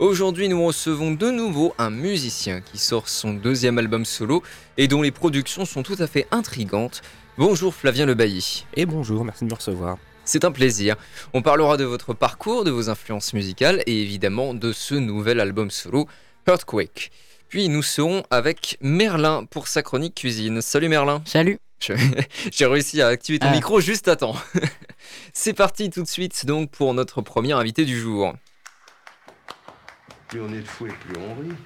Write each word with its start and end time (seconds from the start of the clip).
Aujourd'hui, 0.00 0.48
nous 0.48 0.64
recevons 0.64 1.10
de 1.12 1.30
nouveau 1.30 1.74
un 1.76 1.90
musicien 1.90 2.62
qui 2.62 2.78
sort 2.78 3.06
son 3.10 3.34
deuxième 3.34 3.76
album 3.76 4.06
solo 4.06 4.42
et 4.78 4.88
dont 4.88 5.02
les 5.02 5.10
productions 5.10 5.66
sont 5.66 5.82
tout 5.82 5.96
à 5.98 6.06
fait 6.06 6.26
intrigantes. 6.30 7.02
Bonjour 7.36 7.74
Flavien 7.74 8.06
Le 8.06 8.14
Bailly. 8.14 8.64
Et 8.74 8.86
bonjour, 8.86 9.26
merci 9.26 9.44
de 9.44 9.50
me 9.50 9.54
recevoir. 9.54 9.98
C'est 10.24 10.46
un 10.46 10.52
plaisir. 10.52 10.96
On 11.34 11.42
parlera 11.42 11.76
de 11.76 11.84
votre 11.84 12.14
parcours, 12.14 12.64
de 12.64 12.70
vos 12.70 12.88
influences 12.88 13.34
musicales 13.34 13.82
et 13.84 14.00
évidemment 14.02 14.54
de 14.54 14.72
ce 14.72 14.94
nouvel 14.94 15.38
album 15.38 15.70
solo, 15.70 16.08
Earthquake. 16.48 17.10
Puis 17.50 17.68
nous 17.68 17.82
serons 17.82 18.22
avec 18.30 18.78
Merlin 18.80 19.44
pour 19.44 19.68
sa 19.68 19.82
chronique 19.82 20.14
cuisine. 20.14 20.62
Salut 20.62 20.88
Merlin. 20.88 21.20
Salut. 21.26 21.58
J'ai 22.52 22.64
réussi 22.66 23.02
à 23.02 23.08
activer 23.08 23.38
ton 23.38 23.48
Ah. 23.50 23.54
micro 23.54 23.80
juste 23.82 24.08
à 24.08 24.16
temps. 24.16 24.36
C'est 25.34 25.52
parti 25.52 25.90
tout 25.90 26.02
de 26.02 26.08
suite 26.08 26.46
donc 26.46 26.70
pour 26.70 26.94
notre 26.94 27.20
premier 27.20 27.52
invité 27.52 27.84
du 27.84 28.00
jour. 28.00 28.32
Plus 30.30 30.40
on 30.42 30.52
est 30.52 30.60
de 30.60 30.68
fou 30.68 30.86
et 30.86 30.90
plus 30.90 31.16
on 31.18 31.34
rit. 31.40 31.56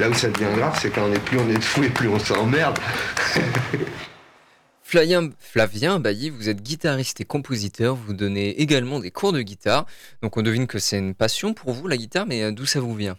Là 0.00 0.08
où 0.08 0.14
ça 0.14 0.30
devient 0.30 0.56
grave, 0.56 0.78
c'est 0.80 0.90
quand 0.90 1.04
on 1.04 1.12
est 1.12 1.22
plus 1.22 1.38
on 1.38 1.46
est 1.50 1.58
de 1.58 1.60
fou 1.60 1.82
et 1.82 1.90
plus 1.90 2.08
on 2.08 2.18
s'emmerde. 2.18 2.78
Flavien, 4.82 5.28
Flavien 5.38 6.00
Bailly, 6.00 6.30
vous 6.30 6.48
êtes 6.48 6.62
guitariste 6.62 7.20
et 7.20 7.26
compositeur, 7.26 7.94
vous 7.96 8.14
donnez 8.14 8.62
également 8.62 8.98
des 8.98 9.10
cours 9.10 9.34
de 9.34 9.42
guitare. 9.42 9.84
Donc 10.22 10.38
on 10.38 10.42
devine 10.42 10.66
que 10.66 10.78
c'est 10.78 10.98
une 10.98 11.14
passion 11.14 11.52
pour 11.52 11.72
vous 11.72 11.86
la 11.86 11.98
guitare, 11.98 12.24
mais 12.26 12.42
euh, 12.44 12.50
d'où 12.50 12.64
ça 12.64 12.80
vous 12.80 12.94
vient? 12.94 13.18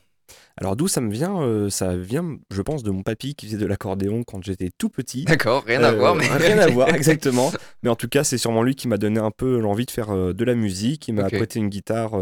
Alors 0.58 0.76
d'où 0.76 0.88
ça 0.88 1.02
me 1.02 1.12
vient 1.12 1.42
Euh, 1.42 1.70
Ça 1.70 1.96
vient, 1.98 2.38
je 2.52 2.62
pense, 2.62 2.84
de 2.84 2.92
mon 2.92 3.02
papy 3.04 3.36
qui 3.36 3.48
faisait 3.48 3.58
de 3.58 3.66
l'accordéon 3.66 4.23
quand 4.23 4.44
j'étais 4.44 4.70
tout 4.78 4.90
petit. 4.90 5.26
D'accord, 5.26 5.64
rien 5.64 5.82
à 5.84 5.92
Euh, 5.92 5.98
voir, 5.98 6.16
mais 6.16 6.28
Rien 6.28 6.60
à 6.60 6.68
voir, 6.68 6.90
exactement. 6.95 7.52
Mais 7.82 7.90
en 7.90 7.95
tout 7.95 8.08
cas, 8.08 8.23
c'est 8.23 8.38
sûrement 8.38 8.62
lui 8.64 8.76
qui 8.76 8.88
m'a 8.88 8.98
donné 8.98 9.20
un 9.20 9.32
peu 9.32 9.60
l'envie 9.60 9.86
de 9.86 9.92
faire 9.92 10.12
euh, 10.12 10.34
de 10.34 10.44
la 10.45 10.56
musique. 10.56 11.08
Il 11.08 11.16
m'a 11.16 11.26
Ok. 11.26 11.36
prêté 11.36 11.60
une 11.60 11.70
guitare 11.70 12.14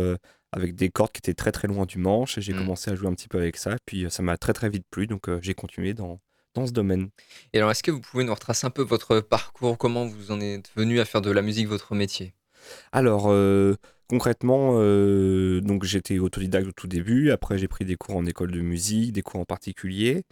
avec 0.54 0.76
des 0.76 0.90
cordes 0.90 1.12
qui 1.12 1.20
étaient 1.20 1.34
très 1.34 1.52
très 1.52 1.68
loin 1.68 1.86
du 1.86 1.98
manche 1.98 2.38
et 2.38 2.42
j'ai 2.42 2.54
Mm. 2.54 2.58
commencé 2.58 2.92
à 2.92 2.96
jouer 2.96 3.08
un 3.08 3.14
petit 3.14 3.28
peu 3.28 3.38
avec 3.38 3.58
ça. 3.58 3.76
Puis 3.86 4.06
ça 4.10 4.22
m'a 4.24 4.38
très 4.38 4.54
très 4.54 4.70
vite 4.70 4.86
plu, 4.90 5.08
donc 5.08 5.30
j'ai 5.42 5.54
continué 5.54 5.94
dans, 5.94 6.20
dans 6.56 6.66
ce 6.68 6.72
domaine. 6.72 7.10
Et 7.54 7.58
alors, 7.60 7.72
est-ce 7.72 7.84
que 7.84 7.92
vous 7.92 8.02
pouvez 8.02 8.24
nous 8.24 8.34
retracer 8.34 8.66
un 8.68 8.70
peu 8.72 8.82
votre 8.82 9.20
parcours? 9.22 9.78
Comment 9.78 10.06
vous 10.06 10.32
en 10.32 10.40
êtes 10.42 10.70
venu 10.76 11.00
à 11.00 11.06
faire 11.06 11.22
de 11.22 11.32
la 11.32 11.42
musique 11.42 11.68
votre 11.68 11.96
métier? 11.96 12.34
Alors, 12.92 13.28
concrètement, 14.12 14.74
euh, 14.76 15.62
donc 15.62 15.86
j'étais 15.86 16.20
autodidacte 16.20 16.68
au 16.68 16.72
tout 16.74 16.88
début. 16.88 17.32
Après, 17.32 17.58
j'ai 17.58 17.70
pris 17.70 17.86
des 17.86 17.96
cours 17.96 18.18
en 18.18 18.26
école 18.26 18.52
de 18.52 18.60
musique, 18.60 19.14
des 19.14 19.22
cours 19.22 19.40
en 19.40 19.46
particulier. 19.46 20.24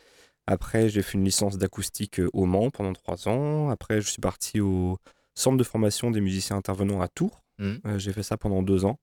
Après, 0.48 0.90
j'ai 0.90 1.02
fait 1.02 1.18
une 1.18 1.24
licence 1.24 1.58
d'acoustique 1.58 2.20
euh, 2.20 2.30
au 2.34 2.46
Mans 2.46 2.72
pendant 2.72 2.92
trois 2.92 3.30
ans. 3.30 3.70
Après, 3.70 4.02
je 4.02 4.10
suis 4.10 4.20
parti 4.20 4.60
au 4.60 4.98
centre 5.34 5.56
de 5.56 5.64
formation 5.64 6.12
des 6.12 6.20
musiciens 6.20 6.58
intervenants 6.58 7.00
à 7.02 7.08
Tours. 7.08 7.42
Mhm. 7.58 7.80
Euh, 7.86 7.98
j'ai 8.00 8.12
fait 8.12 8.22
ça 8.24 8.36
pendant 8.36 8.62
deux 8.64 8.84
ans. 8.84 9.00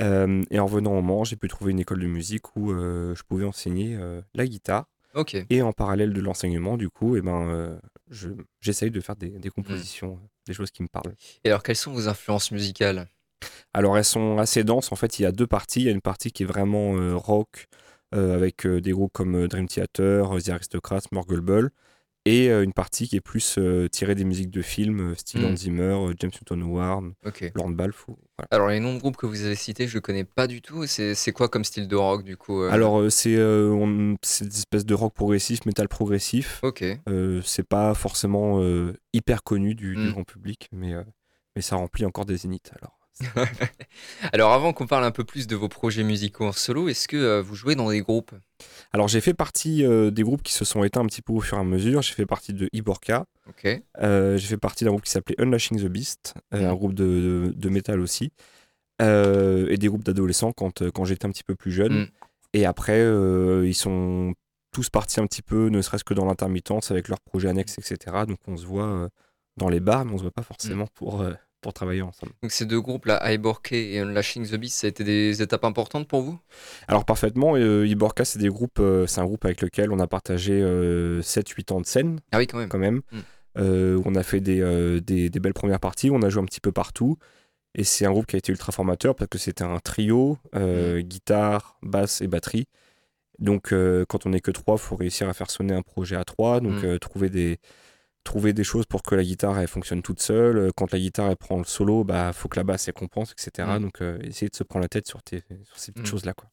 Euh, 0.00 0.42
et 0.50 0.58
en 0.58 0.66
revenant 0.66 0.98
au 0.98 1.02
Mans, 1.02 1.22
j'ai 1.22 1.36
pu 1.36 1.46
trouver 1.46 1.70
une 1.70 1.78
école 1.80 2.00
de 2.00 2.06
musique 2.08 2.56
où 2.56 2.70
je 2.72 3.22
pouvais 3.28 3.44
enseigner 3.44 3.96
la 4.34 4.46
guitare. 4.46 4.86
Et 5.50 5.62
en 5.62 5.72
parallèle 5.72 6.12
de 6.12 6.20
l'enseignement, 6.20 6.76
du 6.76 6.88
coup, 6.88 7.16
eh 7.16 7.20
ben, 7.20 7.78
je- 8.10 8.30
j'essaye 8.60 8.90
de 8.90 9.00
faire 9.00 9.16
des, 9.16 9.30
des 9.30 9.50
compositions, 9.50 10.18
des 10.46 10.54
choses 10.54 10.70
qui 10.72 10.82
me 10.82 10.88
parlent. 10.88 11.14
Et 11.44 11.48
alors, 11.50 11.62
quelles 11.62 11.76
sont 11.76 11.92
vos 11.92 12.08
influences 12.08 12.50
musicales? 12.52 13.08
Alors 13.74 13.96
elles 13.98 14.04
sont 14.04 14.38
assez 14.38 14.64
denses. 14.64 14.92
En 14.92 14.96
fait, 14.96 15.18
il 15.18 15.22
y 15.22 15.26
a 15.26 15.32
deux 15.32 15.46
parties. 15.46 15.80
Il 15.80 15.86
y 15.86 15.88
a 15.88 15.92
une 15.92 16.00
partie 16.00 16.32
qui 16.32 16.42
est 16.42 16.46
vraiment 16.46 16.96
euh, 16.96 17.14
rock 17.16 17.66
euh, 18.14 18.34
avec 18.34 18.66
euh, 18.66 18.80
des 18.80 18.92
groupes 18.92 19.12
comme 19.12 19.46
Dream 19.48 19.68
Theater, 19.68 20.30
The 20.42 20.48
Aristocrats, 20.50 21.02
Morgul 21.12 21.70
et 22.24 22.48
une 22.50 22.74
partie 22.74 23.08
qui 23.08 23.16
est 23.16 23.22
plus 23.22 23.58
tirée 23.90 24.14
des 24.14 24.24
musiques 24.24 24.50
de 24.50 24.60
films, 24.60 25.14
style 25.16 25.40
Mm. 25.40 25.44
Hans 25.46 25.56
Zimmer, 25.56 25.96
James 26.18 26.30
Newton 26.34 26.62
Howard, 26.62 27.12
Ok. 27.24 27.50
Lorne 27.54 27.74
Balfe. 27.74 28.06
ou- 28.08 28.18
voilà. 28.36 28.48
Alors, 28.50 28.68
les 28.68 28.80
noms 28.80 28.92
de 28.94 28.98
groupes 28.98 29.16
que 29.16 29.24
vous 29.24 29.44
avez 29.46 29.54
cités, 29.54 29.88
je 29.88 29.96
ne 29.96 30.00
connais 30.00 30.24
pas 30.24 30.46
du 30.46 30.60
tout. 30.60 30.84
C'est 30.86 31.32
quoi 31.32 31.48
comme 31.48 31.64
style 31.64 31.88
de 31.88 31.96
rock, 31.96 32.24
du 32.24 32.36
coup 32.36 32.60
Alors 32.64 33.02
c'est 33.10 33.34
des 33.36 34.18
espèces 34.58 34.84
de 34.84 34.92
rock 34.94 35.14
progressif, 35.14 35.64
métal 35.64 35.88
progressif. 35.88 36.60
Ok. 36.62 36.84
Euh, 37.08 37.40
c'est 37.44 37.66
pas 37.66 37.94
forcément 37.94 38.60
hyper 39.14 39.42
connu 39.42 39.74
du, 39.74 39.94
du 39.96 40.08
Mm. 40.08 40.12
grand 40.12 40.24
public, 40.24 40.68
mais 40.72 40.92
mais 41.56 41.62
ça 41.62 41.76
remplit 41.76 42.04
encore 42.04 42.26
des 42.26 42.36
zéniths. 42.36 42.72
Alors. 42.78 42.97
Alors, 44.32 44.52
avant 44.52 44.72
qu'on 44.72 44.86
parle 44.86 45.04
un 45.04 45.10
peu 45.10 45.24
plus 45.24 45.46
de 45.46 45.56
vos 45.56 45.68
projets 45.68 46.02
musicaux 46.02 46.46
en 46.46 46.52
solo, 46.52 46.88
est-ce 46.88 47.08
que 47.08 47.16
euh, 47.16 47.42
vous 47.42 47.54
jouez 47.54 47.74
dans 47.74 47.90
des 47.90 48.00
groupes? 48.00 48.32
Alors 48.92 49.06
j'ai 49.06 49.20
fait 49.20 49.34
partie 49.34 49.84
euh, 49.84 50.10
des 50.10 50.22
groupes 50.22 50.42
qui 50.42 50.52
se 50.52 50.64
sont 50.64 50.82
éteints 50.82 51.02
un 51.02 51.06
petit 51.06 51.22
peu 51.22 51.32
au 51.32 51.40
fur 51.40 51.56
et 51.58 51.60
à 51.60 51.64
mesure. 51.64 52.02
J'ai 52.02 52.14
fait 52.14 52.26
partie 52.26 52.52
de 52.52 52.68
Iborka. 52.72 53.24
Euh, 54.00 54.36
j'ai 54.36 54.46
fait 54.46 54.56
partie 54.56 54.84
d'un 54.84 54.90
groupe 54.90 55.04
qui 55.04 55.10
s'appelait 55.10 55.40
Unlashing 55.40 55.80
the 55.80 55.86
Beast, 55.86 56.34
un 56.50 56.74
groupe 56.74 56.94
de, 56.94 57.04
de, 57.04 57.52
de 57.54 57.68
métal 57.68 58.00
aussi, 58.00 58.32
et 59.00 59.76
des 59.76 59.88
groupes 59.88 60.04
d'adolescents 60.04 60.52
quand, 60.52 60.90
quand 60.90 61.04
j'étais 61.04 61.26
un 61.26 61.30
petit 61.30 61.44
peu 61.44 61.54
plus 61.54 61.72
jeune. 61.72 61.92
Mhm. 61.92 62.08
Et 62.54 62.66
après, 62.66 63.00
ils 63.64 63.74
sont 63.74 64.34
tous 64.72 64.90
partis 64.90 65.20
un 65.20 65.26
petit 65.26 65.42
peu, 65.42 65.68
ne 65.68 65.82
serait-ce 65.82 66.04
que 66.04 66.14
dans 66.14 66.24
l'intermittence 66.24 66.90
avec 66.90 67.08
leurs 67.08 67.20
projets 67.20 67.48
annexes, 67.48 67.78
etc. 67.78 68.24
Donc 68.26 68.38
on 68.46 68.56
se 68.56 68.66
voit 68.66 69.08
dans 69.56 69.68
les 69.68 69.80
bars, 69.80 70.04
mais 70.04 70.14
on 70.14 70.18
se 70.18 70.22
voit 70.22 70.32
pas 70.32 70.42
forcément 70.42 70.86
pour, 70.94 71.24
pour 71.60 71.72
travailler 71.72 72.02
ensemble. 72.02 72.32
Donc, 72.42 72.52
ces 72.52 72.66
deux 72.66 72.80
groupes-là, 72.80 73.32
Iborke 73.32 73.72
et 73.72 73.98
Unlashing 74.00 74.46
the 74.48 74.54
Beast, 74.56 74.78
ça 74.78 74.86
a 74.86 74.90
été 74.90 75.02
des 75.04 75.42
étapes 75.42 75.64
importantes 75.64 76.06
pour 76.06 76.22
vous? 76.22 76.38
Alors 76.86 77.04
parfaitement, 77.04 77.56
euh, 77.56 77.86
Iborka, 77.86 78.24
c'est 78.24 78.38
des 78.38 78.48
groupes, 78.48 78.78
euh, 78.80 79.06
c'est 79.06 79.20
un 79.20 79.24
groupe 79.26 79.44
avec 79.44 79.60
lequel 79.60 79.90
on 79.92 79.98
a 79.98 80.06
partagé 80.06 80.62
7-8 81.22 81.72
ans 81.72 81.80
de 81.80 81.86
scène. 81.86 82.20
Ah 82.32 82.38
oui, 82.38 82.46
quand 82.46 82.58
même. 82.58 82.68
quand 82.68 82.78
même. 82.78 83.00
Mm. 83.12 83.18
Euh, 83.58 84.00
on 84.04 84.14
a 84.14 84.22
fait 84.22 84.40
des, 84.40 84.60
euh, 84.60 85.00
des, 85.00 85.30
des 85.30 85.40
belles 85.40 85.54
premières 85.54 85.80
parties, 85.80 86.10
on 86.10 86.22
a 86.22 86.28
joué 86.28 86.42
un 86.42 86.46
petit 86.46 86.60
peu 86.60 86.70
partout. 86.72 87.16
Et 87.74 87.84
c'est 87.84 88.06
un 88.06 88.10
groupe 88.12 88.26
qui 88.26 88.36
a 88.36 88.38
été 88.38 88.50
ultra 88.52 88.72
formateur 88.72 89.14
parce 89.14 89.28
que 89.28 89.38
c'était 89.38 89.64
un 89.64 89.78
trio, 89.78 90.38
euh, 90.54 91.00
guitare, 91.00 91.76
basse 91.82 92.20
et 92.22 92.26
batterie. 92.28 92.66
Donc 93.38 93.72
euh, 93.72 94.04
quand 94.08 94.26
on 94.26 94.30
n'est 94.30 94.40
que 94.40 94.50
trois, 94.50 94.76
il 94.76 94.80
faut 94.80 94.96
réussir 94.96 95.28
à 95.28 95.32
faire 95.34 95.50
sonner 95.50 95.74
un 95.74 95.82
projet 95.82 96.16
à 96.16 96.24
trois. 96.24 96.60
Donc 96.60 96.82
Mm. 96.82 96.86
euh, 96.86 96.98
trouver, 96.98 97.30
des, 97.30 97.58
trouver 98.28 98.52
des 98.52 98.64
choses 98.64 98.84
pour 98.86 99.02
que 99.02 99.14
la 99.14 99.22
guitare 99.24 99.58
elle 99.58 99.68
fonctionne 99.68 100.02
toute 100.02 100.20
seule. 100.20 100.58
Euh, 100.58 100.70
Quand 100.76 100.92
la 100.92 100.98
guitare 100.98 101.30
elle 101.30 101.36
prend 101.36 101.58
le 101.58 101.64
solo, 101.64 102.04
bah 102.04 102.32
faut 102.32 102.48
que 102.48 102.56
la 102.58 102.64
basse 102.64 102.86
elle 102.88 102.94
compense, 102.94 103.32
etc. 103.32 103.66
Mm. 103.78 103.82
Donc 103.82 104.00
euh, 104.02 104.18
essayer 104.22 104.48
de 104.48 104.56
se 104.56 104.64
prendre 104.64 104.82
la 104.82 104.88
tête 104.88 105.06
sur, 105.08 105.22
tes, 105.22 105.42
sur 105.64 105.78
ces 105.78 105.92
petites 105.92 106.06
Mm. 106.06 106.10
choses-là. 106.10 106.34
Quoi. 106.34 106.48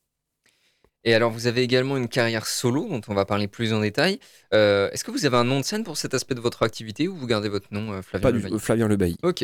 Et 1.08 1.14
alors, 1.14 1.30
vous 1.32 1.46
avez 1.46 1.62
également 1.62 1.98
une 1.98 2.08
carrière 2.08 2.48
solo 2.48 2.88
dont 2.90 3.02
on 3.10 3.14
va 3.14 3.26
parler 3.26 3.48
plus 3.48 3.74
en 3.74 3.80
détail. 3.82 4.20
Euh, 4.56 4.90
Est-ce 4.92 5.04
que 5.04 5.12
vous 5.12 5.26
avez 5.28 5.38
un 5.38 5.44
nom 5.44 5.60
de 5.60 5.66
scène 5.66 5.84
pour 5.84 5.98
cet 5.98 6.16
aspect 6.16 6.34
de 6.34 6.40
votre 6.40 6.64
activité 6.64 7.08
ou 7.08 7.16
vous 7.16 7.28
gardez 7.28 7.48
votre 7.48 7.68
nom, 7.72 7.92
euh, 7.94 8.02
Flavien 8.02 8.24
Pas 8.24 8.32
du 8.32 8.40
Lebailly. 8.40 8.60
Flavien 8.60 8.88
Le 8.88 8.96
Bailly. 8.98 9.18
Ok. 9.22 9.44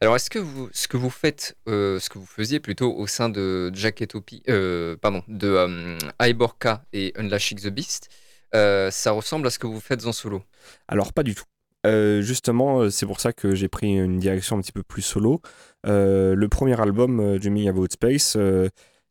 Alors, 0.00 0.16
est-ce 0.16 0.30
que 0.30 0.38
vous, 0.38 0.70
ce 0.72 0.88
que 0.88 0.96
vous 0.96 1.10
faites, 1.10 1.54
euh, 1.68 2.00
ce 2.00 2.08
que 2.08 2.18
vous 2.18 2.24
faisiez 2.24 2.60
plutôt 2.60 2.94
au 2.96 3.06
sein 3.06 3.28
de 3.28 3.70
Jacketopi, 3.74 4.42
euh, 4.48 4.96
pardon, 4.96 5.22
de 5.28 5.48
euh, 5.48 5.98
Iborka 6.22 6.84
et 6.94 7.12
Unlashing 7.16 7.60
the 7.60 7.68
Beast, 7.68 8.08
ça 8.54 9.10
ressemble 9.10 9.46
à 9.48 9.50
ce 9.50 9.58
que 9.58 9.66
vous 9.66 9.80
faites 9.80 10.06
en 10.06 10.12
solo? 10.12 10.42
Alors, 10.88 11.12
pas 11.12 11.22
du 11.24 11.34
tout. 11.34 11.44
Euh, 11.86 12.20
justement, 12.20 12.80
euh, 12.80 12.90
c'est 12.90 13.06
pour 13.06 13.20
ça 13.20 13.32
que 13.32 13.54
j'ai 13.54 13.68
pris 13.68 13.94
une 13.96 14.18
direction 14.18 14.56
un 14.56 14.60
petit 14.60 14.72
peu 14.72 14.82
plus 14.82 15.02
solo. 15.02 15.40
Euh, 15.86 16.34
le 16.34 16.48
premier 16.48 16.80
album, 16.80 17.38
Dreaming 17.38 17.68
About 17.68 17.86
Space, 17.90 18.36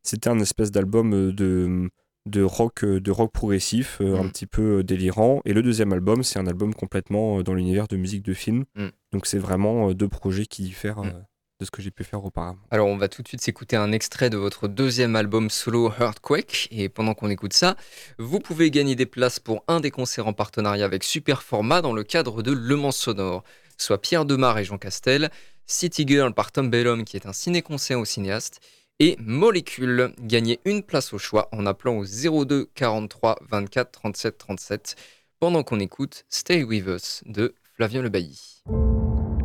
c'était 0.03 0.29
un 0.29 0.39
espèce 0.39 0.71
d'album 0.71 1.31
de, 1.31 1.89
de, 2.27 2.41
rock, 2.43 2.83
de 2.85 3.11
rock 3.11 3.31
progressif, 3.31 4.01
un 4.01 4.23
Mhm. 4.23 4.31
petit 4.31 4.45
peu 4.45 4.83
délirant. 4.83 5.41
Et 5.45 5.53
le 5.53 5.63
deuxième 5.63 5.93
album, 5.93 6.21
c'est 6.23 6.37
un 6.39 6.47
album 6.47 6.73
complètement 6.73 7.41
dans 7.43 7.53
l'univers 7.53 7.87
de 7.87 7.97
musique 7.97 8.23
de 8.23 8.33
film. 8.33 8.65
Mhm. 8.75 8.91
Donc, 9.13 9.25
c'est 9.25 9.39
vraiment 9.39 9.93
deux 9.93 10.09
projets 10.09 10.45
qui 10.45 10.63
diffèrent 10.63 11.03
Mhm. 11.03 11.25
De 11.59 11.65
ce 11.65 11.71
que 11.71 11.81
j'ai 11.81 11.91
pu 11.91 12.03
faire 12.03 12.23
auparavant. 12.23 12.59
Alors, 12.69 12.87
on 12.87 12.97
va 12.97 13.07
tout 13.07 13.21
de 13.21 13.27
suite 13.27 13.41
s'écouter 13.41 13.75
un 13.75 13.91
extrait 13.91 14.29
de 14.29 14.37
votre 14.37 14.67
deuxième 14.67 15.15
album 15.15 15.49
solo 15.49 15.91
Earthquake. 15.99 16.67
Et 16.71 16.89
pendant 16.89 17.13
qu'on 17.13 17.29
écoute 17.29 17.53
ça, 17.53 17.75
vous 18.19 18.39
pouvez 18.39 18.71
gagner 18.71 18.95
des 18.95 19.05
places 19.05 19.39
pour 19.39 19.63
un 19.67 19.79
des 19.79 19.91
concerts 19.91 20.27
en 20.27 20.33
partenariat 20.33 20.85
avec 20.85 21.03
Super 21.03 21.43
Format 21.43 21.81
dans 21.81 21.93
le 21.93 22.03
cadre 22.03 22.41
de 22.43 22.51
Le 22.51 22.75
Mans 22.75 22.91
Sonore, 22.91 23.43
soit 23.77 24.01
Pierre 24.01 24.25
Demar 24.25 24.57
et 24.57 24.65
Jean 24.65 24.77
Castel, 24.77 25.29
City 25.65 26.05
Girl 26.07 26.33
par 26.33 26.51
Tom 26.51 26.69
Bellum, 26.69 27.05
qui 27.05 27.15
est 27.15 27.25
un 27.25 27.33
ciné-concert 27.33 27.99
au 27.99 28.05
cinéaste, 28.05 28.59
et 28.99 29.15
Molécule. 29.19 30.13
Gagnez 30.21 30.59
une 30.65 30.83
place 30.83 31.13
au 31.13 31.17
choix 31.17 31.49
en 31.51 31.65
appelant 31.65 31.97
au 31.97 32.05
02 32.45 32.69
43 32.75 33.39
24 33.49 33.91
37 33.91 34.37
37 34.37 34.95
pendant 35.39 35.63
qu'on 35.63 35.79
écoute 35.79 36.25
Stay 36.29 36.63
With 36.63 36.85
Us 36.87 37.23
de 37.25 37.55
Flavien 37.75 38.01
Le 38.01 38.09
Bailly. 38.09 38.61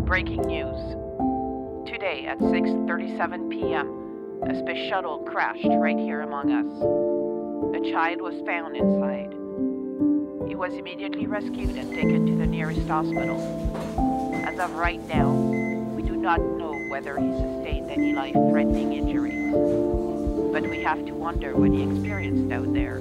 Breaking 0.06 0.42
news. 0.42 0.89
At 2.10 2.40
6:37 2.40 3.50
p.m., 3.50 4.42
a 4.42 4.58
space 4.58 4.88
shuttle 4.88 5.18
crashed 5.18 5.68
right 5.78 5.96
here 5.96 6.22
among 6.22 6.50
us. 6.50 7.80
A 7.80 7.92
child 7.92 8.20
was 8.20 8.34
found 8.44 8.76
inside. 8.76 9.30
He 10.48 10.56
was 10.56 10.72
immediately 10.74 11.28
rescued 11.28 11.76
and 11.76 11.94
taken 11.94 12.26
to 12.26 12.36
the 12.36 12.48
nearest 12.48 12.88
hospital. 12.88 13.38
As 14.44 14.58
of 14.58 14.72
right 14.74 15.00
now, 15.06 15.30
we 15.94 16.02
do 16.02 16.16
not 16.16 16.40
know 16.40 16.74
whether 16.90 17.16
he 17.16 17.30
sustained 17.30 17.92
any 17.92 18.12
life 18.12 18.34
threatening 18.50 18.92
injuries. 18.92 19.54
But 20.52 20.68
we 20.68 20.82
have 20.82 21.06
to 21.06 21.12
wonder 21.12 21.56
what 21.56 21.70
he 21.70 21.84
experienced 21.84 22.52
out 22.52 22.74
there. 22.74 22.98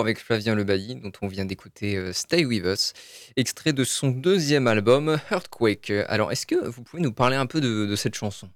Toujours 0.00 0.06
avec 0.06 0.18
Flavien 0.18 0.54
Lebailly, 0.54 0.96
dont 0.96 1.12
on 1.22 1.28
vient 1.28 1.44
d'écouter 1.44 1.96
euh, 1.96 2.12
Stay 2.12 2.44
With 2.44 2.64
Us, 2.64 2.92
extrait 3.36 3.72
de 3.72 3.84
son 3.84 4.08
deuxième 4.10 4.66
album, 4.66 5.18
Earthquake. 5.30 5.90
Alors, 6.08 6.32
est-ce 6.32 6.46
que 6.46 6.68
vous 6.68 6.82
pouvez 6.82 7.02
nous 7.02 7.12
parler 7.12 7.36
un 7.36 7.46
peu 7.46 7.60
de, 7.60 7.86
de 7.86 7.96
cette 7.96 8.14
chanson? 8.14 8.48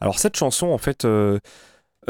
Alors 0.00 0.18
cette 0.18 0.36
chanson, 0.36 0.66
en 0.68 0.78
fait, 0.78 1.04
euh, 1.04 1.38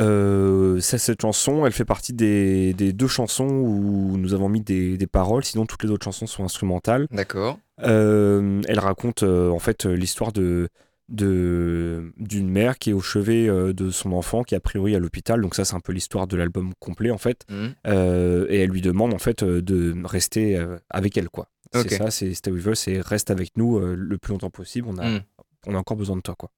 euh, 0.00 0.80
cette 0.80 1.20
chanson, 1.20 1.66
elle 1.66 1.72
fait 1.72 1.84
partie 1.84 2.12
des, 2.12 2.72
des 2.74 2.92
deux 2.92 3.06
chansons 3.08 3.46
où 3.46 4.16
nous 4.16 4.32
avons 4.34 4.48
mis 4.48 4.60
des, 4.62 4.96
des 4.96 5.06
paroles, 5.06 5.44
sinon 5.44 5.66
toutes 5.66 5.82
les 5.84 5.90
autres 5.90 6.04
chansons 6.04 6.26
sont 6.26 6.44
instrumentales. 6.44 7.06
D'accord 7.10 7.58
Euh, 7.84 8.60
elle 8.68 8.78
raconte 8.78 9.22
en 9.22 9.58
fait 9.58 9.84
l'histoire 9.84 10.32
de- 10.32 10.68
d'une 11.12 12.48
mère 12.50 12.78
qui 12.78 12.90
est 12.90 12.92
au 12.92 13.00
chevet 13.00 13.48
euh, 13.48 13.72
de 13.72 13.90
son 13.90 14.12
enfant 14.12 14.42
qui 14.42 14.54
est 14.54 14.56
a 14.56 14.60
priori 14.60 14.94
à 14.96 14.98
l'hôpital. 14.98 15.40
Donc 15.40 15.54
ça 15.54 15.64
c'est 15.64 15.74
un 15.74 15.80
peu 15.80 15.92
l'histoire 15.92 16.26
de 16.26 16.36
l'album 16.36 16.72
complet 16.80 17.10
en 17.10 17.18
fait. 17.18 17.44
Mhm. 17.50 17.74
Euh, 17.86 18.46
et 18.48 18.60
elle 18.60 18.70
lui 18.70 18.80
demande 18.80 19.12
en 19.14 19.18
fait 19.18 19.42
euh, 19.42 19.60
de 19.62 19.94
rester 20.04 20.60
avec 20.90 21.16
elle 21.16 21.28
quoi. 21.28 21.48
C'est 21.74 21.90
ça 21.90 22.10
c'est 22.10 22.34
Stay 22.34 22.50
With 22.50 22.66
Us 22.66 22.81
c'est 22.81 23.00
reste 23.00 23.31
avec 23.31 23.56
nous 23.56 23.78
le 23.78 24.19
plus 24.19 24.32
longtemps 24.32 24.50
possible. 24.50 24.88
On 24.90 24.98
a 24.98 25.04
Mhm. 25.04 25.20
on 25.66 25.74
a 25.74 25.78
encore 25.78 25.96
besoin 25.96 26.16
de 26.16 26.22
toi 26.22 26.34
quoi. 26.36 26.50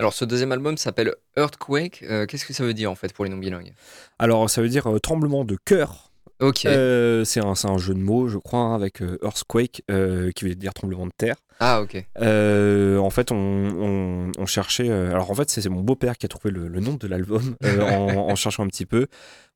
Alors, 0.00 0.12
ce 0.12 0.24
deuxième 0.24 0.52
album 0.52 0.76
s'appelle 0.76 1.12
Earthquake. 1.36 2.04
Qu'est-ce 2.28 2.44
que 2.44 2.52
ça 2.52 2.62
veut 2.62 2.72
dire 2.74 2.88
en 2.88 2.94
fait 2.94 3.12
pour 3.12 3.24
les 3.24 3.30
non-bilingues? 3.30 3.72
Alors 4.20 4.48
ça 4.48 4.62
veut 4.62 4.68
dire 4.68 4.88
tremblement 5.02 5.44
de 5.44 5.56
cœur. 5.64 6.12
Ok. 6.40 6.60
C'est 6.60 7.40
un, 7.40 7.54
un 7.64 7.78
jeu 7.78 7.94
de 7.94 7.98
mots 8.00 8.28
je 8.28 8.38
crois 8.38 8.60
hein, 8.60 8.74
avec 8.74 9.00
earthquake 9.22 9.82
qui 10.34 10.44
veut 10.44 10.54
dire 10.54 10.72
tremblement 10.74 11.06
de 11.06 11.12
terre 11.16 11.36
Ah, 11.60 11.82
ok. 11.82 12.06
Euh, 12.20 12.98
en 12.98 13.10
fait, 13.10 13.32
on, 13.32 13.36
on- 13.36 14.32
on 14.38 14.46
cherchait. 14.46 14.88
euh, 14.88 15.10
alors, 15.10 15.30
en 15.30 15.34
fait, 15.34 15.50
c'est 15.50 15.68
mon 15.68 15.80
beau-père 15.80 16.16
qui 16.16 16.26
a 16.26 16.28
trouvé 16.28 16.50
le, 16.52 16.68
le 16.68 16.80
nom 16.80 16.94
de 16.94 17.06
l'album 17.08 17.56
euh, 17.64 17.80
en, 17.90 18.30
en 18.30 18.34
cherchant 18.36 18.62
un 18.64 18.68
petit 18.68 18.86
peu. 18.86 19.06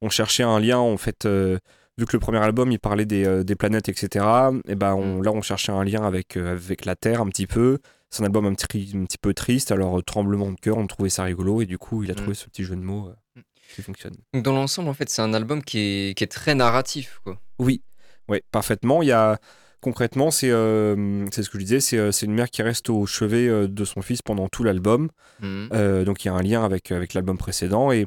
On 0.00 0.10
cherchait 0.10 0.42
un 0.42 0.58
lien, 0.58 0.78
en 0.78 0.96
fait. 0.96 1.24
vu 1.26 2.06
que 2.06 2.12
le 2.14 2.18
premier 2.18 2.38
album, 2.38 2.72
il 2.72 2.78
parlait 2.80 3.04
des, 3.06 3.44
des 3.44 3.54
planètes, 3.54 3.88
etc. 3.88 4.24
Et 4.66 4.74
ben, 4.74 4.94
on, 4.94 5.22
là, 5.22 5.30
on 5.32 5.42
cherchait 5.42 5.72
un 5.72 5.84
lien 5.84 6.02
avec, 6.04 6.36
avec 6.36 6.84
la 6.84 6.96
Terre 6.96 7.20
un 7.20 7.26
petit 7.28 7.46
peu. 7.46 7.78
C'est 8.10 8.22
un 8.22 8.26
album 8.26 8.44
un 8.46 8.54
petit, 8.54 8.92
un 8.94 9.04
petit 9.04 9.18
peu 9.18 9.32
triste. 9.32 9.70
Alors, 9.72 10.02
tremblement 10.04 10.50
de 10.50 10.58
cœur, 10.60 10.76
on 10.78 10.86
trouvait 10.86 11.08
ça 11.08 11.22
rigolo. 11.22 11.62
Et 11.62 11.66
du 11.66 11.78
coup, 11.78 12.02
il 12.02 12.10
a 12.10 12.14
Mm. 12.14 12.16
trouvé 12.16 12.34
ce 12.34 12.46
petit 12.46 12.64
jeu 12.64 12.74
de 12.76 12.80
mots 12.82 13.08
euh, 13.36 13.42
qui 13.74 13.80
fonctionne. 13.80 14.14
Donc, 14.34 14.42
dans 14.42 14.52
l'ensemble, 14.52 14.88
en 14.88 14.94
fait, 14.94 15.08
c'est 15.08 15.22
un 15.22 15.32
album 15.34 15.62
qui 15.62 15.78
est, 15.78 16.14
qui 16.18 16.24
est 16.24 16.26
très 16.32 16.54
narratif, 16.54 17.20
quoi. 17.24 17.38
Oui, 17.58 17.80
ouais, 18.28 18.42
parfaitement. 18.50 19.02
Il 19.02 19.08
y 19.08 19.12
a 19.12 19.38
concrètement, 19.82 20.30
c'est 20.30 20.50
euh, 20.50 21.26
c'est 21.30 21.42
ce 21.42 21.50
que 21.50 21.58
je 21.58 21.64
disais, 21.64 21.80
c'est 21.80 21.98
euh, 21.98 22.12
c'est 22.12 22.24
une 22.24 22.32
mère 22.32 22.48
qui 22.48 22.62
reste 22.62 22.88
au 22.88 23.04
chevet 23.04 23.48
euh, 23.48 23.68
de 23.68 23.84
son 23.84 24.00
fils 24.00 24.22
pendant 24.22 24.48
tout 24.48 24.64
l'album. 24.64 25.10
Mhm. 25.40 25.68
Euh, 25.74 26.04
donc 26.04 26.24
il 26.24 26.28
y 26.28 26.30
a 26.30 26.34
un 26.34 26.42
lien 26.42 26.64
avec, 26.64 26.90
avec 26.90 27.12
l'album 27.12 27.36
précédent 27.36 27.92
et, 27.92 28.06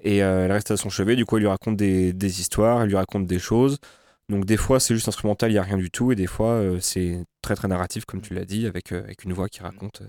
et 0.00 0.22
euh, 0.22 0.44
elle 0.44 0.52
reste 0.52 0.70
à 0.70 0.76
son 0.76 0.90
chevet. 0.90 1.16
Du 1.16 1.24
coup, 1.24 1.36
elle 1.36 1.42
lui 1.42 1.48
raconte 1.48 1.76
des, 1.76 2.12
des 2.12 2.40
histoires, 2.40 2.82
elle 2.82 2.88
lui 2.88 2.96
raconte 2.96 3.26
des 3.26 3.40
choses. 3.40 3.78
Donc 4.28 4.44
des 4.44 4.56
fois, 4.56 4.78
c'est 4.78 4.94
juste 4.94 5.08
instrumental, 5.08 5.50
il 5.50 5.54
n'y 5.54 5.58
a 5.58 5.62
rien 5.62 5.78
du 5.78 5.90
tout. 5.90 6.12
Et 6.12 6.14
des 6.14 6.26
fois, 6.28 6.62
c'est 6.80 7.24
très 7.42 7.54
très 7.56 7.68
narratif, 7.68 8.04
comme 8.06 8.22
tu 8.22 8.32
l'as 8.32 8.46
dit, 8.46 8.66
avec, 8.66 8.92
avec 8.92 9.24
une 9.24 9.34
voix 9.34 9.48
qui 9.48 9.60
raconte 9.60 10.02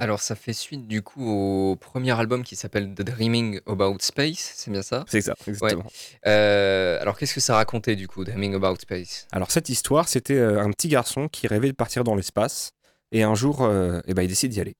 Alors, 0.00 0.20
ça 0.20 0.34
fait 0.34 0.52
suite 0.52 0.86
du 0.86 1.02
coup 1.02 1.28
au 1.28 1.76
premier 1.76 2.18
album 2.18 2.42
qui 2.42 2.56
s'appelle 2.56 2.94
The 2.94 3.02
Dreaming 3.02 3.60
About 3.66 3.96
Space, 4.00 4.52
c'est 4.56 4.70
bien 4.70 4.82
ça? 4.82 5.04
C'est 5.08 5.20
ça, 5.20 5.34
exactement. 5.46 5.84
Euh, 6.26 6.98
Alors, 7.00 7.18
qu'est-ce 7.18 7.34
que 7.34 7.40
ça 7.40 7.54
racontait 7.54 7.96
du 7.96 8.08
coup, 8.08 8.24
Dreaming 8.24 8.54
About 8.54 8.76
Space? 8.80 9.26
Alors 9.32 9.50
cette 9.50 9.68
histoire, 9.68 10.08
c'était 10.08 10.34
euh, 10.34 10.60
un 10.62 10.70
petit 10.70 10.88
garçon 10.88 11.28
qui 11.28 11.46
rêvait 11.46 11.68
de 11.68 11.76
partir 11.76 12.04
dans 12.04 12.14
l'espace. 12.14 12.72
Et 13.12 13.22
un 13.22 13.34
jour, 13.34 13.62
euh, 13.62 14.00
eh 14.06 14.14
ben, 14.14 14.22
il 14.22 14.28
décide 14.28 14.50
d'y 14.50 14.60
aller. 14.60 14.74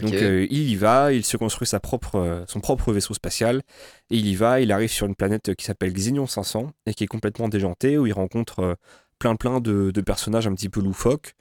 Donc 0.00 0.12
euh, 0.12 0.46
il 0.50 0.70
y 0.70 0.76
va, 0.76 1.12
il 1.12 1.24
se 1.24 1.36
construit 1.36 1.66
sa 1.66 1.80
propre, 1.80 2.44
son 2.46 2.60
propre 2.60 2.92
vaisseau 2.92 3.14
spatial, 3.14 3.62
et 4.10 4.16
il 4.16 4.26
y 4.26 4.36
va, 4.36 4.60
il 4.60 4.70
arrive 4.70 4.90
sur 4.90 5.06
une 5.06 5.16
planète 5.16 5.54
qui 5.56 5.64
s'appelle 5.64 5.92
Xenion 5.92 6.26
500, 6.26 6.70
et 6.86 6.94
qui 6.94 7.04
est 7.04 7.08
complètement 7.08 7.48
déjantée, 7.48 7.98
où 7.98 8.06
il 8.06 8.12
rencontre 8.12 8.76
plein 9.18 9.34
plein 9.34 9.60
de, 9.60 9.90
de 9.90 10.00
personnages 10.00 10.46
un 10.46 10.54
petit 10.54 10.68
peu 10.68 10.80
loufoques. 10.80 11.34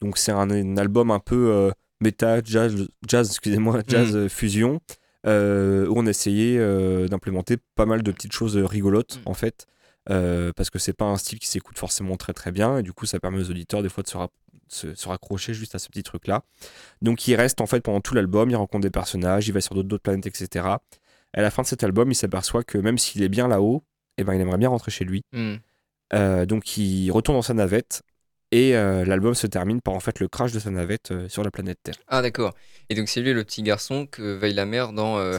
Donc 0.00 0.18
c'est 0.18 0.32
un, 0.32 0.50
un 0.50 0.76
album 0.76 1.10
un 1.10 1.20
peu 1.20 1.50
euh, 1.52 1.70
méta, 2.00 2.40
jazz, 2.42 2.88
jazz 3.06 3.28
excusez-moi, 3.28 3.80
jazz 3.86 4.14
euh, 4.16 4.28
fusion, 4.28 4.80
euh, 5.26 5.86
où 5.86 5.94
on 5.98 6.06
essayait 6.06 6.58
euh, 6.58 7.08
d'implémenter 7.08 7.56
pas 7.74 7.86
mal 7.86 8.02
de 8.02 8.10
petites 8.12 8.32
choses 8.32 8.56
rigolotes, 8.56 9.18
Mm. 9.18 9.28
en 9.28 9.34
fait, 9.34 9.66
euh, 10.08 10.52
parce 10.56 10.70
que 10.70 10.78
c'est 10.78 10.92
pas 10.94 11.04
un 11.04 11.16
style 11.16 11.38
qui 11.38 11.46
s'écoute 11.48 11.78
forcément 11.78 12.16
très 12.16 12.32
très 12.32 12.52
bien, 12.52 12.78
et 12.78 12.82
du 12.82 12.92
coup 12.92 13.06
ça 13.06 13.20
permet 13.20 13.38
aux 13.38 13.50
auditeurs 13.50 13.82
des 13.82 13.88
fois 13.90 14.02
de 14.02 14.08
se, 14.08 14.16
ra- 14.16 14.30
se- 14.68 14.94
se 14.94 15.08
raccrocher 15.08 15.52
juste 15.52 15.74
à 15.74 15.78
ce 15.78 15.88
petit 15.88 16.02
truc-là. 16.02 16.42
Donc 17.02 17.28
il 17.28 17.34
reste 17.34 17.60
en 17.60 17.66
fait 17.66 17.80
pendant 17.82 18.00
tout 18.00 18.14
l'album, 18.14 18.48
il 18.50 18.56
rencontre 18.56 18.82
des 18.82 18.90
personnages, 18.90 19.46
il 19.48 19.52
va 19.52 19.60
sur 19.60 19.74
d'autres 19.74 20.02
planètes, 20.02 20.26
etc. 20.26 20.64
À 21.32 21.42
la 21.42 21.50
fin 21.50 21.62
de 21.62 21.66
cet 21.68 21.84
album, 21.84 22.10
il 22.10 22.14
s'aperçoit 22.14 22.64
que 22.64 22.78
même 22.78 22.96
s'il 22.98 23.22
est 23.22 23.28
bien 23.28 23.46
là-haut, 23.46 23.84
eh 24.16 24.24
ben, 24.24 24.34
il 24.34 24.40
aimerait 24.40 24.58
bien 24.58 24.68
rentrer 24.70 24.90
chez 24.90 25.04
lui. 25.04 25.22
Euh, 26.12 26.44
donc 26.46 26.76
il 26.76 27.10
retourne 27.12 27.38
dans 27.38 27.42
sa 27.42 27.54
navette 27.54 28.02
et 28.52 28.74
euh, 28.76 29.04
l'album 29.04 29.34
se 29.34 29.46
termine 29.46 29.80
par 29.80 29.94
en 29.94 30.00
fait 30.00 30.18
le 30.20 30.26
crash 30.28 30.52
de 30.52 30.58
sa 30.58 30.70
navette 30.70 31.10
euh, 31.12 31.28
sur 31.28 31.44
la 31.44 31.50
planète 31.50 31.78
Terre. 31.82 31.94
Ah 32.08 32.20
d'accord. 32.22 32.52
Et 32.88 32.94
donc 32.94 33.08
c'est 33.08 33.20
lui 33.20 33.32
le 33.32 33.44
petit 33.44 33.62
garçon 33.62 34.06
que 34.06 34.34
veille 34.36 34.54
la 34.54 34.66
mère 34.66 34.92
dans 34.92 35.18
euh. 35.18 35.38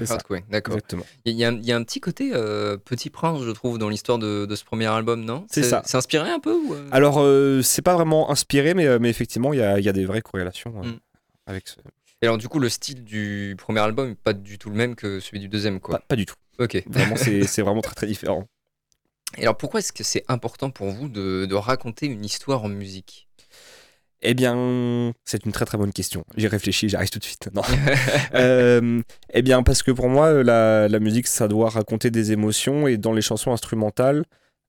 D'accord. 0.50 0.76
Exactement. 0.76 1.04
Il 1.26 1.34
y, 1.36 1.44
a 1.44 1.50
un- 1.50 1.56
il 1.58 1.66
y 1.66 1.72
a 1.74 1.76
un 1.76 1.84
petit 1.84 2.00
côté 2.00 2.32
euh, 2.34 2.78
Petit 2.78 3.10
Prince, 3.10 3.44
je 3.44 3.52
trouve, 3.52 3.78
dans 3.78 3.90
l'histoire 3.90 4.18
de, 4.18 4.46
de 4.46 4.56
ce 4.56 4.64
premier 4.64 4.86
album, 4.88 5.26
non? 5.26 5.46
C'est 5.50 5.64
ça. 5.64 5.82
C'est 5.86 5.98
inspiré 5.98 6.30
un 6.30 6.40
peu 6.40 6.54
ou, 6.54 6.76
Alors 6.92 7.22
c'est 7.64 7.82
pas 7.82 7.94
vraiment 7.96 8.32
inspiré, 8.32 8.74
mais, 8.74 9.00
mais 9.00 9.10
effectivement 9.10 9.52
il 9.54 9.60
y 9.60 9.64
a, 9.64 9.78
il 9.80 9.86
y 9.86 9.90
a 9.90 9.94
des 9.94 10.06
vraies 10.06 10.22
corrélations 10.22 10.72
Mm. 10.72 11.00
avec 11.48 11.68
ce... 11.68 11.76
Et 12.24 12.28
alors 12.28 12.38
du 12.38 12.48
coup, 12.48 12.60
le 12.60 12.70
style 12.70 13.04
du 13.04 13.56
premier 13.58 13.80
album 13.80 14.10
n'est 14.10 14.16
pas 14.16 14.34
du 14.34 14.60
tout 14.60 14.70
le 14.70 14.76
même 14.76 14.96
que 14.96 15.20
celui 15.20 15.40
du 15.40 15.48
deuxième, 15.50 15.80
quoi. 15.80 15.98
Pas, 15.98 16.06
pas 16.10 16.16
du 16.16 16.26
tout. 16.28 16.36
Ok. 16.60 16.84
Vraiment 16.88 17.16
c'est 17.16 17.42
vraiment 17.64 17.82
très 17.82 17.96
très 17.96 18.06
différent. 18.08 18.46
Et 19.38 19.44
alors 19.44 19.58
pourquoi 19.58 19.80
est-ce 19.80 19.94
que 19.94 20.04
c'est 20.04 20.24
important 20.28 20.70
pour 20.72 20.90
vous 20.92 21.08
de, 21.10 21.46
de 21.46 21.56
raconter 21.56 22.06
une 22.06 22.26
histoire 22.26 22.64
en 22.64 22.70
musique? 22.70 23.28
Eh 24.24 24.36
bien, 24.36 25.14
c'est 25.26 25.46
une 25.46 25.52
très 25.52 25.66
très 25.66 25.80
bonne 25.80 25.92
question. 25.92 26.24
J'y 26.38 26.48
réfléchis, 26.48 26.90
j'arrive 26.90 27.10
tout 27.10 27.18
de 27.20 27.24
suite. 27.24 27.50
Non. 27.54 27.64
Euh, 28.36 29.02
eh 29.34 29.42
bien, 29.42 29.64
parce 29.64 29.82
que 29.84 29.92
pour 29.92 30.08
moi, 30.10 30.44
la, 30.44 30.88
la 30.88 31.00
musique, 31.00 31.28
ça 31.28 31.48
doit 31.48 31.70
raconter 31.70 32.12
des 32.12 32.32
émotions 32.32 32.88
et 32.88 32.98
dans 32.98 33.14
les 33.14 33.22
chansons 33.22 33.52
instrumentales, 33.52 34.24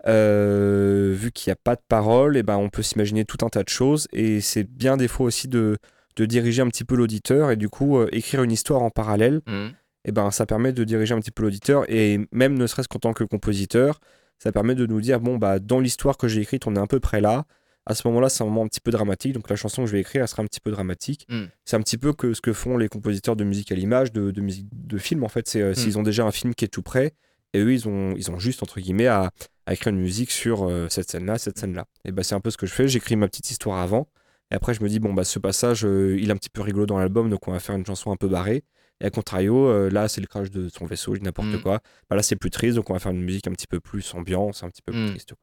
euh, 0.07 1.13
vu 1.15 1.31
qu'il 1.33 1.51
n'y 1.51 1.53
a 1.53 1.61
pas 1.63 1.77
de 1.77 1.83
paroles, 1.87 2.37
eh 2.37 2.43
ben, 2.43 2.57
on 2.57 2.71
peut 2.71 2.83
s'imaginer 2.83 3.25
tout 3.25 3.45
un 3.45 3.49
tas 3.51 3.63
de 3.63 3.69
choses 3.69 4.09
et 4.13 4.41
c'est 4.41 4.65
bien 4.65 4.97
des 4.97 5.07
fois 5.07 5.27
aussi 5.27 5.49
de, 5.49 5.77
de 6.17 6.25
diriger 6.25 6.63
un 6.63 6.69
petit 6.69 6.85
peu 6.85 6.97
l'auditeur 6.97 7.51
et 7.51 7.57
du 7.57 7.69
coup, 7.69 7.99
euh, 7.99 8.09
écrire 8.13 8.43
une 8.43 8.53
histoire 8.53 8.83
en 8.83 8.91
parallèle, 8.91 9.43
Hmm. 9.47 9.69
eh 10.07 10.13
ben, 10.13 10.31
ça 10.31 10.47
permet 10.47 10.73
de 10.73 10.83
diriger 10.85 11.15
un 11.15 11.21
petit 11.21 11.31
peu 11.31 11.43
l'auditeur 11.43 11.85
et 11.89 12.21
même 12.33 12.55
ne 12.59 12.67
serait-ce 12.67 12.89
qu'en 12.89 12.99
tant 12.99 13.13
que 13.13 13.25
compositeur, 13.25 14.01
ça 14.43 14.51
permet 14.51 14.75
de 14.75 14.87
nous 14.87 15.01
dire 15.01 15.21
bon 15.21 15.37
bah 15.37 15.61
dans 15.61 15.79
l'histoire 15.79 16.17
que 16.17 16.27
j'ai 16.27 16.41
écrite, 16.41 16.67
on 16.67 16.75
est 16.75 16.81
à 16.81 16.87
peu 16.89 16.99
près 16.99 17.21
là. 17.21 17.45
À 17.87 17.95
ce 17.95 18.07
moment-là, 18.09 18.29
c'est 18.29 18.43
un 18.43 18.47
moment 18.47 18.65
un 18.65 18.67
petit 18.67 18.81
peu 18.81 18.91
dramatique, 18.91 19.35
donc 19.35 19.49
la 19.49 19.55
chanson 19.55 19.83
que 19.83 19.87
je 19.87 19.93
vais 19.93 20.01
écrire, 20.01 20.23
elle 20.23 20.29
sera 20.29 20.43
un 20.43 20.47
petit 20.47 20.59
peu 20.61 20.73
dramatique. 20.73 21.27
Mm. 21.29 21.45
C'est 21.65 21.77
un 21.77 21.81
petit 21.81 21.97
peu 21.97 22.13
que 22.13 22.35
ce 22.35 22.41
que 22.41 22.53
font 22.53 22.77
les 22.77 22.89
compositeurs 22.89 23.37
de 23.37 23.45
musique 23.45 23.71
à 23.71 23.77
l'image, 23.77 24.13
de, 24.13 24.33
de 24.33 24.41
musique 24.41 24.67
de 24.73 24.99
film 24.99 25.23
en 25.23 25.29
fait. 25.29 25.49
C'est 25.49 25.63
euh, 25.63 25.75
s'ils 25.75 25.97
ont 25.97 26.03
déjà 26.03 26.25
un 26.25 26.33
film 26.33 26.57
qui 26.57 26.65
est 26.65 26.69
tout 26.69 26.83
prêt, 26.83 27.13
et 27.53 27.61
eux 27.61 27.73
ils 27.73 27.87
ont 27.87 28.15
ils 28.17 28.33
ont 28.33 28.39
juste 28.41 28.65
entre 28.65 28.81
guillemets 28.81 29.07
à, 29.07 29.31
à 29.67 29.75
écrire 29.75 29.93
une 29.93 30.01
musique 30.01 30.33
sur 30.33 30.69
euh, 30.69 30.89
cette 30.89 31.09
scène-là, 31.09 31.39
cette 31.39 31.59
scène-là. 31.59 31.87
Et 32.05 32.11
bah 32.11 32.25
c'est 32.25 32.35
un 32.35 32.41
peu 32.41 32.51
ce 32.51 32.57
que 32.57 32.67
je 32.67 32.73
fais. 32.73 32.89
J'écris 32.89 33.15
ma 33.15 33.29
petite 33.29 33.49
histoire 33.49 33.79
avant, 33.79 34.09
et 34.51 34.57
après 34.57 34.75
je 34.75 34.83
me 34.83 34.89
dis 34.89 34.99
bon 34.99 35.13
bah 35.15 35.23
ce 35.23 35.39
passage, 35.39 35.85
euh, 35.85 36.19
il 36.21 36.31
est 36.31 36.33
un 36.33 36.37
petit 36.37 36.51
peu 36.51 36.63
rigolo 36.63 36.87
dans 36.87 36.99
l'album, 36.99 37.31
donc 37.31 37.47
on 37.47 37.53
va 37.53 37.61
faire 37.61 37.77
une 37.77 37.87
chanson 37.87 38.11
un 38.11 38.17
peu 38.17 38.27
barrée. 38.29 38.65
Et 39.03 39.07
à 39.07 39.11
contrario, 39.11 39.67
euh, 39.67 39.91
là, 39.91 40.09
c'est 40.09 40.21
le 40.21 40.27
crash 40.29 40.51
de 40.51 40.69
son 40.69 40.87
vaisseau, 40.87 41.17
n'importe 41.19 41.49
Mm. 41.49 41.61
quoi. 41.61 41.81
Bah, 42.09 42.17
là, 42.17 42.23
c'est 42.23 42.37
plus 42.37 42.51
triste, 42.51 42.77
donc 42.77 42.89
on 42.89 42.93
va 42.95 43.01
faire 43.01 43.13
une 43.13 43.21
musique 43.23 43.47
un 43.49 43.53
petit 43.53 43.67
peu 43.67 43.81
plus 43.81 44.15
ambiance, 44.15 44.63
un 44.63 44.71
petit 44.71 44.81
peu 44.81 44.93
plus 44.93 45.03
Mm. 45.07 45.11
triste. 45.11 45.35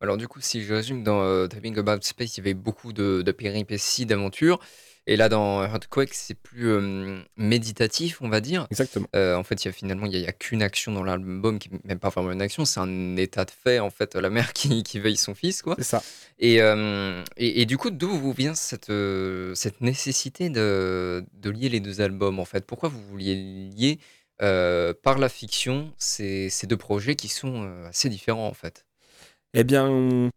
Alors 0.00 0.16
du 0.16 0.28
coup, 0.28 0.40
si 0.40 0.62
je 0.62 0.72
résume, 0.72 1.02
dans 1.02 1.20
euh, 1.22 1.46
Talking 1.46 1.76
About 1.78 1.98
Space, 2.02 2.36
il 2.36 2.38
y 2.38 2.42
avait 2.42 2.54
beaucoup 2.54 2.92
de, 2.92 3.22
de 3.22 3.32
péripéties, 3.32 4.06
d'aventures. 4.06 4.58
Et 5.10 5.16
là, 5.16 5.28
dans 5.28 5.64
Earthquake, 5.64 6.14
c'est 6.14 6.34
plus 6.36 6.68
euh, 6.68 7.20
méditatif, 7.36 8.22
on 8.22 8.28
va 8.28 8.40
dire. 8.40 8.68
Exactement. 8.70 9.08
Euh, 9.16 9.34
en 9.34 9.42
fait, 9.42 9.64
y 9.64 9.66
a 9.66 9.72
finalement, 9.72 10.06
il 10.06 10.12
n'y 10.12 10.24
a, 10.24 10.30
qu'une 10.30 10.62
action 10.62 10.92
dans 10.92 11.02
l'album, 11.02 11.58
qui 11.58 11.68
n'est 11.68 11.80
même 11.82 11.98
pas 11.98 12.10
vraiment 12.10 12.30
une 12.30 12.40
action, 12.40 12.64
c'est 12.64 12.78
un 12.78 13.16
état 13.16 13.44
de 13.44 13.50
fait, 13.50 13.80
en 13.80 13.90
fait, 13.90 14.14
la 14.14 14.30
mère 14.30 14.52
qui, 14.54 14.84
qui 14.84 15.00
veille 15.00 15.16
son 15.16 15.34
fils, 15.34 15.62
quoi. 15.62 15.74
C'est 15.78 15.82
ça. 15.82 16.00
Et, 16.38 16.62
euh, 16.62 17.24
et, 17.36 17.60
et 17.60 17.66
du 17.66 17.76
coup, 17.76 17.90
d'où 17.90 18.16
vous 18.16 18.32
vient 18.32 18.54
cette, 18.54 18.92
cette 19.56 19.80
nécessité 19.80 20.48
de, 20.48 21.24
de 21.32 21.50
lier 21.50 21.70
les 21.70 21.80
deux 21.80 22.00
albums, 22.00 22.38
en 22.38 22.44
fait? 22.44 22.64
Pourquoi 22.64 22.88
vous 22.88 23.02
vouliez 23.02 23.34
lier 23.34 23.98
par 24.38 25.18
la 25.18 25.28
fiction 25.28 25.92
ces, 25.98 26.50
ces 26.50 26.68
deux 26.68 26.76
projets 26.76 27.16
qui 27.16 27.26
sont 27.26 27.68
assez 27.88 28.08
différents, 28.08 28.46
en 28.46 28.54
fait? 28.54 28.86
Eh 29.54 29.64
bien, 29.64 30.30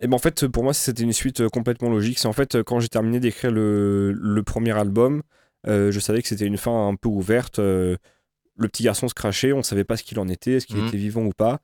eh 0.00 0.06
ben 0.06 0.14
en 0.14 0.18
fait, 0.18 0.46
pour 0.48 0.64
moi, 0.64 0.72
c'était 0.74 1.02
une 1.02 1.12
suite 1.12 1.40
euh, 1.42 1.48
complètement 1.48 1.90
logique. 1.90 2.18
C'est 2.18 2.28
en 2.28 2.32
fait, 2.32 2.54
euh, 2.56 2.62
quand 2.62 2.80
j'ai 2.80 2.88
terminé 2.88 3.20
d'écrire 3.20 3.50
le, 3.50 4.12
le 4.12 4.42
premier 4.42 4.72
album, 4.78 5.22
euh, 5.66 5.92
je 5.92 6.00
savais 6.00 6.22
que 6.22 6.28
c'était 6.28 6.46
une 6.46 6.56
fin 6.56 6.88
un 6.88 6.94
peu 6.96 7.08
ouverte. 7.08 7.58
euh, 7.58 7.96
le 8.56 8.68
petit 8.68 8.82
garçon 8.82 9.08
se 9.08 9.14
crachait, 9.14 9.52
on 9.52 9.62
savait 9.62 9.84
pas 9.84 9.96
ce 9.96 10.02
qu'il 10.04 10.18
en 10.18 10.28
était, 10.28 10.52
est-ce 10.54 10.66
qu'il 10.66 10.78
Mhm. 10.78 10.88
était 10.88 10.96
vivant 10.98 11.22
ou 11.24 11.32
pas. 11.32 11.60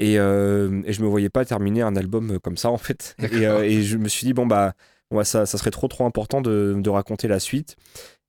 Et, 0.00 0.18
euh, 0.18 0.82
et 0.84 0.92
je 0.92 1.02
me 1.02 1.08
voyais 1.08 1.28
pas 1.30 1.44
terminer 1.44 1.82
un 1.82 1.96
album 1.96 2.38
comme 2.40 2.56
ça, 2.56 2.70
en 2.70 2.78
fait. 2.78 3.16
Et, 3.32 3.42
et 3.44 3.82
je 3.82 3.96
me 3.98 4.08
suis 4.08 4.26
dit, 4.26 4.32
bon, 4.32 4.46
bah, 4.46 4.74
ouais, 5.12 5.24
ça, 5.24 5.46
ça 5.46 5.58
serait 5.58 5.70
trop, 5.70 5.88
trop 5.88 6.06
important 6.06 6.40
de, 6.40 6.74
de 6.78 6.90
raconter 6.90 7.28
la 7.28 7.38
suite. 7.40 7.76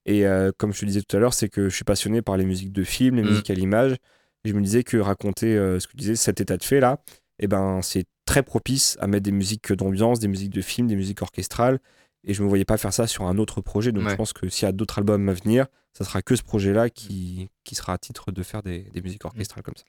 Et 0.05 0.23
comme 0.57 0.73
je 0.73 0.79
te 0.81 0.85
disais 0.85 1.01
tout 1.01 1.15
à 1.17 1.19
l'heure, 1.19 1.33
c'est 1.33 1.49
que 1.49 1.69
je 1.69 1.75
suis 1.75 1.83
passionné 1.85 2.21
par 2.21 2.37
les 2.37 2.45
musiques 2.45 2.73
de 2.73 2.83
films, 2.83 3.15
les 3.15 3.21
Mhm. 3.23 3.29
musiques 3.29 3.49
à 3.49 3.53
l'image. 3.53 3.93
Et 4.45 4.49
je 4.49 4.53
me 4.53 4.61
disais 4.61 4.83
que 4.83 4.97
raconter 4.97 5.55
ce 5.79 5.85
que 5.87 5.91
tu 5.91 5.97
disais, 5.97 6.15
cet 6.15 6.41
état 6.41 6.57
de 6.57 6.63
fait 6.63 6.79
là, 6.79 6.99
eh 7.39 7.47
ben, 7.47 7.81
c'est 7.81 8.05
très 8.31 8.43
propice 8.43 8.97
à 9.01 9.07
mettre 9.07 9.23
des 9.23 9.31
musiques 9.31 9.73
d'ambiance, 9.73 10.19
des 10.19 10.27
musiques 10.27 10.53
de 10.53 10.61
films, 10.61 10.87
des 10.87 10.95
musiques 10.95 11.21
orchestrales. 11.21 11.79
Et 12.23 12.33
je 12.35 12.43
me 12.43 12.47
voyais 12.47 12.65
pas 12.65 12.77
faire 12.77 12.93
ça 12.93 13.07
sur 13.07 13.23
un 13.25 13.37
autre 13.39 13.61
projet. 13.61 13.91
Donc 13.91 14.03
Ouais. 14.05 14.11
je 14.11 14.15
pense 14.15 14.31
que 14.31 14.47
s'il 14.47 14.65
y 14.67 14.69
a 14.69 14.71
d'autres 14.71 14.99
albums 14.99 15.27
à 15.27 15.33
venir, 15.33 15.65
ça 15.97 16.05
sera 16.05 16.21
que 16.21 16.35
ce 16.35 16.43
projet-là 16.43 16.89
qui, 16.91 17.49
qui 17.63 17.73
sera 17.75 17.93
à 17.93 17.97
titre 17.97 18.31
de 18.31 18.43
faire 18.43 18.61
des, 18.61 18.85
des 18.93 19.01
musiques 19.01 19.25
orchestrales 19.25 19.63
comme 19.63 19.73
ça. 19.75 19.83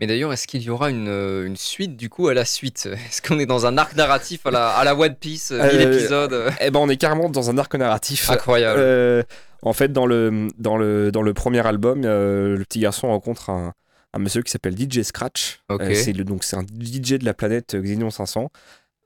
Mais 0.00 0.06
d'ailleurs, 0.08 0.32
est-ce 0.32 0.46
qu'il 0.48 0.62
y 0.62 0.68
aura 0.68 0.90
une, 0.90 1.06
euh, 1.08 1.46
une 1.46 1.56
suite 1.56 1.96
du 1.96 2.10
coup 2.10 2.26
à 2.28 2.34
la 2.34 2.44
suite? 2.44 2.86
Est-ce 3.08 3.22
qu'on 3.22 3.38
est 3.38 3.46
dans 3.46 3.66
un 3.66 3.78
arc 3.78 3.94
narratif 3.94 4.44
à 4.46 4.50
la, 4.50 4.68
à 4.70 4.82
la 4.84 4.94
One 4.96 5.14
Piece, 5.14 5.52
euh, 5.52 5.62
1000 5.62 5.80
Euh, 5.86 5.92
épisodes? 5.92 6.52
Eh 6.60 6.70
ben, 6.72 6.80
on 6.80 6.88
est 6.88 6.96
carrément 6.98 7.30
dans 7.30 7.48
un 7.50 7.56
arc 7.56 7.72
narratif. 7.76 8.28
Incroyable. 8.30 8.80
Euh, 8.80 9.22
en 9.62 9.72
fait, 9.72 9.92
dans 9.92 10.06
le, 10.06 10.48
dans 10.58 10.76
le, 10.76 11.10
dans 11.12 11.22
le 11.22 11.32
premier 11.34 11.64
album, 11.66 12.02
euh, 12.04 12.56
le 12.58 12.64
petit 12.64 12.80
garçon 12.80 13.08
rencontre 13.08 13.48
un, 13.50 13.72
un 14.16 14.18
monsieur 14.18 14.42
qui 14.42 14.50
s'appelle 14.50 14.76
DJ 14.78 15.02
Scratch. 15.02 15.60
Euh, 15.70 15.94
c'est 15.94 16.12
donc 16.12 16.42
c'est 16.44 16.56
un 16.56 16.62
DJ 16.64 17.12
de 17.18 17.24
la 17.24 17.34
planète 17.34 17.76
Xenion 17.76 18.10
500. 18.10 18.50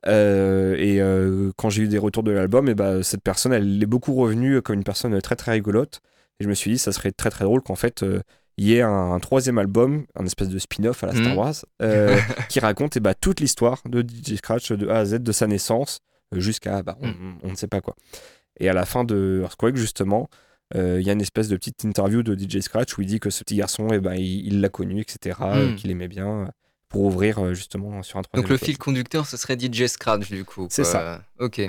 Euh, 0.07 0.77
et 0.79 1.01
euh, 1.01 1.53
quand 1.57 1.69
j'ai 1.71 1.83
eu 1.83 1.89
des 1.89 1.99
retours 1.99 2.23
de 2.23 2.31
l'album, 2.31 2.69
et 2.69 2.75
ben 2.75 3.03
cette 3.03 3.23
personne, 3.23 3.53
elle 3.53 3.83
est 3.83 3.87
beaucoup 3.87 4.15
revenue 4.15 4.63
comme 4.63 4.77
une 4.77 4.85
personne 4.85 5.21
très 5.21 5.37
très 5.37 5.53
rigolote. 5.53 6.01
Et 6.39 6.45
je 6.45 6.49
me 6.49 6.55
suis 6.55 6.71
dit, 6.73 6.79
ça 6.79 6.93
serait 6.93 7.13
très 7.13 7.29
très 7.31 7.45
drôle 7.45 7.61
qu'en 7.61 7.75
fait, 7.75 8.03
euh, 8.03 8.21
il 8.57 8.67
y 8.67 8.75
ait 8.77 8.83
un, 8.83 9.13
un 9.13 9.21
troisième 9.21 9.59
album, 9.59 10.07
un 10.17 10.25
espèce 10.25 10.49
de 10.49 10.59
spin-off 10.59 11.05
à 11.05 11.09
la 11.09 11.13
Star 11.15 11.33
Mhm. 11.33 11.37
Wars, 11.39 11.55
euh, 11.83 12.17
qui 12.49 12.61
raconte 12.61 12.97
et 12.97 13.01
bah, 13.01 13.15
toute 13.15 13.41
l'histoire 13.41 13.81
de 13.87 14.01
DJ 14.03 14.37
Scratch 14.37 14.73
de 14.73 14.89
A 14.89 14.99
à 14.99 15.05
Z, 15.05 15.19
de 15.21 15.33
sa 15.33 15.47
naissance 15.47 16.01
euh, 16.35 16.41
jusqu'à 16.41 16.83
bah, 16.83 16.97
on, 17.03 17.09
Mhm. 17.09 17.39
on 17.43 17.51
ne 17.51 17.55
sait 17.57 17.67
pas 17.69 17.81
quoi. 17.81 17.95
Et 18.59 18.69
à 18.69 18.73
la 18.73 18.87
fin 18.87 19.05
de 19.05 19.41
Earthquake, 19.43 19.77
justement, 19.77 20.29
euh, 20.33 20.37
il 20.75 21.03
y 21.03 21.11
a 21.11 21.13
une 21.13 21.21
espèce 21.21 21.49
de 21.49 21.57
petite 21.57 21.85
interview 21.85 22.23
de 22.23 22.35
DJ 22.39 22.61
Scratch 22.61 22.97
où 22.97 23.03
il 23.03 23.07
dit 23.07 23.21
que 23.21 23.31
ce 23.31 23.43
petit 23.43 23.57
garçon, 23.57 23.89
eh 23.93 23.99
ben, 23.99 24.15
il 24.15 24.47
il 24.47 24.61
l'a 24.61 24.69
connu, 24.69 25.01
etc., 25.01 25.39
euh, 25.43 25.69
Mhm. 25.69 25.77
qu'il 25.77 25.91
aimait 25.91 26.09
bien, 26.09 26.29
euh, 26.29 26.47
pour 26.89 27.03
ouvrir 27.03 27.39
euh, 27.39 27.55
justement 27.55 28.03
sur 28.03 28.19
un 28.19 28.23
troisième 28.23 28.43
Donc 28.49 28.51
le 28.51 28.57
fil 28.57 28.79
conducteur, 28.79 29.27
ce 29.27 29.37
serait 29.37 29.57
DJ 29.59 29.87
Scratch 29.87 30.31
du 30.31 30.45
coup. 30.45 30.67
C'est 30.71 30.85
ça. 30.85 31.23
Ok. 31.39 31.61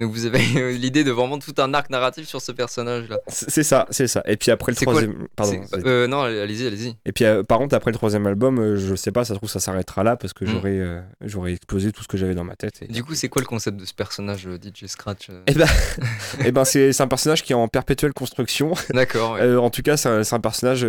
Donc 0.00 0.12
vous 0.12 0.26
avez 0.26 0.38
l'idée 0.78 1.04
de 1.04 1.10
vraiment 1.10 1.38
tout 1.38 1.54
un 1.58 1.72
arc 1.72 1.88
narratif 1.88 2.28
sur 2.28 2.40
ce 2.42 2.52
personnage-là. 2.52 3.18
C'est 3.28 3.50
c'est 3.50 3.62
ça, 3.62 3.86
c'est 3.90 4.06
ça. 4.06 4.22
Et 4.26 4.36
puis 4.36 4.50
après 4.50 4.72
le 4.72 4.76
quoi 4.76 4.92
troisième. 4.92 5.26
Pardon. 5.34 5.64
Euh, 5.74 6.06
non, 6.06 6.20
allez-y, 6.20 6.66
allez-y. 6.66 6.96
Et 7.06 7.12
puis 7.12 7.24
euh, 7.24 7.42
par 7.42 7.58
contre, 7.58 7.74
après 7.74 7.90
le 7.90 7.96
troisième 7.96 8.26
album, 8.26 8.58
euh, 8.58 8.76
je 8.76 8.94
sais 8.94 9.10
pas, 9.12 9.24
ça 9.24 9.32
se 9.32 9.38
trouve, 9.38 9.48
ça 9.48 9.60
s'arrêtera 9.60 10.04
là 10.04 10.16
parce 10.16 10.32
que 10.34 10.44
Mm. 10.44 10.48
j'aurais 10.48 10.78
euh, 10.78 11.00
j'aurais 11.22 11.52
explosé 11.52 11.92
tout 11.92 12.02
ce 12.02 12.08
que 12.08 12.18
j'avais 12.18 12.34
dans 12.34 12.44
ma 12.44 12.56
tête. 12.56 12.82
Et, 12.82 12.88
Du 12.88 13.02
coup, 13.02 13.14
c'est 13.14 13.28
quoi 13.28 13.40
le 13.40 13.46
concept 13.46 13.78
de 13.78 13.84
ce 13.86 13.94
personnage 13.94 14.46
DJ 14.62 14.86
Scratch 14.86 15.30
Eh 15.46 15.54
ben, 15.54 15.66
eh 16.44 16.52
ben 16.52 16.64
c'est 16.64 17.00
un 17.00 17.08
personnage 17.08 17.42
qui 17.42 17.52
est 17.52 17.56
en 17.56 17.68
perpétuelle 17.68 18.12
construction. 18.12 18.74
D'accord. 18.90 19.32
ouais. 19.32 19.56
En 19.56 19.70
tout 19.70 19.82
cas, 19.82 19.96
c'est 19.96 20.08
un, 20.08 20.40
personnage 20.40 20.86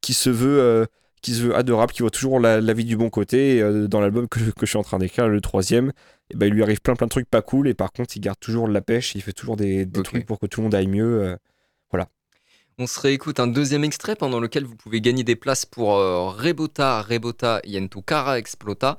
qui 0.00 0.14
se 0.14 0.30
veut. 0.30 0.86
qui 1.20 1.34
se 1.34 1.42
veut 1.42 1.56
adorable, 1.56 1.92
qui 1.92 2.02
voit 2.02 2.10
toujours 2.10 2.38
la, 2.38 2.60
la 2.60 2.72
vie 2.72 2.84
du 2.84 2.96
bon 2.96 3.10
côté. 3.10 3.56
Et, 3.56 3.88
dans 3.88 4.00
l'album 4.00 4.28
que, 4.28 4.38
que 4.38 4.66
je 4.66 4.66
suis 4.66 4.78
en 4.78 4.84
train 4.84 4.98
d'écrire, 4.98 5.28
le 5.28 5.40
troisième, 5.40 5.92
eh 6.30 6.36
ben, 6.36 6.46
il 6.46 6.54
lui 6.54 6.62
arrive 6.62 6.80
plein 6.80 6.94
plein 6.94 7.06
de 7.06 7.10
trucs 7.10 7.28
pas 7.28 7.42
cool. 7.42 7.68
Et 7.68 7.74
par 7.74 7.92
contre, 7.92 8.16
il 8.16 8.20
garde 8.20 8.38
toujours 8.38 8.68
la 8.68 8.80
pêche. 8.80 9.14
Il 9.14 9.22
fait 9.22 9.32
toujours 9.32 9.56
des, 9.56 9.88
trucs 10.04 10.26
pour 10.26 10.38
que 10.38 10.46
tout 10.46 10.60
le 10.60 10.64
monde 10.64 10.74
aille 10.74 10.86
mieux. 10.86 11.22
euh. 11.22 11.36
On 12.82 12.86
se 12.86 12.98
réécoute 12.98 13.40
un 13.40 13.46
deuxième 13.46 13.84
extrait 13.84 14.16
pendant 14.16 14.40
lequel 14.40 14.64
vous 14.64 14.74
pouvez 14.74 15.02
gagner 15.02 15.22
des 15.22 15.36
places 15.36 15.66
pour 15.66 15.96
euh, 15.96 16.30
Rebota, 16.30 17.02
Rebota, 17.02 17.60
Yentu 17.64 18.00
Cara 18.00 18.38
Explota. 18.38 18.96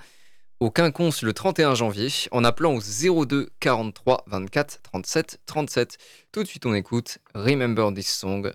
au 0.59 0.69
Quinconce 0.69 1.23
le 1.23 1.33
31 1.33 1.73
janvier 1.73 2.09
en 2.29 2.43
appelant 2.43 2.75
au 2.75 3.25
02 3.25 3.49
43 3.59 4.25
24 4.27 4.81
37 4.83 5.39
37. 5.47 5.97
Tout 6.31 6.43
de 6.43 6.47
suite, 6.47 6.67
on 6.67 6.75
écoute 6.75 7.17
Remember 7.33 7.91
This 7.91 8.07
Song. 8.07 8.53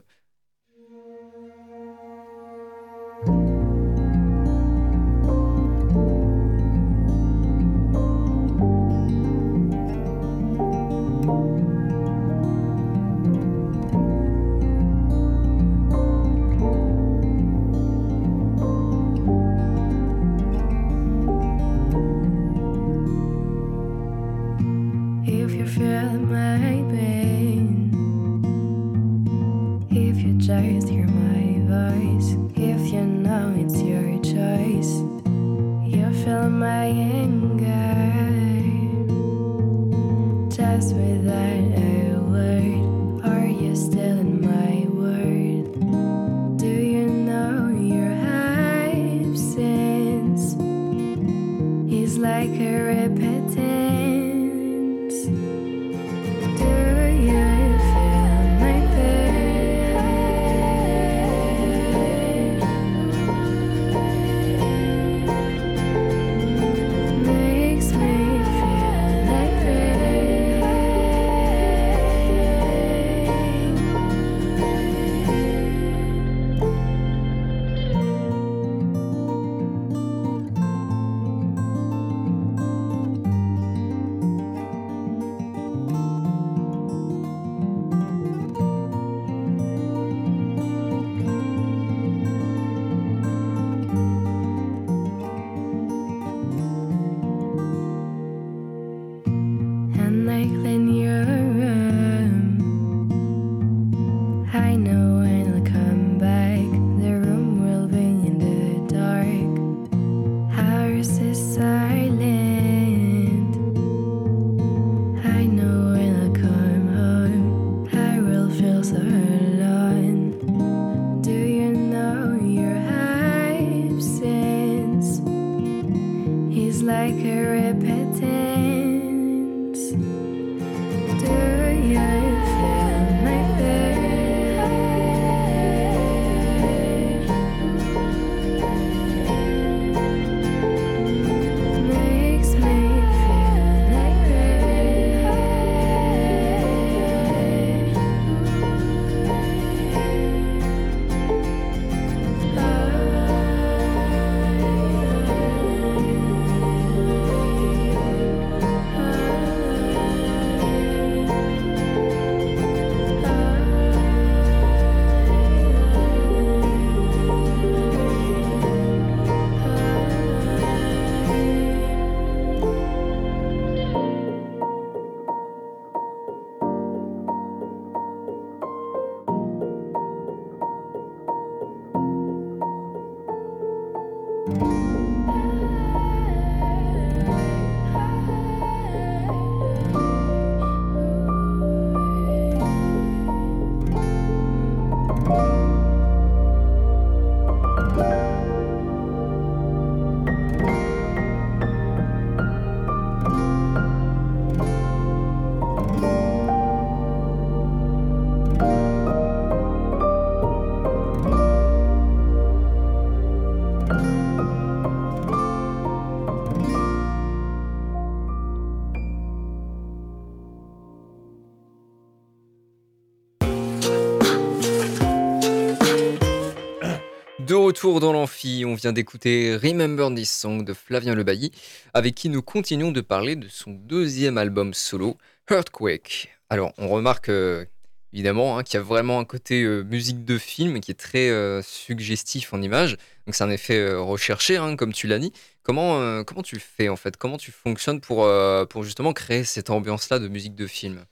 Retour 227.56 228.00
dans 228.00 228.12
l'amphi, 228.12 228.64
on 228.66 228.75
vient 228.75 228.92
d'écouter 228.92 229.56
Remember 229.56 230.08
This 230.14 230.30
Song 230.30 230.64
de 230.64 230.75
Flavien 230.75 231.14
Le 231.14 231.25
Bailly, 231.25 231.52
avec 231.95 232.14
qui 232.14 232.28
nous 232.28 232.42
continuons 232.42 232.92
de 232.92 233.00
parler 233.00 233.36
de 233.36 233.49
son 233.49 233.73
deuxième 233.73 234.38
album 234.38 234.75
solo, 234.75 235.16
Earthquake. 235.50 236.28
Alors, 236.50 236.73
on 236.78 236.88
remarque 236.88 237.28
euh, 237.28 237.64
évidemment 238.12 238.58
hein, 238.58 238.62
qu'il 238.62 238.78
y 238.78 238.80
a 238.80 238.82
vraiment 238.82 239.19
un 239.19 239.25
côté 239.25 239.62
euh, 239.62 239.82
musique 239.82 240.25
de 240.25 240.38
film 240.38 240.80
qui 240.80 240.90
est 240.90 240.95
très 240.95 241.30
euh, 241.30 241.62
suggestif 241.62 242.52
en 242.52 242.62
image. 242.62 242.97
Donc, 243.26 243.34
c'est 243.34 243.45
un 243.45 243.50
effet 243.50 243.95
recherché, 243.95 244.56
hein, 244.56 244.76
comme 244.76 244.92
tu 244.92 245.06
l'as 245.06 245.19
dit. 245.19 245.32
Comment, 245.62 246.23
comment 246.23 246.42
tu 246.42 246.60
fais 246.60 246.88
en 246.88 246.97
fait? 246.97 247.16
Comment 247.16 247.38
tu 247.38 247.50
fonctionnes 247.50 248.00
pour, 248.00 248.28
pour 248.71 248.84
justement 248.84 249.12
créer 249.12 249.42
cette 249.42 249.69
ambiance-là 249.69 250.21
de 250.21 250.28
musique 250.28 250.54
de 250.54 250.69
film? 250.69 251.04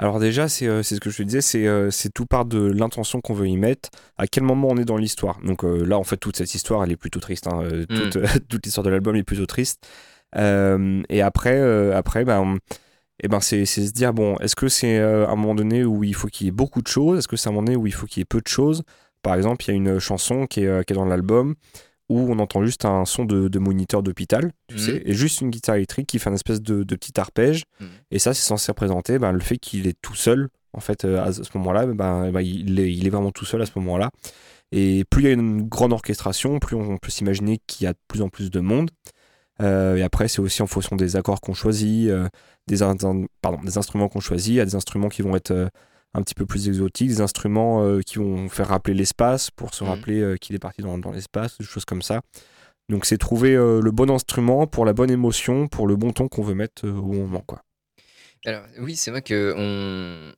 Alors 0.00 0.20
déjà, 0.20 0.48
c'est 0.48 0.68
euh, 0.68 0.82
c'est 0.84 0.94
ce 0.94 1.00
que 1.00 1.10
je 1.10 1.18
te 1.18 1.22
disais, 1.24 1.40
c'est 1.40 1.66
euh, 1.66 1.90
tout 2.14 2.26
part 2.26 2.44
de 2.44 2.60
l'intention 2.60 3.20
qu'on 3.20 3.34
veut 3.34 3.48
y 3.48 3.56
mettre, 3.56 3.90
à 4.16 4.28
quel 4.28 4.44
moment 4.44 4.68
on 4.70 4.76
est 4.76 4.84
dans 4.84 4.96
l'histoire. 4.96 5.40
Donc 5.42 5.64
euh, 5.64 5.84
là, 5.84 5.98
en 5.98 6.04
fait, 6.04 6.16
toute 6.16 6.36
cette 6.36 6.54
histoire, 6.54 6.84
elle 6.84 6.92
est 6.92 6.96
plutôt 6.96 7.18
triste. 7.18 7.48
hein, 7.48 7.62
euh, 7.62 7.84
toute 7.86 8.18
toute 8.48 8.64
l'histoire 8.64 8.84
de 8.84 8.90
l'album 8.90 9.16
est 9.16 9.24
plutôt 9.24 9.46
triste. 9.46 9.88
Et 10.36 11.22
après, 11.22 11.58
après 11.92 12.24
ben, 12.24 12.58
eh 13.20 13.28
ben 13.28 13.40
c'est 13.40 13.64
se 13.64 13.80
dire, 13.92 14.12
bon, 14.14 14.36
est-ce 14.36 14.54
que 14.54 14.68
c'est 14.68 14.98
euh, 14.98 15.26
un 15.26 15.34
moment 15.34 15.54
donné 15.54 15.84
où 15.84 16.04
il 16.04 16.14
faut 16.14 16.28
qu'il 16.28 16.46
y 16.46 16.48
ait 16.48 16.52
beaucoup 16.52 16.82
de 16.82 16.86
choses? 16.86 17.18
Est-ce 17.18 17.28
que 17.28 17.36
c'est 17.36 17.48
un 17.48 17.52
moment 17.52 17.64
donné 17.64 17.76
où 17.76 17.86
il 17.86 17.94
faut 17.94 18.06
qu'il 18.06 18.20
y 18.20 18.22
ait 18.22 18.26
peu 18.26 18.40
de 18.40 18.46
choses? 18.48 18.84
Par 19.22 19.34
exemple, 19.34 19.64
il 19.64 19.68
y 19.68 19.70
a 19.72 19.74
une 19.76 19.98
chanson 19.98 20.46
qui 20.46 20.60
est, 20.60 20.84
qui 20.86 20.92
est 20.92 20.96
dans 20.96 21.04
l'album 21.04 21.56
où 22.08 22.20
on 22.20 22.38
entend 22.38 22.64
juste 22.64 22.84
un 22.84 23.04
son 23.04 23.24
de, 23.24 23.48
de 23.48 23.58
moniteur 23.58 24.02
d'hôpital, 24.02 24.52
tu 24.68 24.76
Mhm. 24.76 24.80
sais, 24.80 25.02
et 25.04 25.12
juste 25.14 25.40
une 25.42 25.50
guitare 25.50 25.74
électrique 25.76 26.06
qui 26.06 26.18
fait 26.18 26.30
une 26.30 26.34
espèce 26.36 26.62
de, 26.62 26.82
de 26.82 26.94
petit 26.96 27.18
arpège. 27.20 27.64
Mhm. 27.80 27.88
Et 28.10 28.18
ça, 28.18 28.32
c'est 28.34 28.46
censé 28.46 28.72
représenter 28.72 29.18
ben, 29.18 29.32
le 29.32 29.40
fait 29.40 29.58
qu'il 29.58 29.86
est 29.86 29.96
tout 30.00 30.14
seul, 30.14 30.48
en 30.72 30.80
fait, 30.80 31.04
euh, 31.04 31.22
à 31.22 31.32
ce 31.32 31.42
moment-là, 31.58 31.86
ben, 31.86 32.30
ben, 32.30 32.40
il, 32.40 32.78
est, 32.80 32.92
il 32.92 33.06
est 33.06 33.10
vraiment 33.10 33.30
tout 33.30 33.44
seul 33.44 33.60
à 33.62 33.66
ce 33.66 33.72
moment-là. 33.76 34.10
Et 34.72 35.04
plus 35.10 35.22
il 35.22 35.26
y 35.26 35.28
a 35.28 35.32
une 35.32 35.62
grande 35.68 35.92
orchestration, 35.92 36.58
plus 36.58 36.76
on 36.76 36.98
peut 36.98 37.10
s'imaginer 37.10 37.58
qu'il 37.66 37.84
y 37.84 37.86
a 37.88 37.92
de 37.92 37.98
plus 38.08 38.20
en 38.22 38.28
plus 38.28 38.50
de 38.50 38.60
monde. 38.60 38.90
Euh, 39.60 39.96
et 39.96 40.02
après, 40.02 40.28
c'est 40.28 40.40
aussi 40.40 40.62
en 40.62 40.66
fonction 40.66 40.94
des 40.94 41.16
accords 41.16 41.40
qu'on 41.40 41.54
choisit, 41.54 42.08
euh, 42.10 42.28
des, 42.68 42.82
in- 42.82 42.96
pardon, 43.42 43.58
des 43.64 43.76
instruments 43.76 44.08
qu'on 44.08 44.20
choisit. 44.20 44.52
Il 44.52 44.56
y 44.56 44.60
a 44.60 44.64
des 44.64 44.74
instruments 44.76 45.08
qui 45.08 45.22
vont 45.22 45.34
être 45.36 45.68
un 46.14 46.22
petit 46.22 46.34
peu 46.34 46.46
plus 46.46 46.68
exotiques, 46.68 47.08
des 47.08 47.20
instruments 47.20 47.82
euh, 47.84 48.00
qui 48.00 48.18
vont 48.18 48.48
faire 48.48 48.68
rappeler 48.68 48.94
l'espace 48.94 49.50
pour 49.50 49.74
se 49.74 49.84
Mhm. 49.84 49.90
rappeler 49.90 50.20
euh, 50.20 50.36
qu'il 50.36 50.56
est 50.56 50.58
parti 50.58 50.82
dans, 50.82 50.98
dans 50.98 51.12
l'espace, 51.12 51.58
des 51.58 51.64
choses 51.64 51.84
comme 51.84 52.02
ça. 52.02 52.22
Donc 52.88 53.04
c'est 53.04 53.18
trouver 53.18 53.54
euh, 53.54 53.80
le 53.80 53.90
bon 53.90 54.10
instrument 54.10 54.66
pour 54.66 54.86
la 54.86 54.94
bonne 54.94 55.10
émotion, 55.10 55.68
pour 55.68 55.86
le 55.86 55.96
bon 55.96 56.12
ton 56.12 56.28
qu'on 56.28 56.42
veut 56.42 56.54
mettre 56.54 56.88
au 56.88 57.12
moment. 57.12 57.42
Quoi. 57.46 57.62
Alors 58.46 58.62
oui, 58.78 58.96
c'est 58.96 59.10
vrai 59.10 59.20
que 59.20 59.52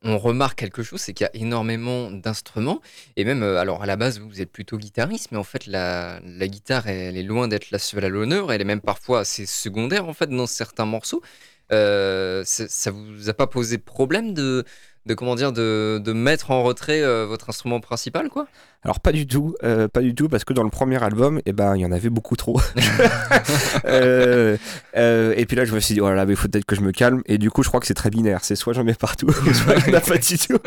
on, 0.02 0.18
remarque 0.18 0.58
quelque 0.58 0.82
chose, 0.82 1.00
c'est 1.00 1.12
qu'il 1.12 1.24
y 1.24 1.28
a 1.28 1.40
énormément 1.40 2.10
d'instruments 2.10 2.80
et 3.16 3.24
même 3.24 3.42
alors 3.42 3.82
à 3.82 3.86
la 3.86 3.96
base 3.96 4.18
vous 4.18 4.40
êtes 4.40 4.50
plutôt 4.50 4.78
guitariste, 4.78 5.28
mais 5.30 5.38
en 5.38 5.44
fait 5.44 5.66
la, 5.66 6.20
la 6.24 6.48
guitare 6.48 6.88
elle 6.88 7.16
est 7.16 7.22
loin 7.22 7.46
d'être 7.46 7.70
la 7.70 7.78
seule 7.78 8.04
à 8.04 8.08
l'honneur, 8.08 8.52
elle 8.52 8.62
est 8.62 8.64
même 8.64 8.80
parfois 8.80 9.20
assez 9.20 9.46
secondaire 9.46 10.08
en 10.08 10.14
fait 10.14 10.28
dans 10.28 10.46
certains 10.46 10.86
morceaux. 10.86 11.22
Ça, 11.70 12.44
ça 12.44 12.90
vous 12.90 13.28
a 13.28 13.34
pas 13.34 13.46
posé 13.46 13.78
problème 13.78 14.34
de, 14.34 14.64
de 15.06 15.14
comment 15.14 15.34
dire 15.34 15.52
de, 15.52 16.00
de 16.02 16.12
mettre 16.12 16.50
en 16.50 16.62
retrait 16.62 17.02
euh, 17.02 17.26
votre 17.26 17.48
instrument 17.48 17.80
principal 17.80 18.28
quoi? 18.28 18.46
Alors 18.82 19.00
pas 19.00 19.12
du 19.12 19.26
tout, 19.26 19.54
euh, 19.62 19.88
pas 19.88 20.00
du 20.00 20.14
tout, 20.14 20.28
parce 20.28 20.44
que 20.44 20.54
dans 20.54 20.62
le 20.62 20.70
premier 20.70 21.02
album, 21.02 21.40
eh 21.44 21.52
ben, 21.52 21.76
il 21.76 21.82
y 21.82 21.86
en 21.86 21.92
avait 21.92 22.08
beaucoup 22.10 22.36
trop. 22.36 22.60
Euh, 24.96 25.34
et 25.36 25.46
puis 25.46 25.56
là, 25.56 25.64
je 25.64 25.72
me 25.72 25.80
suis 25.80 25.94
dit, 25.94 26.00
oh 26.00 26.08
là 26.08 26.14
là, 26.14 26.26
mais 26.26 26.32
il 26.32 26.36
faut 26.36 26.48
peut-être 26.48 26.64
que 26.64 26.74
je 26.74 26.80
me 26.80 26.90
calme. 26.90 27.22
Et 27.26 27.38
du 27.38 27.50
coup, 27.50 27.62
je 27.62 27.68
crois 27.68 27.78
que 27.80 27.86
c'est 27.86 27.94
très 27.94 28.10
binaire. 28.10 28.40
C'est 28.42 28.56
soit 28.56 28.72
j'en 28.72 28.82
mets 28.82 28.94
partout, 28.94 29.30
soit 29.52 29.76
il 29.76 29.90
n'y 29.90 29.94
en 29.94 29.98
a 29.98 30.00
pas 30.00 30.18
du 30.18 30.36
tout. 30.36 30.58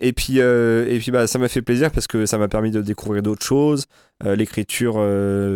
Et 0.00 0.12
puis, 0.12 0.38
et 0.38 0.98
puis 0.98 1.10
bah, 1.10 1.26
ça 1.26 1.38
m'a 1.38 1.48
fait 1.48 1.62
plaisir 1.62 1.90
parce 1.90 2.06
que 2.06 2.26
ça 2.26 2.36
m'a 2.36 2.48
permis 2.48 2.70
de 2.70 2.82
découvrir 2.82 3.22
d'autres 3.22 3.44
choses. 3.44 3.86
L'écriture, 4.24 5.00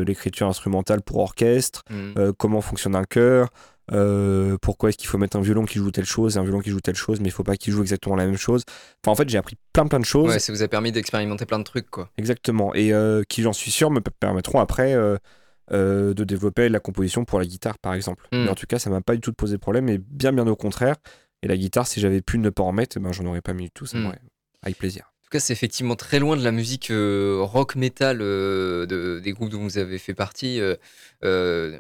l'écriture 0.06 0.46
instrumentale 0.46 1.02
pour 1.02 1.18
orchestre, 1.18 1.82
euh, 2.16 2.32
comment 2.36 2.60
fonctionne 2.60 2.94
un 2.94 3.04
chœur. 3.04 3.48
Euh, 3.92 4.56
pourquoi 4.60 4.88
est-ce 4.88 4.98
qu'il 4.98 5.08
faut 5.08 5.18
mettre 5.18 5.36
un 5.36 5.40
violon 5.40 5.64
qui 5.64 5.78
joue 5.78 5.90
telle 5.90 6.04
chose 6.04 6.36
et 6.36 6.38
un 6.38 6.42
violon 6.42 6.60
qui 6.60 6.70
joue 6.70 6.80
telle 6.80 6.96
chose, 6.96 7.20
mais 7.20 7.28
il 7.28 7.32
faut 7.32 7.44
pas 7.44 7.56
qu'il 7.56 7.72
joue 7.72 7.82
exactement 7.82 8.16
la 8.16 8.26
même 8.26 8.36
chose. 8.36 8.64
Enfin, 9.02 9.12
en 9.12 9.14
fait, 9.14 9.28
j'ai 9.28 9.38
appris 9.38 9.56
plein 9.72 9.86
plein 9.86 10.00
de 10.00 10.04
choses. 10.04 10.30
Ouais, 10.30 10.38
ça 10.38 10.52
vous 10.52 10.62
a 10.62 10.68
permis 10.68 10.92
d'expérimenter 10.92 11.46
plein 11.46 11.58
de 11.58 11.64
trucs 11.64 11.90
quoi. 11.90 12.10
Exactement. 12.18 12.74
Et 12.74 12.92
euh, 12.92 13.22
qui, 13.28 13.42
j'en 13.42 13.52
suis 13.52 13.70
sûr, 13.70 13.90
me 13.90 14.00
permettront 14.00 14.60
après 14.60 14.94
euh, 14.94 15.18
de 15.70 16.24
développer 16.24 16.68
la 16.68 16.80
composition 16.80 17.24
pour 17.24 17.38
la 17.38 17.44
guitare, 17.46 17.78
par 17.78 17.94
exemple. 17.94 18.26
Mm. 18.32 18.44
Mais 18.44 18.48
en 18.50 18.54
tout 18.54 18.66
cas, 18.66 18.78
ça 18.78 18.90
m'a 18.90 19.00
pas 19.00 19.14
du 19.14 19.20
tout 19.20 19.32
posé 19.32 19.58
problème, 19.58 19.88
et 19.88 19.98
bien, 19.98 20.32
bien 20.32 20.46
au 20.46 20.56
contraire. 20.56 20.96
Et 21.42 21.48
la 21.48 21.56
guitare, 21.56 21.86
si 21.86 22.00
j'avais 22.00 22.22
pu 22.22 22.38
ne 22.38 22.50
pas 22.50 22.62
en 22.62 22.72
mettre, 22.72 22.96
eh 22.96 23.00
ben, 23.00 23.12
j'en 23.12 23.26
aurais 23.26 23.42
pas 23.42 23.52
mis 23.52 23.64
du 23.64 23.70
tout. 23.70 23.86
Ça 23.86 23.98
Mm. 23.98 24.12
avec 24.62 24.78
plaisir. 24.78 25.12
En 25.26 25.28
tout 25.28 25.38
cas, 25.38 25.40
c'est 25.40 25.52
effectivement 25.52 25.96
très 25.96 26.20
loin 26.20 26.36
de 26.36 26.44
la 26.44 26.52
musique 26.52 26.90
euh, 26.92 27.40
rock 27.42 27.74
metal 27.74 28.18
euh, 28.22 28.86
de- 28.86 29.18
des 29.18 29.32
groupes 29.32 29.50
dont 29.50 29.60
vous 29.60 29.76
avez 29.78 29.98
fait 29.98 30.14
partie. 30.14 30.60
euh, 30.60 30.76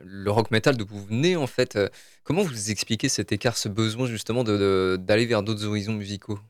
le 0.04 0.30
rock 0.32 0.50
metal 0.50 0.76
d'où 0.76 0.84
vous 0.86 1.04
venez, 1.04 1.36
en 1.36 1.46
fait. 1.46 1.78
comment 2.24 2.42
vous 2.42 2.70
expliquez 2.72 3.08
cet 3.08 3.30
écart, 3.30 3.56
ce 3.56 3.68
besoin 3.68 4.06
justement 4.08 4.42
d'aller 4.42 5.26
vers 5.26 5.44
d'autres 5.44 5.64
horizons 5.64 5.92
musicaux? 5.92 6.40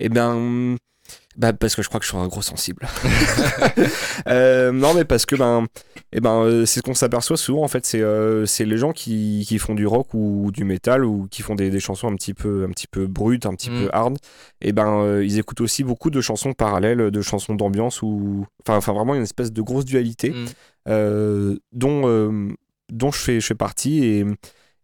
Eh 0.00 0.08
ben. 0.08 0.76
Bah 1.36 1.52
parce 1.54 1.74
que 1.74 1.82
je 1.82 1.88
crois 1.88 1.98
que 1.98 2.04
je 2.04 2.10
suis 2.10 2.18
un 2.18 2.26
gros 2.28 2.42
sensible. 2.42 2.86
Euh, 4.28 4.70
non 4.72 4.94
mais 4.94 5.04
parce 5.04 5.26
que 5.26 5.34
ben, 5.34 5.66
eh 6.12 6.20
ben 6.20 6.42
euh, 6.42 6.66
c'est 6.66 6.78
ce 6.80 6.82
qu'on 6.82 6.94
s'aperçoit 6.94 7.36
souvent 7.36 7.62
en 7.64 7.68
fait 7.68 7.84
c'est 7.84 8.00
euh, 8.02 8.46
c'est 8.46 8.64
les 8.64 8.76
gens 8.76 8.92
qui, 8.92 9.44
qui 9.48 9.58
font 9.58 9.74
du 9.74 9.86
rock 9.86 10.14
ou 10.14 10.50
du 10.52 10.64
métal 10.64 11.04
ou 11.04 11.26
qui 11.30 11.42
font 11.42 11.54
des, 11.54 11.70
des 11.70 11.80
chansons 11.80 12.08
un 12.08 12.14
petit 12.14 12.34
peu 12.34 12.64
un 12.64 12.70
petit 12.70 12.86
peu 12.86 13.06
brutes 13.06 13.46
un 13.46 13.54
petit 13.54 13.70
Mm. 13.70 13.80
peu 13.84 13.90
hard 13.92 14.18
et 14.60 14.72
ben 14.72 15.00
euh, 15.00 15.24
ils 15.24 15.38
écoutent 15.38 15.60
aussi 15.62 15.82
beaucoup 15.84 16.10
de 16.10 16.20
chansons 16.20 16.52
parallèles 16.52 17.10
de 17.10 17.22
chansons 17.22 17.54
d'ambiance 17.54 18.02
ou 18.02 18.46
enfin 18.64 18.76
enfin 18.76 18.92
vraiment 18.92 19.14
une 19.14 19.22
espèce 19.22 19.52
de 19.52 19.62
grosse 19.62 19.84
dualité 19.84 20.34
Mm. 20.86 21.56
dont 21.72 22.48
dont 22.90 23.10
je 23.10 23.18
fais 23.18 23.40
je 23.40 23.46
fais 23.46 23.54
partie 23.54 24.04
et 24.04 24.24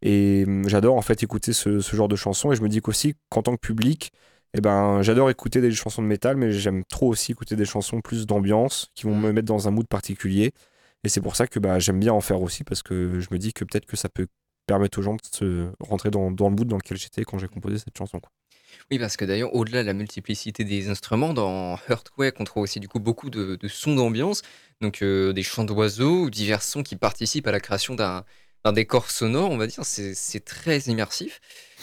et 0.01 0.47
j'adore 0.67 0.97
en 0.97 1.03
fait 1.03 1.23
écouter 1.23 1.53
ce, 1.53 1.81
ce 1.81 1.97
genre 1.97 2.09
de 2.09 2.17
chansons 2.17 2.53
et 2.53 2.57
je 2.57 2.63
me 2.63 2.69
dis 2.69 2.81
qu'aussi 2.81 3.15
qu'en 3.31 3.43
tant 3.43 3.55
que 3.57 3.61
public 3.61 4.13
eh 4.55 4.61
ben, 4.61 5.03
j'adore 5.03 5.31
écouter 5.31 5.61
des 5.61 5.73
chansons 5.73 6.03
de 6.03 6.07
métal, 6.07 6.37
mais 6.37 6.53
j'aime 6.53 6.85
trop 6.85 7.09
aussi 7.09 7.33
écouter 7.33 7.57
des 7.57 7.65
chansons 7.67 8.01
plus 8.01 8.27
d'ambiance 8.27 8.89
qui 8.95 9.05
vont 9.05 9.15
me 9.17 9.33
mettre 9.33 9.47
dans 9.47 9.69
un 9.69 9.71
mood 9.71 9.87
particulier. 9.87 10.53
Et 11.05 11.09
c'est 11.09 11.21
pour 11.21 11.37
ça 11.37 11.47
que 11.47 11.59
bah, 11.59 11.79
j'aime 11.79 12.01
bien 12.01 12.13
en 12.13 12.21
faire 12.21 12.43
aussi 12.43 12.65
parce 12.65 12.83
que 12.83 13.21
je 13.21 13.29
me 13.31 13.39
dis 13.39 13.53
que 13.53 13.65
peut-être 13.65 13.87
que 13.87 13.97
ça 13.97 14.09
peut 14.09 14.27
permettre 14.67 14.99
aux 14.99 15.03
gens 15.03 15.15
de 15.15 15.21
se 15.23 15.71
rentrer 15.81 16.11
dans, 16.11 16.31
dans 16.31 16.49
le 16.49 16.57
mood 16.57 16.67
dans 16.67 16.77
lequel 16.77 16.97
j'étais 16.97 17.25
quand 17.25 17.39
j'ai 17.39 17.49
composé 17.49 17.79
cette 17.79 17.97
chanson. 17.97 18.21
quoi. 18.21 18.31
Oui, 18.91 18.99
parce 18.99 19.17
que 19.17 19.25
d'ailleurs, 19.25 19.55
au-delà 19.55 19.83
de 19.83 19.87
la 19.87 19.95
multiplicité 19.95 20.65
des 20.65 20.89
instruments, 20.89 21.35
dans 21.35 21.79
Earthquake, 21.89 22.41
on 22.41 22.45
trouve 22.45 22.63
aussi 22.63 22.81
du 22.81 22.89
coup 22.89 23.01
beaucoup 23.01 23.31
de, 23.31 23.57
de 23.57 23.69
sons 23.69 23.95
d'ambiance, 23.95 24.43
donc 24.81 25.03
euh, 25.03 25.33
des 25.33 25.43
chants 25.43 25.65
d'oiseaux 25.65 26.25
ou 26.25 26.31
divers 26.31 26.63
sons 26.63 26.83
qui 26.83 26.97
participent 26.97 27.47
à 27.47 27.53
la 27.53 27.61
création 27.61 27.95
d'un 27.95 28.25
d'un 28.65 28.73
décor 28.73 29.11
sonore, 29.11 29.51
on 29.51 29.57
va 29.57 29.67
dire. 29.67 29.85
C'est 29.85 30.45
très 30.45 30.79
immersif. 30.81 31.41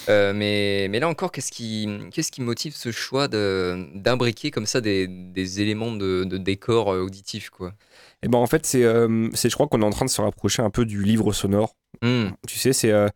Euh, 0.10 0.34
mais, 0.34 0.88
mais 0.90 1.00
là 1.00 1.08
encore, 1.08 1.32
qu'est-ce 1.32 1.52
qui, 1.52 1.88
qu'est-ce 2.12 2.32
qui 2.32 2.42
motive 2.42 2.76
ce 2.76 2.92
choix 2.92 3.28
d'imbriquer 3.28 4.52
comme 4.52 4.66
ça 4.66 4.82
des, 4.82 5.08
des 5.08 5.62
éléments 5.62 5.92
de, 5.94 6.24
de 6.26 6.38
décor 6.38 6.94
euh, 6.94 7.02
auditif, 7.02 7.50
quoi? 7.50 7.74
Et 8.22 8.28
ben 8.28 8.38
en 8.38 8.48
fait, 8.48 8.66
c'est, 8.66 8.84
euh, 8.84 9.30
c'est, 9.34 9.50
je 9.50 9.56
crois 9.56 9.68
qu'on 9.68 9.82
est 9.82 9.86
en 9.86 9.90
train 9.92 10.06
de 10.06 10.10
se 10.10 10.22
rapprocher 10.22 10.62
un 10.62 10.70
peu 10.70 10.86
du 10.86 11.04
livre 11.04 11.32
sonore. 11.34 11.76
Hmm, 12.02 12.30
Tu 12.48 12.60
sais, 12.60 12.74
c'est, 12.74 12.92
euh, 12.92 13.08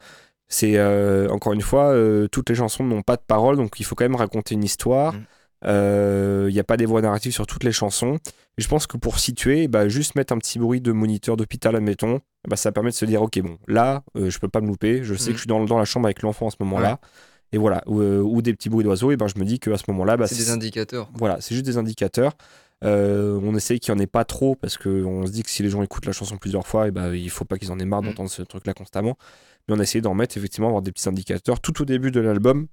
c'est 0.47 0.81
encore 1.29 1.53
une 1.53 1.61
fois, 1.61 1.93
toutes 2.31 2.49
les 2.49 2.55
chansons 2.55 2.83
n'ont 2.83 3.01
pas 3.01 3.17
de 3.17 3.21
paroles, 3.27 3.57
donc 3.57 3.79
il 3.79 3.85
faut 3.85 3.95
quand 3.95 4.05
même 4.05 4.15
raconter 4.15 4.55
une 4.55 4.63
histoire. 4.63 5.13
Mm. 5.13 5.25
Euh, 5.65 6.45
Il 6.49 6.53
n'y 6.53 6.59
a 6.59 6.63
pas 6.63 6.77
des 6.77 6.85
voix 6.85 7.01
narratives 7.01 7.33
sur 7.33 7.45
toutes 7.47 7.63
les 7.63 7.71
chansons. 7.71 8.17
Et 8.57 8.61
je 8.61 8.67
pense 8.67 8.87
que 8.87 8.97
pour 8.97 9.19
situer, 9.19 9.67
bah, 9.67 9.87
juste 9.89 10.15
mettre 10.15 10.33
un 10.33 10.37
petit 10.37 10.59
bruit 10.59 10.81
de 10.81 10.91
moniteur 10.91 11.37
d'hôpital, 11.37 11.75
admettons, 11.75 12.19
bah, 12.47 12.55
ça 12.55 12.71
permet 12.71 12.89
de 12.89 12.95
se 12.95 13.05
dire, 13.05 13.21
ok, 13.21 13.39
bon, 13.41 13.57
là, 13.67 14.03
euh, 14.17 14.29
je 14.29 14.39
peux 14.39 14.47
pas 14.49 14.61
me 14.61 14.67
louper, 14.67 15.03
je 15.03 15.13
sais 15.15 15.29
Mm. 15.29 15.33
que 15.33 15.37
je 15.37 15.41
suis 15.41 15.47
dans, 15.47 15.63
dans 15.65 15.77
la 15.77 15.85
chambre 15.85 16.05
avec 16.07 16.21
l'enfant 16.21 16.47
en 16.47 16.49
ce 16.49 16.57
moment-là. 16.61 16.99
Et 17.51 17.57
voilà, 17.57 17.81
ou, 17.87 17.99
euh, 18.01 18.21
ou 18.21 18.41
des 18.41 18.53
petits 18.53 18.69
bruits 18.69 18.83
d'oiseaux, 18.83 19.11
et 19.11 19.17
ben 19.17 19.27
je 19.27 19.39
me 19.39 19.43
dis 19.45 19.59
qu'à 19.59 19.75
ce 19.77 19.83
moment-là, 19.87 20.17
bah, 20.17 20.27
c'est 20.27 20.35
des 20.35 20.51
indicateurs. 20.51 21.09
voilà, 21.15 21.37
c'est 21.41 21.55
juste 21.55 21.65
des 21.65 21.77
indicateurs. 21.77 22.33
Euh, 22.85 23.39
on 23.43 23.55
essaye 23.55 23.79
qu'il 23.79 23.93
n'y 23.93 23.99
en 23.99 24.03
ait 24.03 24.07
pas 24.07 24.23
trop 24.23 24.55
parce 24.55 24.77
qu'on 24.77 25.25
se 25.25 25.31
dit 25.31 25.43
que 25.43 25.49
si 25.49 25.63
les 25.63 25.69
gens 25.69 25.81
écoutent 25.81 26.05
la 26.05 26.11
chanson 26.13 26.37
plusieurs 26.37 26.65
fois, 26.67 26.87
et 26.87 26.91
ben, 26.91 27.13
il 27.13 27.29
faut 27.29 27.45
pas 27.45 27.57
qu'ils 27.57 27.71
en 27.71 27.79
aient 27.79 27.85
marre 27.85 28.03
Mm. 28.03 28.05
d'entendre 28.05 28.29
ce 28.29 28.41
truc-là 28.43 28.73
constamment. 28.73 29.17
Mais 29.67 29.75
on 29.75 29.79
a 29.79 29.83
essayé 29.83 30.01
d'en 30.01 30.13
mettre 30.13 30.37
effectivement, 30.37 30.67
avoir 30.67 30.81
des 30.83 30.91
petits 30.91 31.09
indicateurs. 31.09 31.59
Tout 31.59 31.81
au 31.81 31.85
début 31.85 32.11
de 32.11 32.19
l'album, 32.19 32.67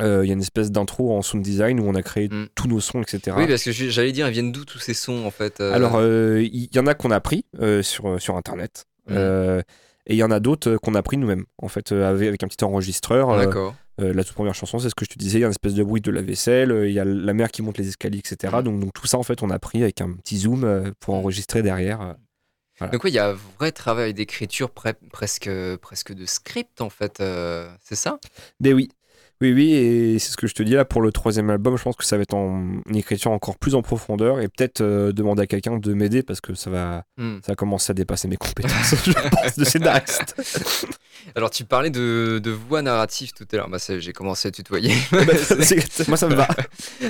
euh, 0.00 0.24
il 0.24 0.28
y 0.28 0.30
a 0.30 0.34
une 0.34 0.40
espèce 0.40 0.70
d'intro 0.72 1.16
en 1.16 1.22
sound 1.22 1.42
design 1.44 1.78
où 1.80 1.84
on 1.86 1.94
a 1.94 2.02
créé 2.02 2.28
Mm. 2.28 2.48
tous 2.54 2.66
nos 2.68 2.80
sons, 2.80 3.00
etc. 3.02 3.36
Oui, 3.38 3.46
parce 3.46 3.62
que 3.62 3.70
j'allais 3.72 4.12
dire, 4.12 4.26
ils 4.28 4.32
viennent 4.32 4.52
d'où 4.52 4.64
tous 4.64 4.78
ces 4.80 4.94
sons 4.94 5.24
en 5.24 5.30
fait 5.30 5.60
euh, 5.60 5.72
Alors, 5.72 5.96
euh, 5.96 6.42
il 6.42 6.68
y, 6.74 6.78
en 6.78 6.86
a 6.86 6.94
qu'on 6.94 7.10
a 7.10 7.20
pris 7.20 7.44
sur, 7.82 8.20
sur 8.20 8.36
Internet. 8.36 8.86
Mm. 9.08 9.60
Et 10.06 10.12
il 10.14 10.16
y 10.16 10.22
en 10.22 10.30
a 10.30 10.38
d'autres 10.40 10.76
qu'on 10.76 10.94
a 10.94 11.02
pris 11.02 11.16
nous-mêmes, 11.16 11.44
en 11.58 11.68
fait, 11.68 11.92
avec, 11.92 12.28
avec 12.28 12.42
un 12.42 12.48
petit 12.48 12.62
enregistreur. 12.64 13.36
D'accord. 13.38 13.74
la 13.98 14.22
toute 14.24 14.34
première 14.34 14.54
chanson, 14.54 14.78
c'est 14.78 14.90
ce 14.90 14.94
que 14.94 15.04
je 15.06 15.10
te 15.10 15.18
disais, 15.18 15.38
il 15.38 15.40
y 15.40 15.44
a 15.44 15.46
une 15.46 15.52
espèce 15.52 15.72
de 15.74 15.82
bruit 15.82 16.00
de 16.02 16.10
la 16.10 16.20
vaisselle, 16.20 16.84
il 16.86 16.92
y 16.92 16.98
a 17.00 17.04
la 17.06 17.32
mère 17.32 17.50
qui 17.50 17.62
monte 17.62 17.78
les 17.78 17.88
escaliers, 17.88 18.18
etc. 18.18 18.52
Mhm. 18.56 18.62
Donc, 18.62 18.80
donc 18.80 18.92
tout 18.92 19.06
ça, 19.06 19.16
en 19.16 19.22
fait, 19.22 19.42
on 19.42 19.48
a 19.50 19.58
pris 19.58 19.82
avec 19.82 20.00
un 20.02 20.12
petit 20.12 20.38
zoom 20.38 20.92
pour 21.00 21.14
enregistrer 21.14 21.62
derrière. 21.62 22.16
Voilà. 22.78 22.90
Donc, 22.92 23.04
oui, 23.04 23.10
il 23.12 23.14
y 23.14 23.18
a 23.18 23.30
un 23.30 23.36
vrai 23.58 23.70
travail 23.72 24.12
d'écriture 24.12 24.70
pre- 24.76 24.94
presque, 25.12 25.48
presque 25.80 26.12
de 26.12 26.26
script 26.26 26.80
en 26.82 26.90
fait, 26.90 27.22
c'est 27.82 27.94
ça? 27.94 28.18
Mais 28.60 28.72
oui, 28.74 28.90
oui, 29.44 29.52
oui, 29.52 29.72
et 29.74 30.18
c'est 30.18 30.30
ce 30.32 30.36
que 30.36 30.46
je 30.46 30.54
te 30.54 30.62
dis 30.62 30.72
là 30.74 30.84
pour 30.84 31.00
le 31.02 31.12
troisième 31.12 31.50
album. 31.50 31.76
Je 31.76 31.82
pense 31.82 31.96
que 31.96 32.04
ça 32.04 32.16
va 32.16 32.22
être 32.22 32.34
en 32.34 32.62
une 32.88 32.96
écriture 32.96 33.30
encore 33.30 33.56
plus 33.58 33.74
en 33.74 33.82
profondeur 33.82 34.40
et 34.40 34.48
peut-être 34.48 34.80
euh, 34.80 35.12
demander 35.12 35.42
à 35.42 35.46
quelqu'un 35.46 35.76
de 35.78 35.94
m'aider 35.94 36.22
parce 36.22 36.40
que 36.40 36.54
ça 36.54 36.70
va, 36.70 37.04
Hmm. 37.16 37.36
ça 37.44 37.52
va 37.52 37.56
commencer 37.56 37.90
à 37.92 37.94
dépasser 37.94 38.26
mes 38.28 38.36
compétences, 38.36 38.94
je 39.06 39.12
pense, 39.12 39.56
de 39.58 39.64
scénariste. 39.64 40.34
Alors, 41.36 41.50
tu 41.50 41.64
parlais 41.64 41.90
de, 41.90 42.38
de 42.42 42.50
voix 42.50 42.82
narrative 42.82 43.32
tout 43.32 43.46
à 43.52 43.56
l'heure. 43.56 43.68
Bah, 43.68 43.78
j'ai 43.98 44.12
commencé 44.12 44.48
à 44.48 44.50
tutoyer. 44.50 44.92
C'est- 45.60 46.08
Moi, 46.08 46.16
ça 46.16 46.28
me 46.28 46.34
va. 46.34 46.48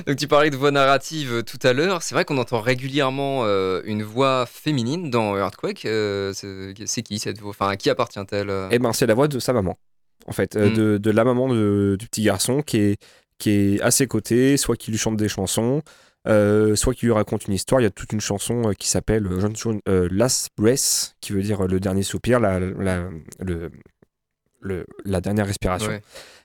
Donc, 0.06 0.16
tu 0.16 0.28
parlais 0.28 0.50
de 0.50 0.56
voix 0.56 0.70
narrative 0.70 1.32
euh, 1.32 1.42
tout 1.42 1.58
à 1.62 1.72
l'heure. 1.72 2.02
C'est 2.02 2.14
vrai 2.14 2.24
qu'on 2.24 2.38
entend 2.38 2.60
régulièrement 2.60 3.40
euh, 3.44 3.80
une 3.84 4.02
voix 4.02 4.46
féminine 4.46 5.10
dans 5.10 5.36
Earthquake. 5.36 5.84
Euh, 5.86 6.32
c'est 6.34 7.02
qui 7.02 7.18
cette 7.18 7.40
voix? 7.40 7.50
Enfin, 7.50 7.68
à 7.68 7.76
qui 7.76 7.90
appartient-elle? 7.90 8.52
Eh 8.70 8.78
ben, 8.78 8.92
c'est 8.92 9.06
la 9.06 9.14
voix 9.14 9.26
de 9.28 9.38
sa 9.38 9.52
maman, 9.52 9.76
en 10.26 10.32
fait, 10.32 10.56
euh, 10.56 10.70
Mm. 10.70 10.74
de, 10.74 10.98
de 10.98 11.10
la 11.10 11.24
maman 11.24 11.48
de- 11.48 11.96
du 11.98 12.06
petit 12.08 12.22
garçon 12.22 12.62
qui 12.62 12.78
est, 12.78 12.96
qui 13.38 13.50
est 13.50 13.80
à 13.82 13.90
ses 13.90 14.06
côtés, 14.06 14.56
soit 14.56 14.76
qui 14.76 14.90
lui 14.90 14.98
chante 14.98 15.16
des 15.16 15.28
chansons, 15.28 15.82
euh, 16.26 16.74
soit 16.76 16.94
qui 16.94 17.06
lui 17.06 17.12
raconte 17.12 17.46
une 17.46 17.54
histoire. 17.54 17.80
Il 17.80 17.84
y 17.84 17.86
a 17.86 17.90
toute 17.90 18.12
une 18.12 18.20
chanson 18.20 18.68
euh, 18.68 18.72
qui 18.72 18.88
s'appelle 18.88 19.26
euh, 19.88 20.08
Last 20.10 20.48
Breath, 20.56 21.16
qui 21.20 21.32
veut 21.32 21.42
dire 21.42 21.66
le 21.66 21.80
dernier 21.80 22.02
soupir, 22.02 22.40
la, 22.40 22.58
la, 22.60 23.08
le, 23.40 23.70
le- 24.60 24.86
la 25.04 25.20
dernière 25.20 25.46
respiration. 25.46 25.90
Ouais. 25.90 26.02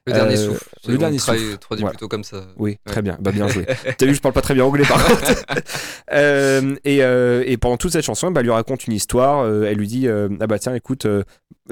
Le 0.10 0.16
dernier 0.16 0.38
Euh, 0.38 0.46
souffle. 0.48 0.70
le 0.88 0.98
dernier 0.98 1.20
souffle. 1.20 1.58
traduit 1.60 1.82
Voilà. 1.84 1.90
plutôt 1.92 2.08
comme 2.08 2.24
ça. 2.24 2.48
Oui, 2.58 2.72
Ouais. 2.72 2.78
très 2.86 3.02
bien, 3.02 3.18
bah, 3.20 3.32
bien 3.32 3.48
joué. 3.48 3.66
T'as 3.98 4.06
vu, 4.06 4.14
je 4.16 4.22
parle 4.22 4.34
pas 4.34 4.42
très 4.42 4.54
bien 4.54 4.66
anglais 4.66 4.86
par 4.88 5.04
contre. 5.06 5.22
Euh, 6.12 6.76
et, 6.86 7.04
euh, 7.04 7.44
et 7.46 7.58
pendant 7.58 7.78
toute 7.78 7.92
cette 7.92 8.04
chanson, 8.06 8.32
bah, 8.32 8.40
elle 8.40 8.46
lui 8.48 8.52
raconte 8.54 8.88
une 8.88 8.94
histoire. 8.94 9.46
elle 9.48 9.78
lui 9.78 9.88
dit 9.88 10.08
Ah 10.08 10.48
bah 10.48 10.58
tiens, 10.60 10.74
écoute, 10.74 11.06
je 11.06 11.24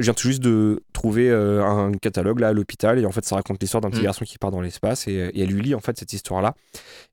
viens 0.04 0.14
tout 0.14 0.28
juste 0.28 0.44
de 0.44 0.84
trouver 0.94 1.32
un 1.32 1.92
catalogue 1.94 2.40
là 2.40 2.50
à 2.50 2.54
l'hôpital. 2.54 3.00
Et 3.00 3.06
en 3.06 3.12
fait, 3.12 3.26
ça 3.26 3.36
raconte 3.36 3.60
l'histoire 3.62 3.82
d'un 3.82 3.90
petit 3.90 4.02
Mm. 4.02 4.04
garçon 4.04 4.26
qui 4.26 4.38
part 4.38 4.52
dans 4.52 4.62
l'espace. 4.62 5.08
Et, 5.08 5.14
et 5.14 5.42
elle 5.44 5.50
lui 5.50 5.62
lit 5.64 5.76
en 5.76 5.80
fait 5.80 5.98
cette 5.98 6.14
histoire-là. 6.14 6.54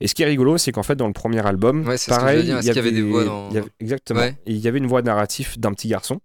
Et 0.01 0.09
ce 0.09 0.15
qui 0.15 0.23
est 0.23 0.27
rigolo, 0.27 0.59
c'est 0.59 0.73
qu'en 0.73 0.83
fait, 0.83 0.97
dans 0.97 1.07
le 1.07 1.13
premier 1.15 1.45
album, 1.47 1.87
Ouais, 1.89 1.97
pareil, 2.09 2.41
il 2.41 2.65
y 2.67 2.71
avait 2.79 2.93
des 2.93 3.03
voix 3.03 3.21
avait- 3.21 3.29
dans- 3.29 3.49
il 3.51 3.55
y 3.55 3.59
avait- 3.59 3.69
Exactement. 3.81 4.21
Ouais. 4.21 4.37
Et 4.47 4.53
il 4.53 4.59
y 4.59 4.69
avait 4.69 4.79
une 4.79 4.87
voix 4.87 5.01
narrative 5.03 5.59
d'un 5.59 5.73
petit 5.73 5.89
garçon. 5.89 6.21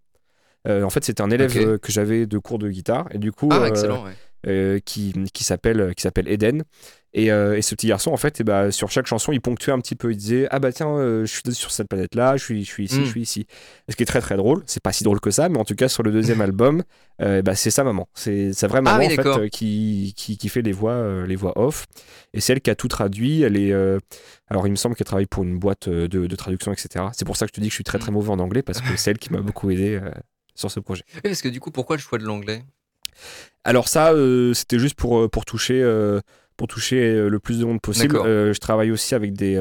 Euh, 0.68 0.84
en 0.84 0.90
fait, 0.90 1.06
c'était 1.06 1.22
un 1.22 1.30
élève 1.32 1.80
que 1.80 1.92
j'avais 1.92 2.26
de 2.26 2.38
cours 2.38 2.60
de 2.60 2.68
guitare 2.70 3.08
et 3.12 3.18
du 3.18 3.32
coup 3.32 3.48
Ah, 3.52 3.60
euh, 3.62 3.66
excellent, 3.68 4.04
ouais. 4.04 4.12
Euh, 4.47 4.80
qui, 4.80 5.13
qui 5.34 5.43
s'appelle 5.43 5.93
Eden. 6.28 6.63
Et, 7.12 7.32
euh, 7.32 7.58
et 7.58 7.63
ce 7.63 7.73
petit 7.73 7.88
garçon, 7.88 8.12
en 8.12 8.17
fait, 8.17 8.39
eh 8.39 8.43
ben, 8.43 8.69
sur 8.69 8.91
chaque 8.91 9.08
chanson, 9.08 9.32
il 9.32 9.41
ponctuait 9.41 9.71
un 9.73 9.80
petit 9.80 9.95
peu. 9.95 10.12
Il 10.12 10.17
disait 10.17 10.47
Ah 10.52 10.60
bah 10.60 10.71
tiens, 10.71 10.89
euh, 10.89 11.25
je 11.25 11.32
suis 11.34 11.41
sur 11.56 11.71
cette 11.71 11.88
planète-là, 11.89 12.38
je 12.38 12.43
suis, 12.43 12.63
je 12.63 12.69
suis 12.69 12.86
ici, 12.86 12.99
Mm. 12.99 13.04
je 13.06 13.10
suis 13.10 13.21
ici. 13.21 13.47
Ce 13.89 13.95
qui 13.95 14.04
est 14.04 14.06
très 14.06 14.21
très 14.21 14.38
drôle. 14.38 14.62
C'est 14.67 14.84
pas 14.84 14.91
si 14.93 15.04
drôle 15.04 15.19
que 15.19 15.32
ça, 15.32 15.49
mais 15.49 15.58
en 15.58 15.65
tout 15.65 15.73
cas, 15.73 15.88
sur 15.89 16.04
le 16.04 16.12
deuxième 16.12 16.39
album, 16.41 16.84
euh, 17.23 17.41
bah, 17.41 17.56
c'est 17.56 17.71
sa 17.71 17.84
maman. 17.84 18.08
C'est 18.13 18.54
sa 18.54 18.67
vraie 18.67 18.82
maman, 18.82 18.97
Ah 18.97 18.99
oui, 18.99 19.19
en 19.19 19.23
fait, 19.39 19.49
qui, 19.49 20.13
qui, 20.15 20.38
qui 20.38 20.49
fait 20.49 20.62
les 20.62 20.71
voix, 20.71 21.25
les 21.25 21.36
voix 21.36 21.58
off. 21.60 21.88
Et 22.36 22.41
c'est 22.41 22.54
elle 22.54 22.62
qui 22.62 22.69
a 22.69 22.75
tout 22.75 22.88
traduit. 22.88 23.41
Elle 23.41 23.58
est. 23.58 23.73
alors, 24.47 24.67
il 24.67 24.71
me 24.71 24.75
semble 24.75 24.93
qu'elle 24.93 25.08
travaille 25.08 25.25
pour 25.25 25.41
une 25.43 25.58
boîte 25.58 25.89
de, 25.89 26.06
de 26.08 26.36
traduction, 26.36 26.71
etc. 26.71 27.06
C'est 27.13 27.25
pour 27.25 27.38
ça 27.38 27.47
que 27.47 27.49
je 27.49 27.56
te 27.56 27.60
dis 27.62 27.67
que 27.69 27.71
je 27.71 27.75
suis 27.78 27.84
très 27.84 27.97
très 27.97 28.12
Mm. 28.12 28.13
mauvais 28.13 28.30
en 28.30 28.38
anglais, 28.39 28.62
parce 28.62 28.82
que 28.82 28.86
c'est 28.97 29.10
elle 29.10 29.17
qui 29.17 29.34
m'a 29.34 29.41
beaucoup 29.41 29.71
aidé 29.71 29.99
sur 30.54 30.69
ce 30.69 30.80
projet. 30.80 31.04
Oui, 31.15 31.21
parce 31.23 31.41
que 31.41 31.49
du 31.49 31.60
coup, 31.60 31.71
pourquoi 31.71 31.95
le 31.95 32.02
choix 32.04 32.19
de 32.19 32.23
l'anglais? 32.25 32.62
Alors 33.63 33.88
ça, 33.88 34.13
euh, 34.13 34.54
c'était 34.54 34.80
juste 34.80 34.95
pour, 34.95 35.19
euh, 35.19 35.28
pour 35.28 35.45
toucher, 35.45 35.82
euh, 35.82 36.19
pour 36.58 36.67
toucher 36.67 37.28
le 37.30 37.39
plus 37.39 37.60
de 37.60 37.65
monde 37.65 37.82
possible. 37.82 38.15
Euh, 38.17 38.54
je 38.54 38.60
travaille 38.60 38.91
aussi 38.91 39.15
avec 39.15 39.34
des, 39.34 39.58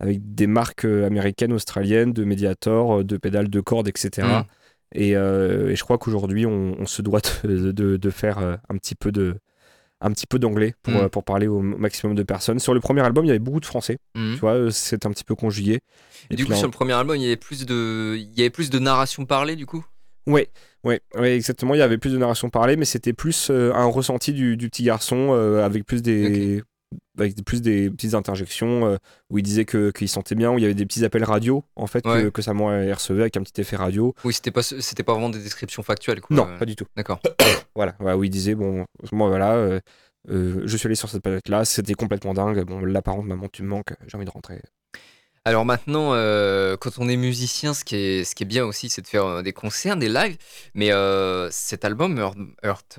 avec 0.00 0.34
des 0.34 0.46
marques 0.46 0.84
américaines, 0.84 1.52
australiennes, 1.52 2.12
de 2.12 2.24
Mediator, 2.24 3.04
de 3.04 3.16
pédales 3.16 3.48
de 3.50 3.60
cordes, 3.60 3.88
etc. 3.88 4.26
Mm. 4.26 4.42
Et, 4.94 5.10
et 5.10 5.76
je 5.76 5.82
crois 5.84 5.98
qu'aujourd'hui, 5.98 6.46
on, 6.46 6.76
on 6.78 6.86
se 6.86 7.02
doit 7.02 7.20
de, 7.44 7.72
de- 7.72 7.96
de 7.96 8.10
faire 8.10 8.38
un 8.38 8.76
petit 8.76 8.94
peu 8.94 9.12
de 9.12 9.36
un 10.02 10.12
petit 10.12 10.26
peu 10.26 10.38
d'anglais 10.38 10.74
pour, 10.82 10.94
Mm. 10.94 10.96
euh, 10.96 11.08
pour 11.10 11.24
parler 11.24 11.46
au 11.46 11.60
maximum 11.60 12.14
de 12.16 12.22
personnes. 12.22 12.58
Sur 12.58 12.72
le 12.72 12.80
premier 12.80 13.02
album, 13.02 13.26
il 13.26 13.28
y 13.28 13.30
avait 13.32 13.38
beaucoup 13.38 13.60
de 13.60 13.66
français, 13.66 13.98
Mhm. 14.14 14.32
tu 14.34 14.40
vois, 14.40 14.70
c'est 14.72 15.04
un 15.04 15.10
petit 15.10 15.24
peu 15.24 15.34
conjugué. 15.34 15.80
Et 16.30 16.36
du 16.36 16.46
coup, 16.46 16.52
là, 16.52 16.56
sur 16.56 16.66
le 16.68 16.72
premier 16.72 16.94
album, 16.94 17.16
il 17.16 17.22
y 17.22 17.26
avait 17.26 17.36
plus 17.36 17.66
de, 17.66 18.16
il 18.16 18.30
y 18.34 18.40
avait 18.40 18.48
plus 18.48 18.70
de 18.70 18.78
narration 18.78 19.26
parlée, 19.26 19.56
du 19.56 19.66
coup? 19.66 19.84
Ouais, 20.30 20.48
ouais, 20.84 21.00
ouais, 21.16 21.36
exactement. 21.36 21.74
Il 21.74 21.78
y 21.78 21.82
avait 21.82 21.98
plus 21.98 22.12
de 22.12 22.18
narration 22.18 22.50
parlée, 22.50 22.76
mais 22.76 22.84
c'était 22.84 23.12
plus 23.12 23.48
euh, 23.50 23.72
un 23.74 23.84
ressenti 23.86 24.32
du, 24.32 24.56
du 24.56 24.68
petit 24.68 24.84
garçon 24.84 25.28
euh, 25.32 25.64
avec 25.64 25.84
plus 25.84 26.02
des, 26.02 26.62
avec 27.18 27.42
plus 27.44 27.60
des 27.62 27.90
petites 27.90 28.14
interjections 28.14 28.86
euh, 28.86 28.96
où 29.30 29.38
il 29.38 29.42
disait 29.42 29.64
que 29.64 29.90
qu'il 29.90 30.08
sentait 30.08 30.34
bien, 30.34 30.50
où 30.52 30.58
il 30.58 30.62
y 30.62 30.64
avait 30.64 30.74
des 30.74 30.86
petits 30.86 31.04
appels 31.04 31.24
radio 31.24 31.64
en 31.76 31.86
fait 31.86 32.02
que, 32.02 32.08
Ouais. 32.26 32.30
que 32.30 32.42
sa 32.42 32.52
elle 32.52 32.92
recevait 32.92 33.22
avec 33.22 33.36
un 33.36 33.42
petit 33.42 33.60
effet 33.60 33.76
radio. 33.76 34.14
Oui, 34.24 34.32
c'était 34.32 34.50
pas, 34.50 34.62
c'était 34.62 35.02
pas 35.02 35.12
vraiment 35.12 35.30
des 35.30 35.40
descriptions 35.40 35.82
factuelles, 35.82 36.20
quoi. 36.20 36.36
Non, 36.36 36.48
pas 36.58 36.66
du 36.66 36.76
tout. 36.76 36.86
D'accord. 36.96 37.20
Voilà, 37.76 37.94
ouais, 38.00 38.12
où 38.14 38.24
il 38.24 38.30
disait 38.30 38.56
bon, 38.56 38.84
moi 39.12 39.28
voilà, 39.28 39.80
je 40.28 40.76
suis 40.76 40.86
allé 40.88 40.96
sur 40.96 41.08
cette 41.08 41.22
planète 41.22 41.48
là, 41.48 41.64
c'était 41.64 41.94
complètement 41.94 42.34
dingue. 42.34 42.64
Bon, 42.64 42.80
là 42.80 43.00
par 43.00 43.14
contre, 43.14 43.28
maman, 43.28 43.46
tu 43.50 43.62
me 43.62 43.68
manques, 43.68 43.94
j'ai 44.06 44.16
envie 44.16 44.26
de 44.26 44.30
rentrer. 44.30 44.60
Alors 45.46 45.64
maintenant, 45.64 46.10
euh, 46.12 46.76
quand 46.76 46.98
on 46.98 47.08
est 47.08 47.16
musicien, 47.16 47.72
ce 47.72 47.82
qui 47.82 47.96
est, 47.96 48.24
ce 48.24 48.34
qui 48.34 48.42
est 48.42 48.46
bien 48.46 48.64
aussi, 48.66 48.90
c'est 48.90 49.00
de 49.00 49.06
faire 49.06 49.24
euh, 49.24 49.42
des 49.42 49.54
concerts, 49.54 49.96
des 49.96 50.10
lives. 50.10 50.36
Mais 50.74 50.92
euh, 50.92 51.48
cet 51.50 51.86
album, 51.86 52.18
Earth, 52.18 52.36
Earth, 52.62 52.98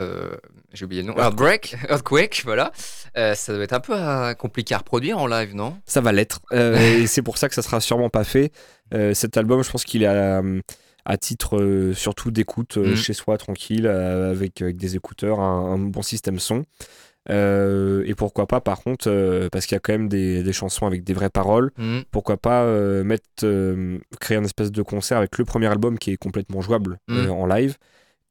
j'ai 0.73 0.85
oublié 0.85 1.03
le 1.03 1.09
nom, 1.09 1.17
Earthquake, 1.17 1.75
Earthquake, 1.87 2.41
voilà, 2.45 2.71
ça 3.13 3.53
doit 3.53 3.63
être 3.63 3.73
un 3.73 3.79
peu 3.79 3.95
compliqué 4.39 4.73
à 4.73 4.79
reproduire 4.79 5.19
en 5.19 5.27
live, 5.27 5.53
non? 5.53 5.77
Ça 5.85 6.01
va 6.01 6.11
l'être. 6.11 6.39
Et 6.51 7.05
c'est 7.05 7.21
pour 7.21 7.37
ça 7.37 7.47
que 7.47 7.53
ça 7.55 7.61
sera 7.61 7.79
sûrement 7.79 8.09
pas 8.09 8.23
fait. 8.23 8.51
Cet 9.13 9.37
album, 9.37 9.63
je 9.63 9.69
pense 9.69 9.83
qu'il 9.83 10.01
est 10.01 10.07
à, 10.07 10.41
à 11.05 11.17
titre 11.17 11.91
surtout 11.95 12.31
d'écoute 12.31 12.77
Mhm. 12.77 12.95
chez 12.95 13.13
soi, 13.13 13.37
tranquille, 13.37 13.85
avec, 13.85 14.61
avec 14.63 14.77
des 14.77 14.95
écouteurs, 14.95 15.39
un, 15.41 15.73
un 15.73 15.77
bon 15.77 16.01
système 16.01 16.39
son. 16.39 16.63
Euh, 17.29 18.03
et 18.07 18.15
pourquoi 18.15 18.47
pas, 18.47 18.61
par 18.61 18.81
contre, 18.81 19.07
euh, 19.09 19.47
parce 19.51 19.65
qu'il 19.67 19.75
y 19.75 19.77
a 19.77 19.79
quand 19.79 19.93
même 19.93 20.09
des, 20.09 20.41
des 20.43 20.53
chansons 20.53 20.87
avec 20.87 21.03
des 21.03 21.13
vraies 21.13 21.29
paroles, 21.29 21.71
Mhm. 21.77 22.03
pourquoi 22.11 22.37
pas 22.37 22.63
euh, 22.63 23.03
mettre, 23.03 23.25
créer 24.19 24.37
un 24.37 24.43
espèce 24.43 24.71
de 24.71 24.81
concert 24.81 25.17
avec 25.19 25.37
le 25.37 25.45
premier 25.45 25.67
album 25.67 25.97
qui 25.99 26.11
est 26.11 26.17
complètement 26.17 26.61
jouable 26.61 26.97
Mhm. 27.07 27.29
en 27.29 27.45
live. 27.45 27.77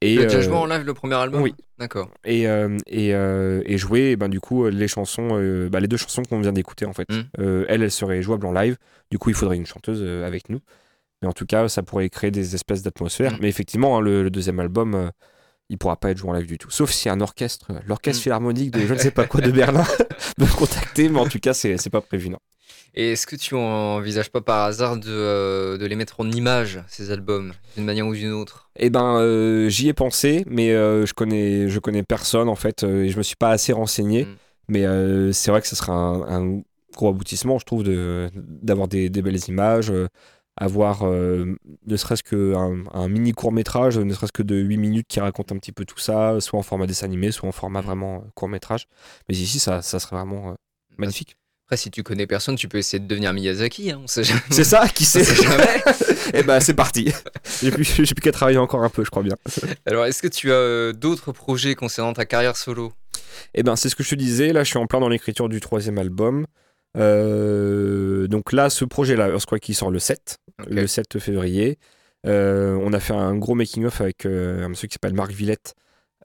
Et, 0.02 0.18
euh, 0.18 0.40
joué 0.40 0.54
en 0.56 0.64
live 0.66 0.84
le 0.86 0.94
premier 0.94 1.14
album 1.16 1.42
oui. 1.42 1.54
D'accord. 1.78 2.08
et, 2.24 2.44
et, 2.86 3.08
et 3.10 3.78
jouer 3.78 4.16
ben, 4.16 4.28
du 4.30 4.40
coup 4.40 4.66
les 4.66 4.88
chansons 4.88 5.28
bah, 5.70 5.78
les 5.78 5.88
deux 5.88 5.98
chansons 5.98 6.22
qu'on 6.22 6.40
vient 6.40 6.52
d'écouter 6.54 6.86
en 6.86 6.94
fait 6.94 7.06
Mm. 7.10 7.20
Euh, 7.38 7.66
elle 7.68 7.82
elle 7.82 7.90
serait 7.90 8.22
jouable 8.22 8.46
en 8.46 8.52
live 8.52 8.78
du 9.10 9.18
coup 9.18 9.28
il 9.28 9.34
faudrait 9.36 9.56
une 9.56 9.66
chanteuse 9.66 10.02
avec 10.24 10.48
nous 10.48 10.60
mais 11.20 11.28
en 11.28 11.32
tout 11.34 11.44
cas 11.44 11.68
ça 11.68 11.82
pourrait 11.82 12.08
créer 12.08 12.30
des 12.30 12.54
espèces 12.54 12.82
d'atmosphère 12.82 13.34
Mm. 13.34 13.38
mais 13.42 13.48
effectivement 13.50 13.98
hein, 13.98 14.00
le, 14.00 14.22
le 14.22 14.30
deuxième 14.30 14.58
album 14.58 15.10
il 15.70 15.78
pourra 15.78 15.96
pas 15.96 16.10
être 16.10 16.18
joué 16.18 16.28
en 16.30 16.34
live 16.34 16.46
du 16.46 16.58
tout 16.58 16.70
sauf 16.70 16.90
si 16.90 17.08
un 17.08 17.20
orchestre 17.22 17.68
l'orchestre 17.86 18.20
Mm. 18.20 18.22
philharmonique 18.24 18.70
de 18.72 18.80
je 18.86 18.92
ne 18.94 18.98
sais 18.98 19.10
pas 19.10 19.24
quoi 19.26 19.40
de 19.40 19.50
Berlin 19.50 19.84
me 20.38 20.46
contacter 20.56 21.08
mais 21.08 21.18
en 21.20 21.26
tout 21.28 21.38
cas 21.38 21.54
c'est 21.54 21.90
pas 21.90 22.02
prévu 22.02 22.28
non 22.28 22.38
Et 22.94 23.12
est-ce 23.12 23.26
que 23.26 23.36
tu 23.36 23.54
envisages 23.54 24.30
pas 24.30 24.40
par 24.40 24.64
hasard 24.66 24.96
de, 24.96 25.06
euh, 25.08 25.78
de 25.78 25.86
les 25.86 25.94
mettre 25.94 26.18
en 26.20 26.28
image, 26.30 26.82
ces 26.88 27.12
albums, 27.12 27.52
d'une 27.76 27.84
manière 27.84 28.04
ou 28.06 28.14
d'une 28.14 28.32
autre? 28.32 28.68
Eh 28.76 28.90
ben, 28.90 29.14
euh, 29.20 29.68
j'y 29.68 29.88
ai 29.88 29.92
pensé, 29.94 30.42
mais 30.48 30.72
euh, 30.72 31.06
je 31.06 31.14
connais, 31.14 31.68
je 31.68 31.78
connais 31.78 32.02
personne 32.02 32.48
en 32.48 32.56
fait, 32.56 32.82
et 32.82 33.08
je 33.08 33.16
me 33.16 33.22
suis 33.22 33.36
pas 33.36 33.50
assez 33.50 33.72
renseigné. 33.72 34.24
Mm. 34.24 34.36
Mais 34.72 34.84
c'est 35.32 35.50
vrai 35.52 35.60
que 35.60 35.68
ce 35.68 35.76
sera 35.76 35.92
un, 35.92 36.22
un 36.56 36.62
gros 36.96 37.10
aboutissement, 37.10 37.58
je 37.60 37.64
trouve, 37.64 37.84
de 37.84 38.28
d'avoir 38.34 38.88
des, 38.88 39.08
des 39.08 39.22
belles 39.22 39.44
images, 39.48 39.92
avoir 40.60 41.06
euh, 41.06 41.56
ne 41.86 41.96
serait-ce 41.96 42.22
qu'un 42.22 42.84
un 42.92 43.08
mini 43.08 43.32
court 43.32 43.50
métrage, 43.50 43.98
ne 43.98 44.12
serait-ce 44.12 44.32
que 44.32 44.42
de 44.42 44.56
8 44.56 44.76
minutes 44.76 45.06
qui 45.08 45.18
raconte 45.18 45.50
un 45.52 45.56
petit 45.56 45.72
peu 45.72 45.86
tout 45.86 45.98
ça, 45.98 46.38
soit 46.40 46.58
en 46.58 46.62
format 46.62 46.86
dessin 46.86 47.06
animé, 47.06 47.32
soit 47.32 47.48
en 47.48 47.52
format 47.52 47.80
vraiment 47.80 48.24
court 48.34 48.48
métrage. 48.48 48.86
Mais 49.28 49.34
ici, 49.34 49.58
ça, 49.58 49.80
ça 49.80 49.98
serait 49.98 50.16
vraiment 50.16 50.50
euh, 50.50 50.54
magnifique. 50.98 51.36
Après, 51.66 51.78
si 51.78 51.90
tu 51.90 52.02
connais 52.02 52.26
personne, 52.26 52.56
tu 52.56 52.68
peux 52.68 52.78
essayer 52.78 52.98
de 52.98 53.06
devenir 53.06 53.32
Miyazaki, 53.32 53.90
hein. 53.90 54.02
C'est 54.06 54.24
ça, 54.24 54.88
qui 54.88 55.04
sait 55.06 55.24
sait 55.24 55.42
jamais. 55.42 55.82
Eh 56.34 56.44
ben, 56.44 56.60
c'est 56.60 56.74
parti. 56.74 57.12
J'ai 57.62 57.72
plus, 57.72 58.14
qu'à 58.14 58.30
travailler 58.30 58.58
encore 58.58 58.84
un 58.84 58.88
peu, 58.88 59.04
je 59.04 59.10
crois 59.10 59.22
bien. 59.22 59.36
Alors, 59.86 60.04
est-ce 60.04 60.22
que 60.22 60.28
tu 60.28 60.52
as 60.52 60.54
euh, 60.54 60.92
d'autres 60.92 61.32
projets 61.32 61.74
concernant 61.74 62.12
ta 62.12 62.24
carrière 62.24 62.56
solo? 62.56 62.92
Eh 63.54 63.62
ben, 63.62 63.74
c'est 63.74 63.88
ce 63.88 63.96
que 63.96 64.04
je 64.04 64.10
te 64.10 64.14
disais. 64.14 64.52
Là, 64.52 64.62
je 64.62 64.68
suis 64.68 64.78
en 64.78 64.86
plein 64.86 65.00
dans 65.00 65.08
l'écriture 65.08 65.48
du 65.48 65.60
troisième 65.60 65.98
album. 65.98 66.46
Euh, 66.96 68.26
donc 68.26 68.52
là, 68.52 68.70
ce 68.70 68.84
projet-là, 68.84 69.28
Earthquake, 69.28 69.62
qui 69.62 69.74
sort 69.74 69.90
le 69.90 69.98
7, 69.98 70.38
Le 70.68 70.86
7 70.86 71.18
février. 71.18 71.78
Euh, 72.26 72.78
on 72.82 72.92
a 72.92 73.00
fait 73.00 73.14
un 73.14 73.34
gros 73.36 73.54
making-of 73.54 74.00
avec 74.00 74.26
euh, 74.26 74.64
un 74.64 74.68
monsieur 74.68 74.88
qui 74.88 74.94
s'appelle 74.94 75.14
Marc 75.14 75.32
Villette, 75.32 75.74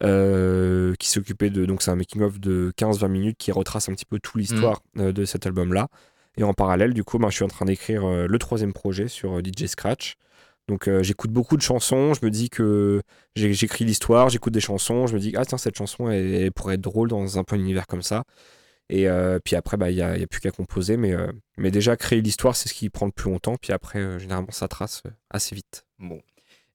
euh, 0.03 0.93
qui 0.99 1.09
s'occupait 1.09 1.49
de. 1.49 1.65
Donc, 1.65 1.81
c'est 1.81 1.91
un 1.91 1.95
making-of 1.95 2.39
de 2.39 2.73
15-20 2.77 3.07
minutes 3.07 3.37
qui 3.37 3.51
retrace 3.51 3.89
un 3.89 3.93
petit 3.93 4.05
peu 4.05 4.19
toute 4.19 4.35
l'histoire 4.35 4.81
euh, 4.97 5.11
de 5.11 5.25
cet 5.25 5.45
album-là. 5.45 5.87
Et 6.37 6.43
en 6.43 6.53
parallèle, 6.53 6.93
du 6.93 7.03
coup, 7.03 7.17
ben, 7.17 7.29
je 7.29 7.35
suis 7.35 7.45
en 7.45 7.49
train 7.49 7.65
d'écrire 7.65 8.05
le 8.05 8.39
troisième 8.39 8.73
projet 8.73 9.07
sur 9.07 9.39
DJ 9.39 9.67
Scratch. 9.67 10.17
Donc, 10.67 10.87
euh, 10.87 11.03
j'écoute 11.03 11.31
beaucoup 11.31 11.57
de 11.57 11.61
chansons. 11.61 12.13
Je 12.13 12.25
me 12.25 12.31
dis 12.31 12.49
que 12.49 13.01
j'écris 13.35 13.85
l'histoire, 13.85 14.29
j'écoute 14.29 14.53
des 14.53 14.59
chansons. 14.59 15.05
Je 15.07 15.13
me 15.13 15.19
dis, 15.19 15.33
ah 15.35 15.45
tiens, 15.45 15.57
cette 15.57 15.77
chanson, 15.77 16.09
elle, 16.09 16.33
elle 16.33 16.51
pourrait 16.51 16.75
être 16.75 16.81
drôle 16.81 17.07
dans 17.09 17.37
un 17.37 17.43
peu 17.43 17.55
un 17.55 17.59
univers 17.59 17.87
comme 17.87 18.01
ça. 18.01 18.23
Et 18.89 19.09
euh, 19.09 19.39
puis 19.43 19.55
après, 19.55 19.77
bah, 19.77 19.89
il 19.89 19.95
n'y 19.95 20.01
a, 20.01 20.11
a 20.11 20.27
plus 20.27 20.39
qu'à 20.39 20.51
composer. 20.51 20.97
Mais, 20.97 21.13
euh, 21.13 21.31
mais 21.57 21.71
déjà, 21.71 21.95
créer 21.97 22.21
l'histoire, 22.21 22.55
c'est 22.55 22.69
ce 22.69 22.73
qui 22.73 22.89
prend 22.89 23.05
le 23.05 23.11
plus 23.11 23.29
longtemps. 23.31 23.55
Puis 23.61 23.73
après, 23.73 23.99
euh, 23.99 24.19
généralement, 24.19 24.51
ça 24.51 24.67
trace 24.67 25.03
assez 25.29 25.55
vite. 25.55 25.85
Bon. 25.99 26.21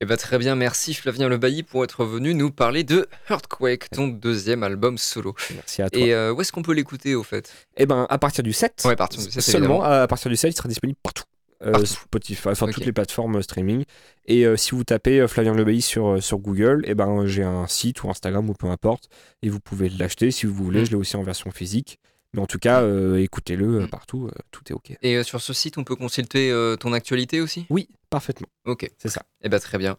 Eh 0.03 0.07
ben, 0.07 0.17
très 0.17 0.39
bien, 0.39 0.55
merci 0.57 0.95
Flavien 0.95 1.29
Le 1.29 1.37
Bailly 1.37 1.63
pour 1.63 1.85
être 1.85 2.07
venu 2.07 2.33
nous 2.33 2.51
parler 2.51 2.85
de 2.85 3.07
Earthquake, 3.29 3.91
ton 3.91 4.09
deuxième 4.09 4.63
album 4.63 4.97
solo. 4.97 5.35
Merci 5.55 5.83
à 5.83 5.91
toi. 5.91 6.01
Et 6.01 6.31
où 6.31 6.41
est-ce 6.41 6.53
qu'on 6.53 6.63
peut 6.63 6.73
l'écouter 6.73 7.15
au 7.15 7.23
fait? 7.23 7.53
Et 7.77 7.85
ben, 7.85 8.07
à 8.09 8.17
partir 8.17 8.43
du 8.43 8.55
7, 8.55 8.81
Ouais, 8.87 8.93
à 8.93 8.97
partir 8.97 9.21
du 9.23 9.31
7, 9.31 9.43
seulement 9.43 9.75
évidemment. 9.85 10.03
à 10.03 10.07
partir 10.09 10.31
du 10.31 10.37
7, 10.37 10.53
il 10.55 10.57
sera 10.57 10.69
disponible 10.71 10.99
partout. 11.03 11.25
Euh. 11.65 11.85
Spotify, 11.85 12.49
enfin 12.49 12.67
toutes 12.69 12.87
les 12.87 12.93
plateformes 12.93 13.37
euh, 13.37 13.43
streaming. 13.43 13.85
Et 14.27 14.47
euh, 14.47 14.57
si 14.57 14.71
vous 14.71 14.83
tapez 14.85 15.21
euh, 15.21 15.29
Flavien 15.29 15.55
Lebailly 15.55 15.83
sur, 15.83 16.23
sur 16.23 16.39
Google, 16.39 16.83
et 16.87 16.95
ben 16.95 17.27
j'ai 17.27 17.43
un 17.43 17.67
site 17.67 18.03
ou 18.03 18.09
Instagram 18.11 18.49
ou 18.49 18.55
peu 18.55 18.67
importe, 18.69 19.09
et 19.43 19.49
vous 19.51 19.61
pouvez 19.61 19.89
l'acheter 19.91 20.31
si 20.31 20.47
vous 20.47 20.55
voulez. 20.55 20.83
Mm. 20.83 20.85
Je 20.87 20.91
l'ai 20.91 20.97
aussi 20.97 21.17
en 21.17 21.23
version 21.23 21.51
physique. 21.51 21.99
Mais 22.33 22.41
en 22.41 22.47
tout 22.47 22.59
cas, 22.61 22.81
euh, 22.83 23.17
écoutez-le 23.21 23.81
Mm. 23.81 23.89
partout, 23.89 24.29
euh, 24.29 24.39
tout 24.53 24.63
est 24.71 24.73
ok. 24.73 24.97
Et 25.03 25.17
euh, 25.17 25.23
sur 25.25 25.41
ce 25.43 25.53
site, 25.53 25.77
on 25.79 25.85
peut 25.85 25.97
consulter 25.97 26.51
ton 26.81 26.93
actualité 26.93 27.41
aussi? 27.41 27.67
Oui, 27.71 27.89
parfaitement, 28.09 28.49
Ok, 28.65 28.89
c'est 28.99 29.09
ça. 29.09 29.23
eh 29.43 29.49
ben, 29.49 29.59
très 29.59 29.79
bien. 29.79 29.97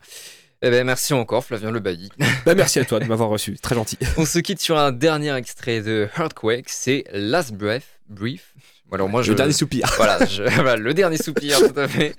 Eh 0.64 0.70
ben, 0.70 0.86
merci 0.86 1.14
encore 1.14 1.44
Flavien 1.44 1.72
Le 1.72 1.80
Bailly. 1.80 2.10
Bah, 2.46 2.56
merci 2.56 2.80
à 2.80 2.86
toi 2.86 3.00
de 3.00 3.06
m'avoir 3.06 3.30
reçu, 3.30 3.58
très 3.58 3.76
gentil. 3.76 3.98
On 4.18 4.26
se 4.26 4.40
quitte 4.40 4.62
sur 4.62 4.78
un 4.78 4.92
dernier 4.92 5.36
extrait 5.36 5.82
de 5.82 6.08
Earthquake, 6.18 6.70
c'est 6.70 7.04
Last 7.14 7.54
Breath, 7.54 7.84
Brief. 8.10 8.54
Alors 8.94 9.08
moi, 9.10 9.22
je... 9.22 9.32
Le 9.32 9.36
dernier 9.38 9.54
soupir. 9.54 9.90
Voilà, 9.98 10.26
je- 10.26 10.44
voilà, 10.44 10.76
le 10.76 10.94
dernier 10.94 11.18
soupir, 11.18 11.58
tout 11.60 11.80
à 11.80 11.88
fait. 11.88 12.16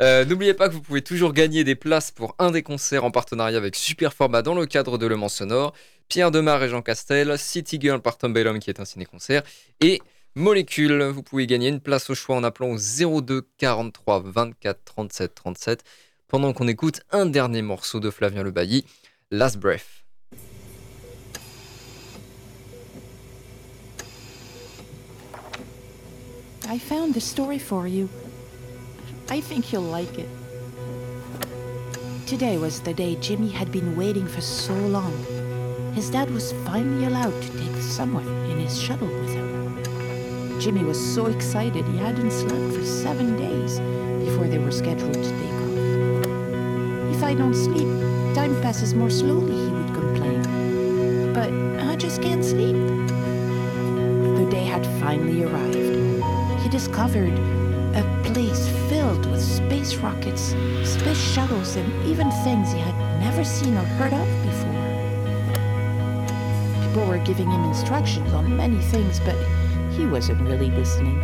Euh, 0.00 0.24
N'oubliez 0.24 0.52
pas 0.54 0.68
que 0.68 0.74
vous 0.74 0.82
pouvez 0.82 1.02
toujours 1.02 1.32
gagner 1.32 1.64
des 1.64 1.74
places 1.74 2.10
pour 2.10 2.34
un 2.38 2.50
des 2.50 2.62
concerts 2.62 3.04
en 3.04 3.10
partenariat 3.10 3.56
avec 3.58 3.76
Super 3.76 4.12
Format 4.12 4.42
dans 4.42 4.54
le 4.54 4.66
cadre 4.66 4.98
de 4.98 5.06
Le 5.06 5.16
Mans 5.16 5.28
Sonore, 5.30 5.72
Pierre 6.08 6.30
Demar 6.30 6.62
et 6.62 6.68
Jean 6.68 6.82
Castel, 6.82 7.38
City 7.38 7.78
Girl 7.80 8.00
par 8.02 8.18
Tom 8.18 8.32
Bellum 8.34 8.58
qui 8.58 8.68
est 8.68 8.78
un 8.80 8.84
ciné-concert, 8.84 9.42
et 9.80 10.00
Molécule. 10.34 11.02
Vous 11.04 11.22
pouvez 11.22 11.46
gagner 11.46 11.68
une 11.68 11.80
place 11.80 12.10
au 12.10 12.14
choix 12.14 12.36
en 12.36 12.44
appelant 12.44 12.70
au 12.70 13.20
02 13.22 13.42
43 13.58 14.22
24 14.26 14.80
37 14.84 15.34
37 15.34 15.84
pendant 16.28 16.52
qu'on 16.52 16.68
écoute 16.68 17.00
un 17.10 17.26
dernier 17.26 17.62
morceau 17.62 18.00
de 18.00 18.10
Flavien 18.10 18.42
Le 18.42 18.50
Bailly, 18.50 18.84
Last 19.30 19.58
Breath. 19.58 20.01
I 26.72 26.78
found 26.78 27.12
this 27.12 27.26
story 27.26 27.58
for 27.58 27.86
you. 27.86 28.08
I 29.28 29.42
think 29.42 29.74
you'll 29.74 29.82
like 29.82 30.18
it. 30.18 30.28
Today 32.26 32.56
was 32.56 32.80
the 32.80 32.94
day 32.94 33.16
Jimmy 33.16 33.50
had 33.50 33.70
been 33.70 33.94
waiting 33.94 34.26
for 34.26 34.40
so 34.40 34.72
long. 34.72 35.12
His 35.92 36.08
dad 36.08 36.30
was 36.30 36.54
finally 36.64 37.04
allowed 37.04 37.42
to 37.42 37.58
take 37.58 37.76
someone 37.82 38.26
in 38.50 38.58
his 38.58 38.80
shuttle 38.80 39.06
with 39.06 39.34
him. 39.34 40.58
Jimmy 40.62 40.82
was 40.82 40.98
so 41.14 41.26
excited 41.26 41.84
he 41.84 41.98
hadn't 41.98 42.30
slept 42.30 42.74
for 42.74 42.86
seven 42.86 43.36
days 43.36 43.78
before 44.24 44.48
they 44.48 44.56
were 44.56 44.72
scheduled 44.72 45.12
to 45.12 45.20
take 45.20 45.58
off. 45.66 47.14
If 47.14 47.22
I 47.22 47.34
don't 47.34 47.54
sleep, 47.54 48.34
time 48.34 48.58
passes 48.62 48.94
more 48.94 49.10
slowly, 49.10 49.52
he 49.52 49.68
would 49.68 49.92
complain. 49.92 51.34
But 51.34 51.52
I 51.86 51.96
just 51.96 52.22
can't 52.22 52.42
sleep. 52.42 52.76
The 54.38 54.48
day 54.50 54.64
had 54.64 54.86
finally 55.02 55.44
arrived. 55.44 56.01
Discovered 56.72 57.38
a 57.94 58.02
place 58.24 58.66
filled 58.88 59.26
with 59.26 59.42
space 59.42 59.94
rockets, 59.96 60.54
space 60.84 61.20
shuttles, 61.34 61.76
and 61.76 62.06
even 62.06 62.30
things 62.44 62.72
he 62.72 62.78
had 62.78 62.96
never 63.20 63.44
seen 63.44 63.76
or 63.76 63.84
heard 64.00 64.14
of 64.14 64.26
before. 64.42 64.72
People 66.82 67.06
were 67.06 67.18
giving 67.18 67.50
him 67.50 67.62
instructions 67.64 68.32
on 68.32 68.56
many 68.56 68.78
things, 68.78 69.20
but 69.20 69.36
he 69.92 70.06
wasn't 70.06 70.40
really 70.48 70.70
listening. 70.70 71.20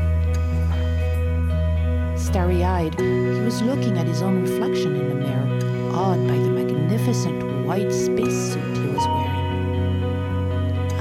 Starry 2.18 2.62
eyed, 2.62 3.00
he 3.00 3.40
was 3.40 3.62
looking 3.62 3.96
at 3.96 4.06
his 4.06 4.20
own 4.20 4.42
reflection 4.42 4.96
in 4.96 5.08
the 5.08 5.14
mirror, 5.14 5.48
awed 5.94 6.28
by 6.28 6.36
the 6.36 6.50
magnificent 6.50 7.64
white 7.64 7.90
spacesuit 7.90 8.76
he 8.76 8.86
was 8.88 9.06
wearing. 9.06 10.04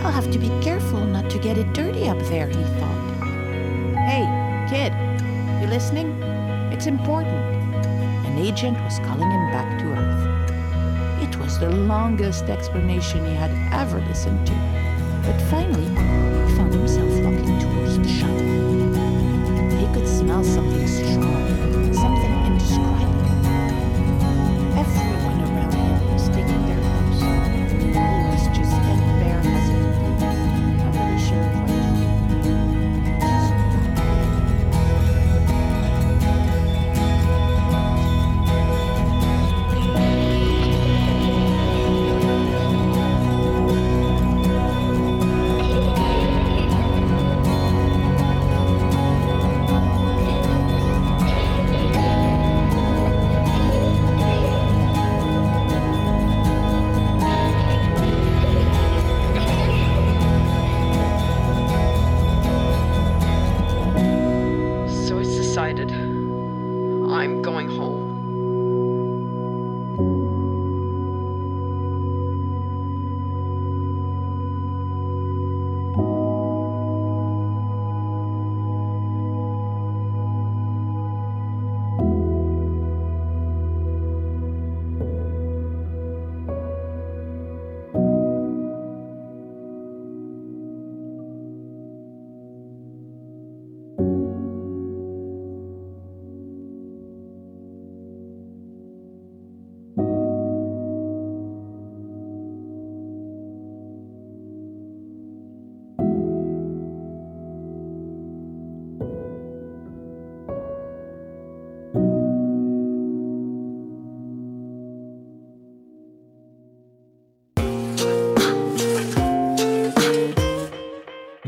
I'll 0.06 0.12
have 0.14 0.32
to 0.32 0.40
be 0.40 0.48
careful 0.62 1.04
not 1.04 1.30
to 1.32 1.38
get 1.38 1.58
it 1.58 1.74
dirty 1.74 2.08
up 2.08 2.20
there, 2.30 2.48
he 2.48 2.64
thought. 2.80 2.97
Kid, 4.70 4.92
you 5.62 5.68
listening? 5.68 6.22
It's 6.74 6.88
important. 6.88 7.38
An 8.26 8.38
agent 8.38 8.78
was 8.84 9.00
calling 9.00 9.32
him 9.32 9.50
back 9.50 9.80
to 9.80 9.86
Earth. 9.96 11.24
It 11.24 11.40
was 11.40 11.58
the 11.58 11.70
longest 11.70 12.50
explanation 12.50 13.26
he 13.26 13.34
had 13.34 13.52
ever 13.72 14.02
listened 14.02 14.46
to. 14.46 14.54
But 15.24 15.40
finally, 15.50 15.88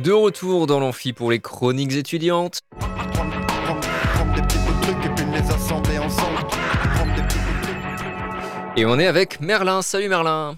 De 0.09 0.13
retour 0.13 0.65
dans 0.65 0.79
l'amphi 0.79 1.13
pour 1.13 1.29
les 1.29 1.39
chroniques 1.39 1.93
étudiantes. 1.93 2.61
Et 8.75 8.85
on 8.87 8.97
est 8.97 9.05
avec 9.05 9.39
Merlin. 9.39 9.83
Salut 9.83 10.09
Merlin. 10.09 10.57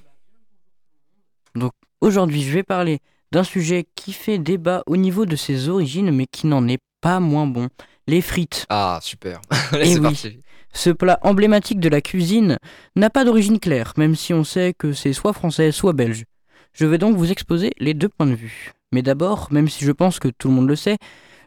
Aujourd'hui, 2.00 2.44
je 2.44 2.54
vais 2.54 2.64
parler 2.64 3.00
d'un 3.34 3.44
sujet 3.44 3.86
qui 3.96 4.14
fait 4.14 4.38
débat 4.38 4.84
au 4.86 4.96
niveau 4.96 5.26
de 5.26 5.36
ses 5.36 5.68
origines, 5.68 6.12
mais 6.12 6.28
qui 6.32 6.48
n'en 6.48 6.66
est 6.70 6.80
pas 7.02 7.20
moins 7.20 7.46
bon. 7.46 7.68
Les 8.08 8.22
frites. 8.22 8.66
Ah, 8.70 9.00
super. 9.02 9.42
Allez, 9.74 9.86
c'est 9.88 9.96
oui. 9.96 10.02
parti. 10.02 10.40
Ce 10.72 10.92
plat 10.92 11.20
emblématique 11.24 11.82
de 11.82 11.90
la 11.90 12.00
cuisine 12.00 12.58
n'a 12.96 13.10
pas 13.10 13.26
d'origine 13.26 13.60
claire, 13.60 13.92
même 13.98 14.16
si 14.16 14.34
on 14.34 14.46
sait 14.46 14.74
que 14.74 14.94
c'est 14.94 15.12
soit 15.12 15.34
français, 15.34 15.74
soit 15.74 15.92
belge. 15.92 16.24
Je 16.72 16.86
vais 16.86 16.98
donc 16.98 17.18
vous 17.18 17.34
exposer 17.34 17.72
les 17.80 17.94
deux 17.94 18.08
points 18.08 18.28
de 18.28 18.36
vue. 18.36 18.72
Mais 18.92 19.02
d'abord, 19.02 19.48
même 19.52 19.70
si 19.70 19.86
je 19.86 19.92
pense 19.92 20.20
que 20.20 20.28
tout 20.28 20.48
le 20.48 20.54
monde 20.54 20.68
le 20.68 20.76
sait, 20.76 20.98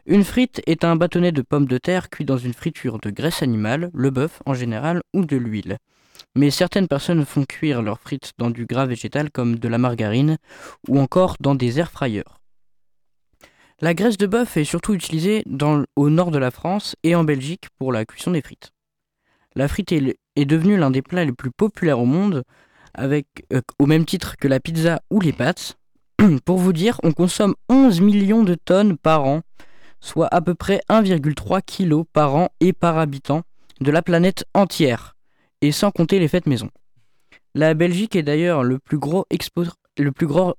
une 0.05 0.23
frite 0.23 0.61
est 0.67 0.83
un 0.83 0.95
bâtonnet 0.95 1.31
de 1.31 1.41
pommes 1.41 1.67
de 1.67 1.77
terre 1.77 2.09
cuit 2.09 2.25
dans 2.25 2.37
une 2.37 2.53
friture 2.53 2.99
de 2.99 3.09
graisse 3.09 3.41
animale, 3.41 3.89
le 3.93 4.09
bœuf 4.09 4.41
en 4.45 4.53
général, 4.53 5.01
ou 5.13 5.25
de 5.25 5.37
l'huile. 5.37 5.77
Mais 6.35 6.51
certaines 6.51 6.87
personnes 6.87 7.25
font 7.25 7.45
cuire 7.45 7.81
leurs 7.81 7.99
frites 7.99 8.33
dans 8.37 8.49
du 8.49 8.65
gras 8.65 8.85
végétal 8.85 9.31
comme 9.31 9.57
de 9.57 9.67
la 9.67 9.77
margarine 9.77 10.37
ou 10.87 10.99
encore 10.99 11.37
dans 11.39 11.55
des 11.55 11.79
air 11.79 11.91
fryers. 11.91 12.23
La 13.81 13.93
graisse 13.93 14.17
de 14.17 14.27
bœuf 14.27 14.57
est 14.57 14.63
surtout 14.63 14.93
utilisée 14.93 15.43
au 15.95 16.09
nord 16.09 16.31
de 16.31 16.37
la 16.37 16.51
France 16.51 16.95
et 17.03 17.15
en 17.15 17.23
Belgique 17.23 17.67
pour 17.77 17.91
la 17.91 18.05
cuisson 18.05 18.31
des 18.31 18.41
frites. 18.41 18.71
La 19.55 19.67
frite 19.67 19.91
est 19.91 20.45
devenue 20.45 20.77
l'un 20.77 20.91
des 20.91 21.01
plats 21.01 21.25
les 21.25 21.31
plus 21.31 21.51
populaires 21.51 21.99
au 21.99 22.05
monde, 22.05 22.43
avec, 22.93 23.27
euh, 23.53 23.61
au 23.79 23.85
même 23.85 24.05
titre 24.05 24.37
que 24.37 24.47
la 24.47 24.59
pizza 24.59 25.01
ou 25.09 25.19
les 25.19 25.33
pâtes. 25.33 25.77
pour 26.45 26.57
vous 26.57 26.73
dire, 26.73 26.99
on 27.03 27.11
consomme 27.11 27.55
11 27.69 28.01
millions 28.01 28.43
de 28.43 28.55
tonnes 28.55 28.97
par 28.97 29.25
an, 29.25 29.41
soit 29.99 30.27
à 30.33 30.41
peu 30.41 30.55
près 30.55 30.81
1,3 30.89 31.61
kg 31.61 32.03
par 32.11 32.35
an 32.35 32.49
et 32.59 32.73
par 32.73 32.97
habitant 32.97 33.41
de 33.81 33.91
la 33.91 34.01
planète 34.01 34.45
entière, 34.53 35.15
et 35.61 35.71
sans 35.71 35.91
compter 35.91 36.19
les 36.19 36.27
fêtes 36.27 36.45
maison. 36.47 36.69
La 37.53 37.73
Belgique 37.73 38.15
est 38.15 38.23
d'ailleurs 38.23 38.63
le 38.63 38.79
plus 38.79 38.97
gros 38.99 39.25
expo- 39.31 39.69
le 39.97 40.11
plus 40.11 40.27
gros, 40.27 40.55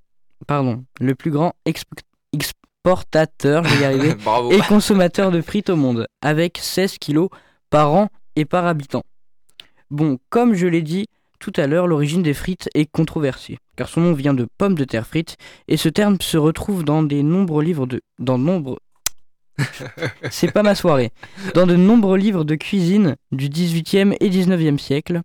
pardon, 0.47 0.85
le 1.01 1.14
plus 1.14 1.31
grand 1.31 1.53
exp- 1.66 1.85
exportateur, 2.33 3.64
je 3.64 3.75
vais 3.75 3.83
y 3.83 3.85
arriver, 3.87 4.14
Bravo. 4.14 4.51
et 4.53 4.61
consommateur 4.61 5.31
de 5.31 5.40
frites 5.40 5.71
au 5.71 5.77
monde, 5.77 6.07
avec 6.23 6.59
16 6.59 6.99
kilos 6.99 7.29
par 7.71 7.92
an 7.92 8.09
et 8.37 8.45
par 8.45 8.66
habitant. 8.66 9.03
Bon, 9.90 10.19
comme 10.31 10.55
je 10.55 10.66
l'ai 10.66 10.83
dit 10.83 11.07
tout 11.38 11.53
à 11.57 11.66
l'heure, 11.66 11.87
l'origine 11.87 12.22
des 12.22 12.35
frites 12.35 12.68
est 12.75 12.90
controversée, 12.90 13.59
car 13.77 13.88
son 13.88 14.01
nom 14.01 14.12
vient 14.12 14.35
de 14.35 14.46
pommes 14.59 14.75
de 14.75 14.85
terre 14.85 15.07
frites, 15.07 15.37
et 15.68 15.77
ce 15.77 15.88
terme 15.88 16.16
se 16.20 16.37
retrouve 16.37 16.85
dans 16.85 17.03
des 17.03 17.22
nombreux 17.22 17.62
livres 17.62 17.87
de... 17.87 18.01
dans 18.18 18.38
de 18.38 18.44
nombreux... 18.44 18.79
C'est 20.30 20.53
pas 20.53 20.62
ma 20.62 20.74
soirée. 20.74 21.11
Dans 21.55 21.66
de 21.66 21.76
nombreux 21.76 22.18
livres 22.18 22.45
de 22.45 22.55
cuisine 22.57 23.16
du 23.32 23.49
18e 23.49 24.16
et 24.20 24.28
19e 24.28 24.78
siècle, 24.78 25.22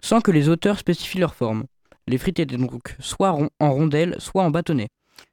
sans 0.00 0.20
que 0.20 0.30
les 0.30 0.48
auteurs 0.48 0.78
spécifient 0.78 1.18
leur 1.18 1.34
forme. 1.34 1.64
Les 2.06 2.18
frites 2.18 2.40
étaient 2.40 2.56
donc 2.56 2.96
soit 3.00 3.32
en 3.32 3.72
rondelles, 3.72 4.16
soit 4.18 4.42
en 4.42 4.50
bâtonnets 4.50 4.88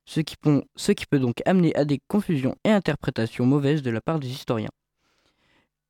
ce 0.05 0.21
qui, 0.21 0.35
pon- 0.37 0.63
ce 0.75 0.91
qui 0.91 1.05
peut 1.05 1.19
donc 1.19 1.41
amener 1.45 1.75
à 1.75 1.85
des 1.85 1.99
confusions 2.07 2.55
et 2.63 2.71
interprétations 2.71 3.45
mauvaises 3.45 3.81
de 3.83 3.91
la 3.91 4.01
part 4.01 4.19
des 4.19 4.29
historiens. 4.29 4.71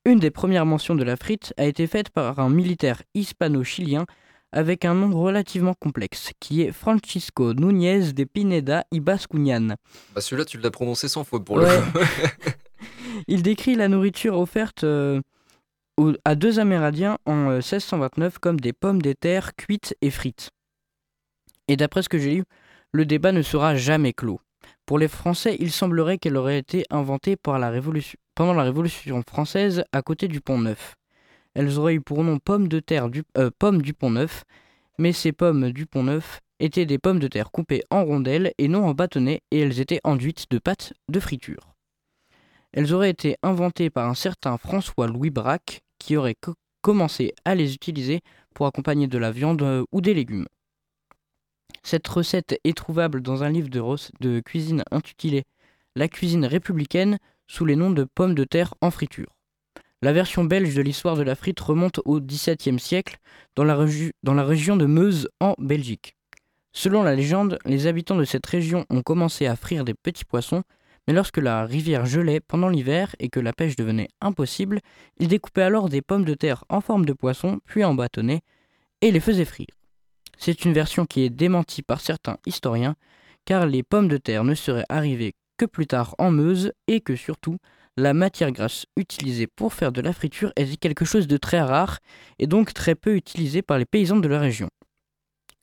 Une 0.05 0.19
des 0.19 0.31
premières 0.31 0.65
mentions 0.65 0.95
de 0.95 1.03
la 1.03 1.15
frite 1.15 1.53
a 1.57 1.65
été 1.65 1.87
faite 1.87 2.09
par 2.09 2.39
un 2.39 2.49
militaire 2.49 3.01
hispano-chilien 3.15 4.05
avec 4.51 4.85
un 4.85 4.93
nom 4.95 5.17
relativement 5.19 5.73
complexe, 5.79 6.31
qui 6.39 6.61
est 6.61 6.71
Francisco 6.71 7.53
Núñez 7.53 8.13
de 8.13 8.23
Pineda 8.23 8.83
y 8.91 8.99
Bascuñan. 8.99 9.75
Bah, 10.15 10.21
celui-là, 10.21 10.45
tu 10.45 10.57
l'as 10.57 10.71
prononcé 10.71 11.07
sans 11.07 11.23
faute 11.23 11.45
pour 11.45 11.57
Ouais. 11.57 11.77
le 11.77 11.81
coup. 11.91 11.99
Il 13.27 13.43
décrit 13.43 13.75
la 13.75 13.87
nourriture 13.87 14.39
offerte 14.39 14.83
euh, 14.83 15.21
à 16.25 16.35
deux 16.35 16.59
Amérindiens 16.59 17.17
en 17.25 17.49
euh, 17.49 17.55
1629 17.57 18.39
comme 18.39 18.59
des 18.59 18.73
pommes 18.73 19.01
de 19.01 19.13
terre 19.13 19.55
cuites 19.55 19.95
et 20.01 20.09
frites. 20.09 20.49
Et 21.67 21.75
d'après 21.77 22.01
ce 22.01 22.09
que 22.09 22.17
j'ai 22.17 22.35
lu, 22.35 22.43
le 22.91 23.05
débat 23.05 23.31
ne 23.31 23.41
sera 23.41 23.75
jamais 23.75 24.13
clos. 24.13 24.39
Pour 24.85 24.97
les 24.97 25.07
Français, 25.07 25.55
il 25.59 25.71
semblerait 25.71 26.17
qu'elle 26.17 26.37
aurait 26.37 26.57
été 26.57 26.83
inventée 26.89 27.35
par 27.35 27.59
la 27.59 27.69
Révolution- 27.69 28.17
pendant 28.33 28.53
la 28.53 28.63
Révolution 28.63 29.21
française 29.27 29.83
à 29.91 30.01
côté 30.01 30.27
du 30.27 30.41
Pont 30.41 30.57
Neuf. 30.57 30.95
Elles 31.55 31.77
auraient 31.77 31.95
eu 31.95 32.01
pour 32.01 32.23
nom 32.23 32.39
pommes 32.39 32.67
de 32.67 32.79
terre 32.79 33.09
du, 33.09 33.23
euh, 33.37 33.49
pommes 33.57 33.81
du 33.81 33.93
Pont 33.93 34.11
Neuf, 34.11 34.43
mais 34.97 35.13
ces 35.13 35.31
pommes 35.31 35.71
du 35.71 35.85
Pont 35.85 36.03
Neuf 36.03 36.41
étaient 36.59 36.85
des 36.85 36.99
pommes 36.99 37.19
de 37.19 37.27
terre 37.27 37.51
coupées 37.51 37.83
en 37.89 38.03
rondelles 38.03 38.53
et 38.57 38.67
non 38.67 38.85
en 38.85 38.93
bâtonnets, 38.93 39.41
et 39.51 39.59
elles 39.59 39.79
étaient 39.79 40.01
enduites 40.03 40.45
de 40.51 40.59
pâte 40.59 40.93
de 41.07 41.19
friture. 41.19 41.73
Elles 42.71 42.93
auraient 42.93 43.09
été 43.09 43.35
inventées 43.41 43.89
par 43.89 44.07
un 44.07 44.13
certain 44.13 44.57
François 44.57 45.07
Louis 45.07 45.31
Braque, 45.31 45.81
qui 45.97 46.17
aurait 46.17 46.35
co- 46.35 46.55
commencé 46.81 47.33
à 47.45 47.55
les 47.55 47.73
utiliser 47.73 48.21
pour 48.53 48.67
accompagner 48.67 49.07
de 49.07 49.17
la 49.17 49.31
viande 49.31 49.61
euh, 49.63 49.83
ou 49.91 50.01
des 50.01 50.13
légumes. 50.13 50.45
Cette 51.81 52.07
recette 52.07 52.59
est 52.63 52.77
trouvable 52.77 53.21
dans 53.21 53.43
un 53.43 53.49
livre 53.49 53.69
de, 53.69 53.81
de 54.19 54.39
cuisine 54.41 54.83
intitulé 54.91 55.45
La 55.95 56.07
cuisine 56.07 56.45
républicaine 56.45 57.17
sous 57.47 57.65
les 57.65 57.75
noms 57.75 57.89
de 57.89 58.03
pommes 58.03 58.35
de 58.35 58.43
terre 58.43 58.75
en 58.81 58.91
friture. 58.91 59.38
La 60.01 60.13
version 60.13 60.45
belge 60.45 60.75
de 60.75 60.81
l'histoire 60.81 61.17
de 61.17 61.23
la 61.23 61.35
frite 61.35 61.59
remonte 61.59 61.99
au 62.05 62.21
XVIIe 62.21 62.79
siècle 62.79 63.17
dans 63.57 63.65
la, 63.65 63.77
dans 64.23 64.33
la 64.33 64.45
région 64.45 64.77
de 64.77 64.85
Meuse 64.85 65.27
en 65.41 65.55
Belgique. 65.57 66.15
Selon 66.71 67.03
la 67.03 67.15
légende, 67.15 67.59
les 67.65 67.85
habitants 67.85 68.15
de 68.15 68.23
cette 68.23 68.45
région 68.45 68.85
ont 68.89 69.01
commencé 69.01 69.45
à 69.45 69.57
frire 69.57 69.83
des 69.83 69.93
petits 69.93 70.23
poissons, 70.23 70.63
mais 71.05 71.13
lorsque 71.13 71.39
la 71.39 71.65
rivière 71.65 72.05
gelait 72.05 72.39
pendant 72.39 72.69
l'hiver 72.69 73.13
et 73.19 73.27
que 73.27 73.41
la 73.41 73.51
pêche 73.51 73.75
devenait 73.75 74.07
impossible, 74.21 74.79
ils 75.19 75.27
découpaient 75.27 75.63
alors 75.63 75.89
des 75.89 76.01
pommes 76.01 76.23
de 76.23 76.33
terre 76.33 76.63
en 76.69 76.79
forme 76.79 77.05
de 77.05 77.11
poisson, 77.11 77.59
puis 77.65 77.83
en 77.83 77.93
bâtonnets, 77.93 78.41
et 79.01 79.11
les 79.11 79.19
faisaient 79.19 79.43
frire. 79.43 79.67
C'est 80.37 80.63
une 80.63 80.71
version 80.71 81.05
qui 81.05 81.23
est 81.23 81.29
démentie 81.29 81.81
par 81.81 81.99
certains 81.99 82.37
historiens, 82.45 82.95
car 83.43 83.65
les 83.65 83.83
pommes 83.83 84.07
de 84.07 84.17
terre 84.17 84.45
ne 84.45 84.55
seraient 84.55 84.85
arrivées 84.87 85.33
que 85.57 85.65
plus 85.65 85.87
tard 85.87 86.15
en 86.19 86.31
Meuse 86.31 86.71
et 86.87 87.01
que 87.01 87.17
surtout, 87.17 87.57
la 87.99 88.13
matière 88.13 88.51
grasse 88.51 88.85
utilisée 88.95 89.47
pour 89.47 89.73
faire 89.73 89.91
de 89.91 90.01
la 90.01 90.13
friture 90.13 90.51
était 90.55 90.77
quelque 90.77 91.05
chose 91.05 91.27
de 91.27 91.37
très 91.37 91.59
rare 91.59 91.99
et 92.39 92.47
donc 92.47 92.73
très 92.73 92.95
peu 92.95 93.15
utilisé 93.15 93.61
par 93.61 93.77
les 93.77 93.85
paysans 93.85 94.17
de 94.17 94.27
la 94.27 94.39
région. 94.39 94.69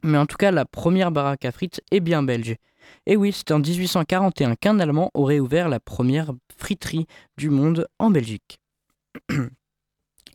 Mais 0.02 0.18
en 0.18 0.26
tout 0.26 0.36
cas, 0.36 0.50
la 0.50 0.66
première 0.66 1.10
baraque 1.10 1.44
à 1.44 1.52
frites 1.52 1.80
est 1.90 2.00
bien 2.00 2.22
belge. 2.22 2.56
Et 3.06 3.16
oui, 3.16 3.32
c'est 3.32 3.50
en 3.50 3.58
1841 3.58 4.54
qu'un 4.54 4.78
Allemand 4.78 5.10
aurait 5.14 5.40
ouvert 5.40 5.68
la 5.68 5.80
première 5.80 6.32
friterie 6.56 7.06
du 7.36 7.50
monde 7.50 7.88
en 7.98 8.10
Belgique. 8.10 8.58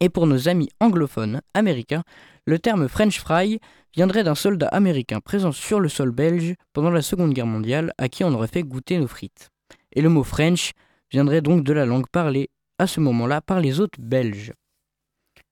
Et 0.01 0.09
pour 0.09 0.25
nos 0.25 0.49
amis 0.49 0.69
anglophones 0.79 1.41
américains, 1.53 2.03
le 2.47 2.57
terme 2.57 2.87
French 2.87 3.19
fry 3.19 3.59
viendrait 3.93 4.23
d'un 4.23 4.35
soldat 4.35 4.67
américain 4.67 5.19
présent 5.19 5.51
sur 5.51 5.79
le 5.79 5.89
sol 5.89 6.09
belge 6.09 6.55
pendant 6.73 6.89
la 6.89 7.03
Seconde 7.03 7.33
Guerre 7.33 7.45
mondiale 7.45 7.93
à 7.99 8.09
qui 8.09 8.23
on 8.23 8.33
aurait 8.33 8.47
fait 8.47 8.63
goûter 8.63 8.97
nos 8.97 9.07
frites. 9.07 9.51
Et 9.93 10.01
le 10.01 10.09
mot 10.09 10.23
French 10.23 10.73
viendrait 11.11 11.41
donc 11.41 11.63
de 11.63 11.73
la 11.73 11.85
langue 11.85 12.07
parlée 12.07 12.49
à 12.79 12.87
ce 12.87 12.99
moment-là 12.99 13.41
par 13.41 13.59
les 13.59 13.79
hôtes 13.79 13.99
belges. 13.99 14.53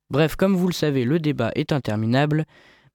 Bref, 0.10 0.36
comme 0.36 0.55
vous 0.55 0.68
le 0.68 0.74
savez, 0.74 1.05
le 1.05 1.20
débat 1.20 1.51
est 1.55 1.72
interminable, 1.72 2.45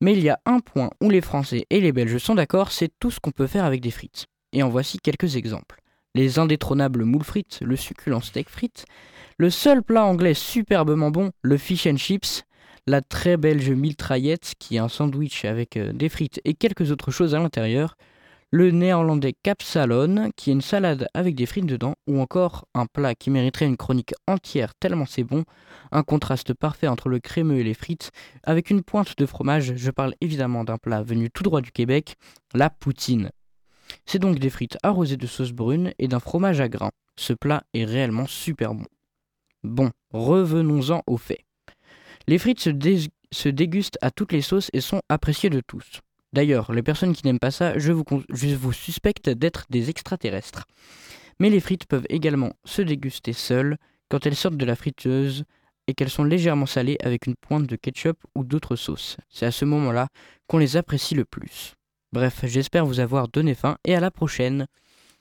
mais 0.00 0.14
il 0.14 0.22
y 0.22 0.28
a 0.28 0.40
un 0.46 0.60
point 0.60 0.90
où 1.00 1.10
les 1.10 1.20
Français 1.20 1.66
et 1.70 1.80
les 1.80 1.92
Belges 1.92 2.18
sont 2.18 2.34
d'accord, 2.34 2.72
c'est 2.72 2.90
tout 2.98 3.10
ce 3.10 3.20
qu'on 3.20 3.30
peut 3.30 3.46
faire 3.46 3.64
avec 3.64 3.80
des 3.80 3.92
frites. 3.92 4.26
Et 4.52 4.62
en 4.62 4.68
voici 4.68 4.98
quelques 4.98 5.36
exemples. 5.36 5.80
Les 6.16 6.38
indétrônables 6.38 7.04
moules 7.04 7.24
frites, 7.24 7.60
le 7.62 7.76
succulent 7.76 8.20
steak 8.20 8.48
frites, 8.48 8.86
le 9.38 9.50
seul 9.50 9.82
plat 9.82 10.04
anglais 10.04 10.34
superbement 10.34 11.10
bon, 11.10 11.30
le 11.42 11.56
fish 11.56 11.86
and 11.86 11.96
chips, 11.96 12.44
la 12.86 13.00
très 13.00 13.36
belge 13.36 13.70
mitraillette, 13.70 14.54
qui 14.58 14.76
est 14.76 14.80
un 14.80 14.88
sandwich 14.88 15.44
avec 15.44 15.76
euh, 15.76 15.92
des 15.92 16.08
frites 16.08 16.40
et 16.44 16.54
quelques 16.54 16.90
autres 16.90 17.10
choses 17.10 17.34
à 17.34 17.38
l'intérieur, 17.38 17.96
le 18.55 18.70
néerlandais 18.70 19.34
capsalon, 19.42 20.30
qui 20.36 20.50
est 20.50 20.52
une 20.52 20.61
salade 20.61 21.09
avec 21.12 21.34
des 21.34 21.44
frites 21.44 21.66
dedans, 21.66 21.96
ou 22.07 22.20
encore 22.20 22.68
un 22.72 22.86
plat 22.86 23.16
qui 23.16 23.30
mériterait 23.30 23.66
une 23.66 23.76
chronique 23.76 24.14
entière 24.28 24.76
tellement 24.76 25.07
c'est 25.07 25.24
bon, 25.24 25.42
un 25.90 26.05
contraste 26.05 26.55
parfait 26.55 26.86
entre 26.86 27.09
le 27.09 27.18
crémeux 27.18 27.59
et 27.59 27.64
les 27.64 27.74
frites, 27.74 28.12
avec 28.44 28.70
une 28.70 28.84
pointe 28.84 29.18
de 29.18 29.26
fromage, 29.26 29.74
je 29.74 29.90
parle 29.90 30.14
évidemment 30.20 30.62
d'un 30.62 30.78
plat 30.78 31.02
venu 31.02 31.32
tout 31.32 31.42
droit 31.42 31.62
du 31.62 31.72
Québec, 31.72 32.14
la 32.55 32.70
poutine. 32.70 33.32
C'est 34.07 34.20
donc 34.20 34.38
des 34.38 34.50
frites 34.50 34.78
arrosées 34.84 35.16
de 35.16 35.26
sauce 35.26 35.50
brune 35.50 35.92
et 35.98 36.07
d'un 36.07 36.20
fromage 36.20 36.61
à 36.61 36.68
grains. 36.68 36.92
Ce 37.16 37.32
plat 37.32 37.64
est 37.74 37.84
réellement 37.84 38.28
super 38.28 38.74
bon. 38.74 38.86
Bon, 39.64 39.90
revenons-en 40.12 41.02
aux 41.09 41.16
faits. 41.16 41.42
Les 42.28 42.38
frites 42.38 42.61
se 42.61 43.48
dégustent 43.48 43.98
à 44.00 44.12
toutes 44.12 44.30
les 44.30 44.42
sauces 44.42 44.70
et 44.72 44.80
sont 44.80 45.00
appréciées 45.09 45.50
de 45.50 45.61
tous. 45.61 46.02
D'ailleurs, 46.35 46.72
les 46.72 46.82
personnes 46.82 47.14
qui 47.14 47.24
n'aiment 47.24 47.39
pas 47.39 47.53
ça, 47.53 47.78
je 47.78 47.93
vous, 47.93 48.72
suspecte 48.72 49.30
d'être 49.30 49.66
des 49.70 49.89
extraterrestres. 49.89 50.64
Mais 51.39 51.49
les 51.49 51.61
frites 51.61 51.87
peuvent 51.87 52.07
également 52.09 52.55
se 52.64 52.82
déguster 52.82 53.32
seules 53.32 53.76
quand 54.09 54.26
elles 54.26 54.35
sortent 54.35 54.57
de 54.57 54.64
la 54.64 54.74
friteuse 54.74 55.45
et 55.87 55.95
qu'elles 55.95 56.11
sont 56.11 56.24
légèrement 56.24 56.66
salées 56.66 56.99
avec 57.05 57.28
une 57.28 57.37
pointe 57.37 57.68
de 57.68 57.76
ketchup 57.76 58.18
ou 58.35 58.43
d'autres 58.43 58.74
sauces. 58.74 59.16
C'est 59.28 59.47
à 59.47 59.53
ce 59.53 59.64
moment-là 59.64 60.09
qu'on 60.49 60.59
les 60.59 60.76
apprécie 60.76 61.14
le 61.14 61.24
plus. 61.24 61.74
Bref, 62.12 62.41
j'espère 62.43 62.85
vous 62.85 62.99
avoir 62.99 63.28
donné 63.28 63.55
faim 63.55 63.76
et 63.85 63.95
à 63.95 64.01
la 64.01 64.11
prochaine. 64.11 64.66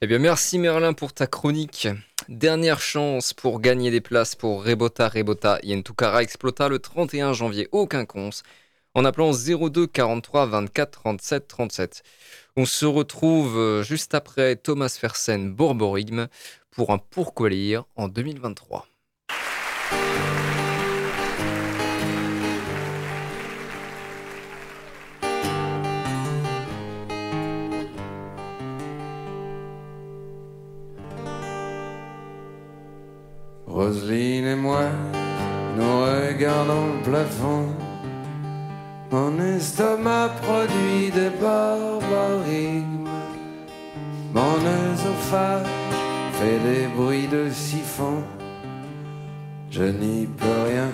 Eh 0.02 0.08
bien, 0.08 0.18
merci 0.18 0.58
Merlin 0.58 0.94
pour 0.94 1.14
ta 1.14 1.28
chronique. 1.28 1.88
Dernière 2.28 2.82
chance 2.82 3.34
pour 3.34 3.60
gagner 3.60 3.92
des 3.92 4.02
places 4.02 4.36
pour 4.36 4.66
Rebota 4.66 5.10
Rebota 5.10 5.60
Yentukara 5.62 6.24
Explota 6.24 6.70
le 6.70 6.80
31 6.80 7.34
janvier 7.34 7.68
au 7.72 7.86
Quinconce 7.86 8.42
en 8.96 9.06
appelant 9.06 9.32
02 9.32 9.88
43 9.88 10.46
24 10.46 10.92
37 10.92 11.48
37. 11.48 12.04
On 12.56 12.66
se 12.66 12.86
retrouve 12.86 13.58
euh, 13.58 13.84
juste 13.84 14.14
après 14.14 14.56
Thomas 14.56 14.96
Fersen 15.00 15.52
Borborigme 15.54 16.28
pour 16.72 16.92
un 16.92 16.98
pourquoi 16.98 17.50
lire 17.50 17.86
en 17.96 18.08
2023. 18.08 18.88
Roselyne 33.66 34.46
et 34.46 34.56
moi, 34.56 34.84
nous 35.76 36.02
regardons 36.02 36.94
le 36.94 37.02
plafond. 37.02 37.93
Mon 39.14 39.38
estomac 39.40 40.30
produit 40.42 41.12
des 41.12 41.30
barbarigmes. 41.40 43.08
Mon 44.34 44.58
œsophage 44.90 45.68
fait 46.32 46.58
des 46.68 46.88
bruits 46.88 47.28
de 47.28 47.48
siphon. 47.52 48.24
Je 49.70 49.84
n'y 49.84 50.26
peux 50.26 50.62
rien, 50.68 50.90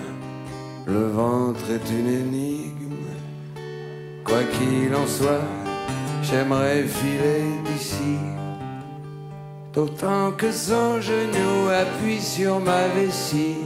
le 0.86 1.08
ventre 1.08 1.64
est 1.72 1.90
une 1.90 2.10
énigme. 2.10 3.08
Quoi 4.26 4.44
qu'il 4.52 4.94
en 4.94 5.08
soit, 5.08 5.48
j'aimerais 6.22 6.84
filer 6.84 7.46
d'ici. 7.68 8.18
D'autant 9.74 10.34
que 10.34 10.52
son 10.52 11.00
genou 11.00 11.70
appuie 11.70 12.20
sur 12.20 12.60
ma 12.60 12.86
vessie. 12.90 13.64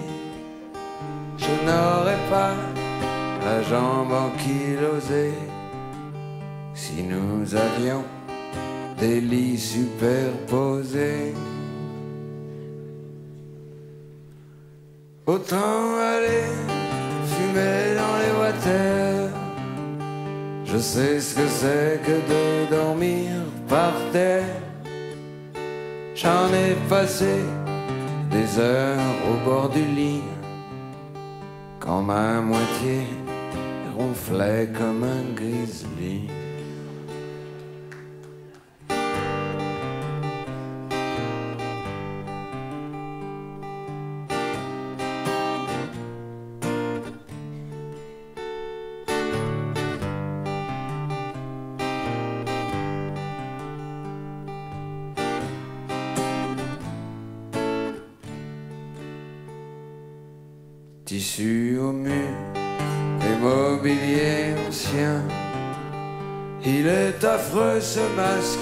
Je 1.39 1.53
n'aurais 1.65 2.21
pas 2.29 2.53
la 3.45 3.61
jambe 3.61 4.11
ankylosée 4.11 5.33
si 6.73 7.03
nous 7.03 7.55
avions 7.55 8.03
des 8.99 9.19
lits 9.21 9.57
superposés. 9.57 11.33
Autant 15.25 15.97
aller 16.13 16.47
fumer 17.31 17.95
dans 17.99 18.15
les 18.21 18.33
water. 18.41 19.29
Je 20.65 20.77
sais 20.77 21.19
ce 21.19 21.35
que 21.35 21.47
c'est 21.47 22.01
que 22.05 22.17
de 22.31 22.75
dormir 22.75 23.31
par 23.67 23.93
terre. 24.11 24.55
J'en 26.15 26.47
ai 26.53 26.75
passé 26.89 27.35
des 28.31 28.59
heures 28.59 29.15
au 29.29 29.49
bord 29.49 29.69
du 29.69 29.85
lit 29.85 30.23
quand 31.79 32.01
ma 32.01 32.39
moitié 32.41 33.01
ronflait 33.97 34.69
comme 34.75 35.03
un 35.03 35.33
grizzly. 35.35 36.42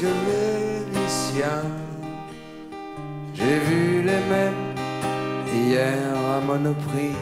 Masque 0.01 0.15
vénitien. 0.27 1.63
J'ai 3.33 3.59
vu 3.59 4.01
les 4.01 4.23
mêmes 4.29 4.75
hier 5.53 5.97
à 6.35 6.41
Monoprix. 6.45 7.15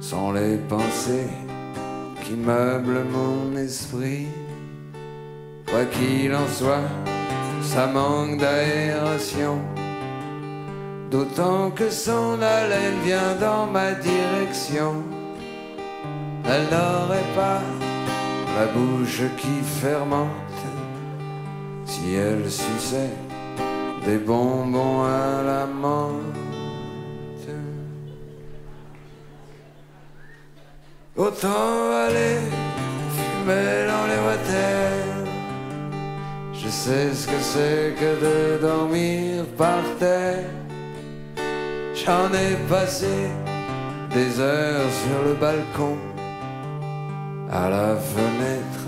Sont 0.00 0.32
les 0.32 0.56
pensées 0.56 1.28
qui 2.24 2.34
meublent 2.34 3.04
mon 3.10 3.56
esprit. 3.56 4.26
Quoi 5.68 5.84
qu'il 5.86 6.34
en 6.34 6.46
soit, 6.46 6.88
ça 7.62 7.86
manque 7.86 8.38
d'aération. 8.38 9.58
D'autant 11.10 11.70
que 11.70 11.90
son 11.90 12.40
haleine 12.40 13.00
vient 13.04 13.34
dans 13.40 13.66
ma 13.66 13.92
direction. 13.92 14.94
Elle 16.44 16.64
n'aurait 16.64 17.30
pas 17.34 17.60
la 18.56 18.66
bouche 18.72 19.22
qui 19.36 19.60
fermente 19.80 20.47
si 22.08 22.14
elle 22.14 22.50
suçait 22.50 23.16
des 24.06 24.18
bonbons 24.18 25.02
à 25.04 25.42
la 25.42 25.66
menthe. 25.66 27.48
Autant 31.16 31.74
aller 32.06 32.38
fumer 33.16 33.74
dans 33.92 34.06
les 34.10 34.20
water. 34.26 34.92
Je 36.52 36.68
sais 36.68 37.12
ce 37.12 37.26
que 37.26 37.40
c'est 37.52 37.94
que 38.00 38.10
de 38.24 38.62
dormir 38.68 39.44
par 39.56 39.82
terre. 39.98 40.50
J'en 42.00 42.28
ai 42.44 42.52
passé 42.70 43.16
des 44.14 44.40
heures 44.40 44.92
sur 45.02 45.18
le 45.28 45.34
balcon, 45.34 45.96
à 47.50 47.68
la 47.68 47.96
fenêtre 47.96 48.84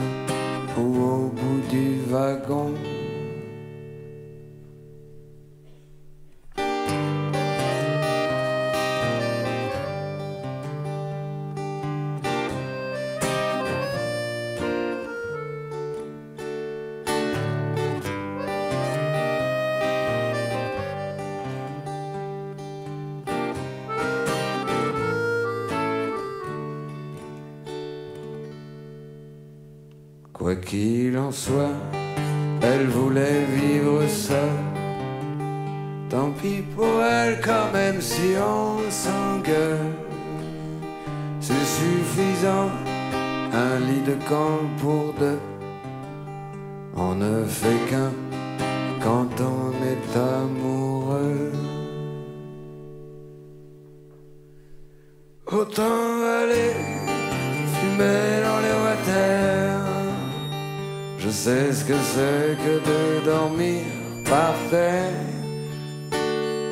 ou 0.78 0.88
au 1.14 1.22
bout 1.38 1.62
du 1.68 1.86
wagon. 2.08 2.72
Soit, 31.40 31.80
elle 32.60 32.86
voulait 32.88 33.44
vivre 33.58 34.06
seule. 34.06 34.66
Tant 36.10 36.30
pis 36.32 36.62
pour 36.74 36.94
elle 37.02 37.40
quand 37.40 37.68
même 37.72 38.00
si 38.00 38.28
on 38.36 38.90
s'engueule. 38.90 39.94
C'est 41.40 41.66
suffisant, 41.78 42.70
un 43.64 43.78
lit 43.88 44.04
de 44.10 44.16
camp 44.28 44.60
pour 44.82 45.14
deux. 45.18 45.40
Que 61.90 61.96
c'est 62.14 62.56
que 62.64 62.74
de 62.90 63.24
dormir 63.24 63.82
par 64.24 64.54
terre. 64.70 65.26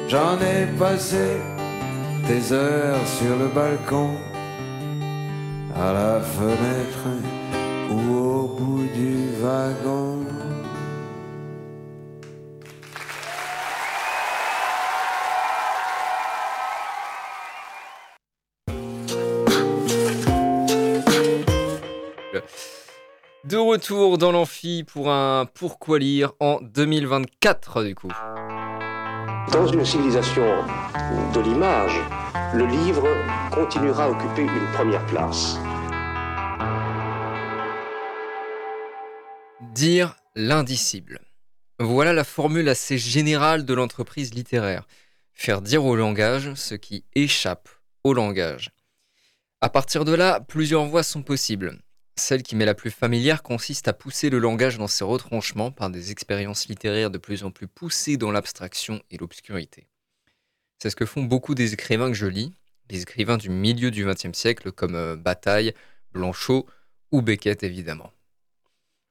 J'en 0.08 0.36
ai 0.52 0.60
passé 0.78 1.26
des 2.28 2.52
heures 2.52 3.06
sur 3.18 3.34
le 3.42 3.48
balcon, 3.48 4.10
à 5.74 5.92
la 6.00 6.20
fenêtre 6.20 7.06
ou 7.90 7.98
au 8.30 8.42
bout 8.56 8.86
du 9.00 9.14
wagon. 9.42 9.97
Retour 23.78 24.18
dans 24.18 24.32
l'amphi 24.32 24.82
pour 24.82 25.08
un 25.08 25.46
Pourquoi 25.46 26.00
lire 26.00 26.32
en 26.40 26.58
2024 26.60 27.84
du 27.84 27.94
coup. 27.94 28.10
Dans 29.52 29.68
une 29.68 29.84
civilisation 29.84 30.64
de 31.32 31.40
l'image, 31.40 31.92
le 32.54 32.66
livre 32.66 33.06
continuera 33.52 34.06
à 34.06 34.10
occuper 34.10 34.42
une 34.42 34.72
première 34.72 35.06
place. 35.06 35.58
Dire 39.72 40.16
l'indicible. 40.34 41.20
Voilà 41.78 42.12
la 42.12 42.24
formule 42.24 42.68
assez 42.68 42.98
générale 42.98 43.64
de 43.64 43.74
l'entreprise 43.74 44.34
littéraire. 44.34 44.88
Faire 45.34 45.62
dire 45.62 45.84
au 45.84 45.94
langage 45.94 46.52
ce 46.54 46.74
qui 46.74 47.04
échappe 47.14 47.68
au 48.02 48.12
langage. 48.12 48.72
À 49.60 49.68
partir 49.68 50.04
de 50.04 50.14
là, 50.14 50.40
plusieurs 50.40 50.86
voies 50.86 51.04
sont 51.04 51.22
possibles. 51.22 51.78
Celle 52.18 52.42
qui 52.42 52.56
m'est 52.56 52.64
la 52.64 52.74
plus 52.74 52.90
familière 52.90 53.44
consiste 53.44 53.86
à 53.86 53.92
pousser 53.92 54.28
le 54.28 54.40
langage 54.40 54.76
dans 54.76 54.88
ses 54.88 55.04
retranchements 55.04 55.70
par 55.70 55.88
des 55.88 56.10
expériences 56.10 56.66
littéraires 56.66 57.12
de 57.12 57.18
plus 57.18 57.44
en 57.44 57.52
plus 57.52 57.68
poussées 57.68 58.16
dans 58.16 58.32
l'abstraction 58.32 59.00
et 59.12 59.18
l'obscurité. 59.18 59.86
C'est 60.82 60.90
ce 60.90 60.96
que 60.96 61.06
font 61.06 61.22
beaucoup 61.22 61.54
des 61.54 61.74
écrivains 61.74 62.08
que 62.08 62.16
je 62.16 62.26
lis, 62.26 62.52
les 62.90 63.02
écrivains 63.02 63.36
du 63.36 63.50
milieu 63.50 63.92
du 63.92 64.04
XXe 64.04 64.36
siècle 64.36 64.72
comme 64.72 64.96
euh, 64.96 65.14
Bataille, 65.14 65.74
Blanchot 66.12 66.66
ou 67.12 67.22
Beckett 67.22 67.62
évidemment. 67.62 68.12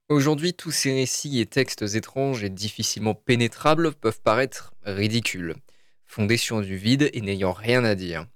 Aujourd'hui, 0.09 0.53
tous 0.53 0.71
ces 0.71 0.93
récits 0.93 1.39
et 1.39 1.45
textes 1.45 1.83
étranges 1.95 2.43
et 2.43 2.49
difficilement 2.49 3.15
pénétrables 3.15 3.93
peuvent 3.93 4.21
paraître 4.21 4.73
ridicules, 4.83 5.55
fondés 6.05 6.37
sur 6.37 6.61
du 6.61 6.75
vide 6.75 7.09
et 7.13 7.21
n'ayant 7.21 7.53
rien 7.53 7.85
à 7.85 7.95
dire. 7.95 8.27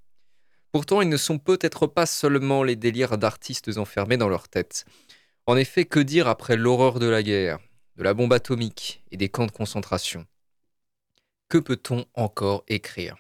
Pourtant, 0.72 1.02
ils 1.02 1.10
ne 1.10 1.18
sont 1.18 1.38
peut-être 1.38 1.86
pas 1.86 2.06
seulement 2.06 2.64
les 2.64 2.78
délires 2.78 3.18
d'artistes 3.18 3.78
enfermés 3.78 4.18
dans 4.18 4.30
leur 4.30 4.48
tête. 4.48 4.86
En 5.46 5.58
effet, 5.58 5.86
que 5.86 6.00
dire 6.00 6.28
après 6.28 6.56
l'horreur 6.56 7.00
de 7.00 7.08
la 7.08 7.24
guerre, 7.24 7.60
de 7.98 8.04
la 8.04 8.14
bombe 8.14 8.32
atomique 8.32 9.04
et 9.12 9.18
des 9.18 9.28
camps 9.28 9.48
de 9.48 9.52
concentration? 9.52 10.26
Que 11.50 11.58
peut-on 11.58 12.06
encore 12.14 12.64
écrire? 12.70 13.18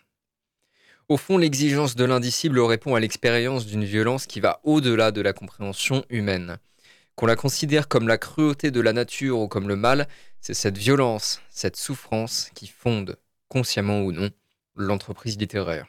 Au 1.09 1.17
fond, 1.17 1.37
l'exigence 1.37 1.95
de 1.95 2.05
l'indicible 2.05 2.61
répond 2.61 2.95
à 2.95 3.01
l'expérience 3.01 3.65
d'une 3.65 3.83
violence 3.83 4.27
qui 4.27 4.39
va 4.39 4.61
au-delà 4.63 5.11
de 5.11 5.19
la 5.19 5.33
compréhension 5.33 6.05
humaine. 6.09 6.57
Qu'on 7.15 7.25
la 7.25 7.35
considère 7.35 7.89
comme 7.89 8.07
la 8.07 8.17
cruauté 8.17 8.71
de 8.71 8.79
la 8.79 8.93
nature 8.93 9.39
ou 9.39 9.49
comme 9.49 9.67
le 9.67 9.75
mal, 9.75 10.07
c'est 10.39 10.53
cette 10.53 10.77
violence, 10.77 11.41
cette 11.49 11.75
souffrance 11.75 12.49
qui 12.55 12.67
fonde, 12.67 13.17
consciemment 13.49 14.03
ou 14.03 14.13
non, 14.13 14.29
l'entreprise 14.77 15.37
littéraire. 15.37 15.87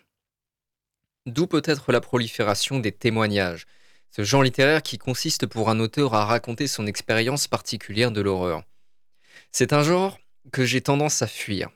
D'où 1.26 1.46
peut-être 1.46 1.92
la 1.92 2.00
prolifération 2.00 2.80
des 2.80 2.90
témoignages, 2.90 3.66
ce 4.10 4.24
genre 4.24 4.42
littéraire 4.42 4.82
qui 4.82 4.98
consiste 4.98 5.46
pour 5.46 5.70
un 5.70 5.78
auteur 5.78 6.14
à 6.14 6.24
raconter 6.24 6.66
son 6.66 6.86
expérience 6.88 7.46
particulière 7.46 8.10
de 8.10 8.20
l'horreur. 8.20 8.64
C'est 9.52 9.72
un 9.72 9.84
genre 9.84 10.18
que 10.50 10.64
j'ai 10.64 10.80
tendance 10.80 11.22
à 11.22 11.28
fuir, 11.28 11.70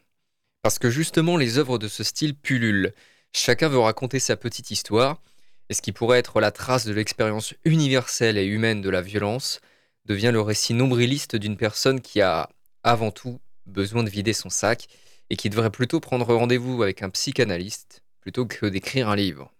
parce 0.62 0.80
que 0.80 0.90
justement 0.90 1.36
les 1.36 1.58
œuvres 1.58 1.78
de 1.78 1.86
ce 1.86 2.02
style 2.02 2.34
pullulent. 2.34 2.92
Chacun 3.32 3.68
veut 3.68 3.78
raconter 3.78 4.18
sa 4.18 4.36
petite 4.36 4.72
histoire, 4.72 5.22
et 5.68 5.74
ce 5.74 5.82
qui 5.82 5.92
pourrait 5.92 6.18
être 6.18 6.40
la 6.40 6.50
trace 6.50 6.84
de 6.84 6.92
l'expérience 6.92 7.54
universelle 7.64 8.38
et 8.38 8.46
humaine 8.46 8.82
de 8.82 8.90
la 8.90 9.00
violence 9.00 9.60
devient 10.06 10.30
le 10.32 10.40
récit 10.40 10.74
nombriliste 10.74 11.36
d'une 11.36 11.56
personne 11.56 12.00
qui 12.00 12.20
a, 12.20 12.48
avant 12.82 13.12
tout, 13.12 13.40
besoin 13.66 14.02
de 14.02 14.10
vider 14.10 14.32
son 14.32 14.50
sac 14.50 14.88
et 15.30 15.36
qui 15.36 15.50
devrait 15.50 15.70
plutôt 15.70 16.00
prendre 16.00 16.34
rendez-vous 16.34 16.82
avec 16.82 17.02
un 17.02 17.10
psychanalyste 17.10 18.02
plutôt 18.26 18.44
que 18.44 18.66
d'écrire 18.66 19.08
un 19.08 19.14
livre. 19.14 19.52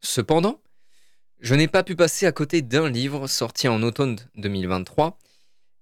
Cependant, 0.00 0.58
je 1.38 1.54
n'ai 1.54 1.68
pas 1.68 1.82
pu 1.82 1.94
passer 1.94 2.24
à 2.24 2.32
côté 2.32 2.62
d'un 2.62 2.88
livre 2.88 3.26
sorti 3.26 3.68
en 3.68 3.82
automne 3.82 4.16
2023 4.36 5.18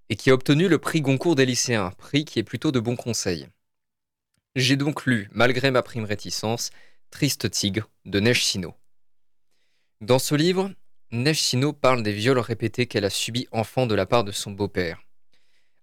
et 0.08 0.16
qui 0.16 0.30
a 0.30 0.34
obtenu 0.34 0.66
le 0.66 0.78
prix 0.78 1.00
Goncourt 1.00 1.36
des 1.36 1.46
lycéens, 1.46 1.92
prix 1.92 2.24
qui 2.24 2.40
est 2.40 2.42
plutôt 2.42 2.72
de 2.72 2.80
bons 2.80 2.96
conseils. 2.96 3.46
J'ai 4.56 4.74
donc 4.74 5.06
lu, 5.06 5.28
malgré 5.30 5.70
ma 5.70 5.80
prime 5.84 6.02
réticence, 6.02 6.70
Triste 7.12 7.48
Tigre 7.52 7.88
de 8.04 8.18
Neige. 8.18 8.58
Dans 10.00 10.18
ce 10.18 10.34
livre, 10.34 10.72
Neige 11.12 11.54
parle 11.80 12.02
des 12.02 12.12
viols 12.12 12.40
répétés 12.40 12.86
qu'elle 12.88 13.04
a 13.04 13.10
subis 13.10 13.46
enfant 13.52 13.86
de 13.86 13.94
la 13.94 14.06
part 14.06 14.24
de 14.24 14.32
son 14.32 14.50
beau-père. 14.50 15.04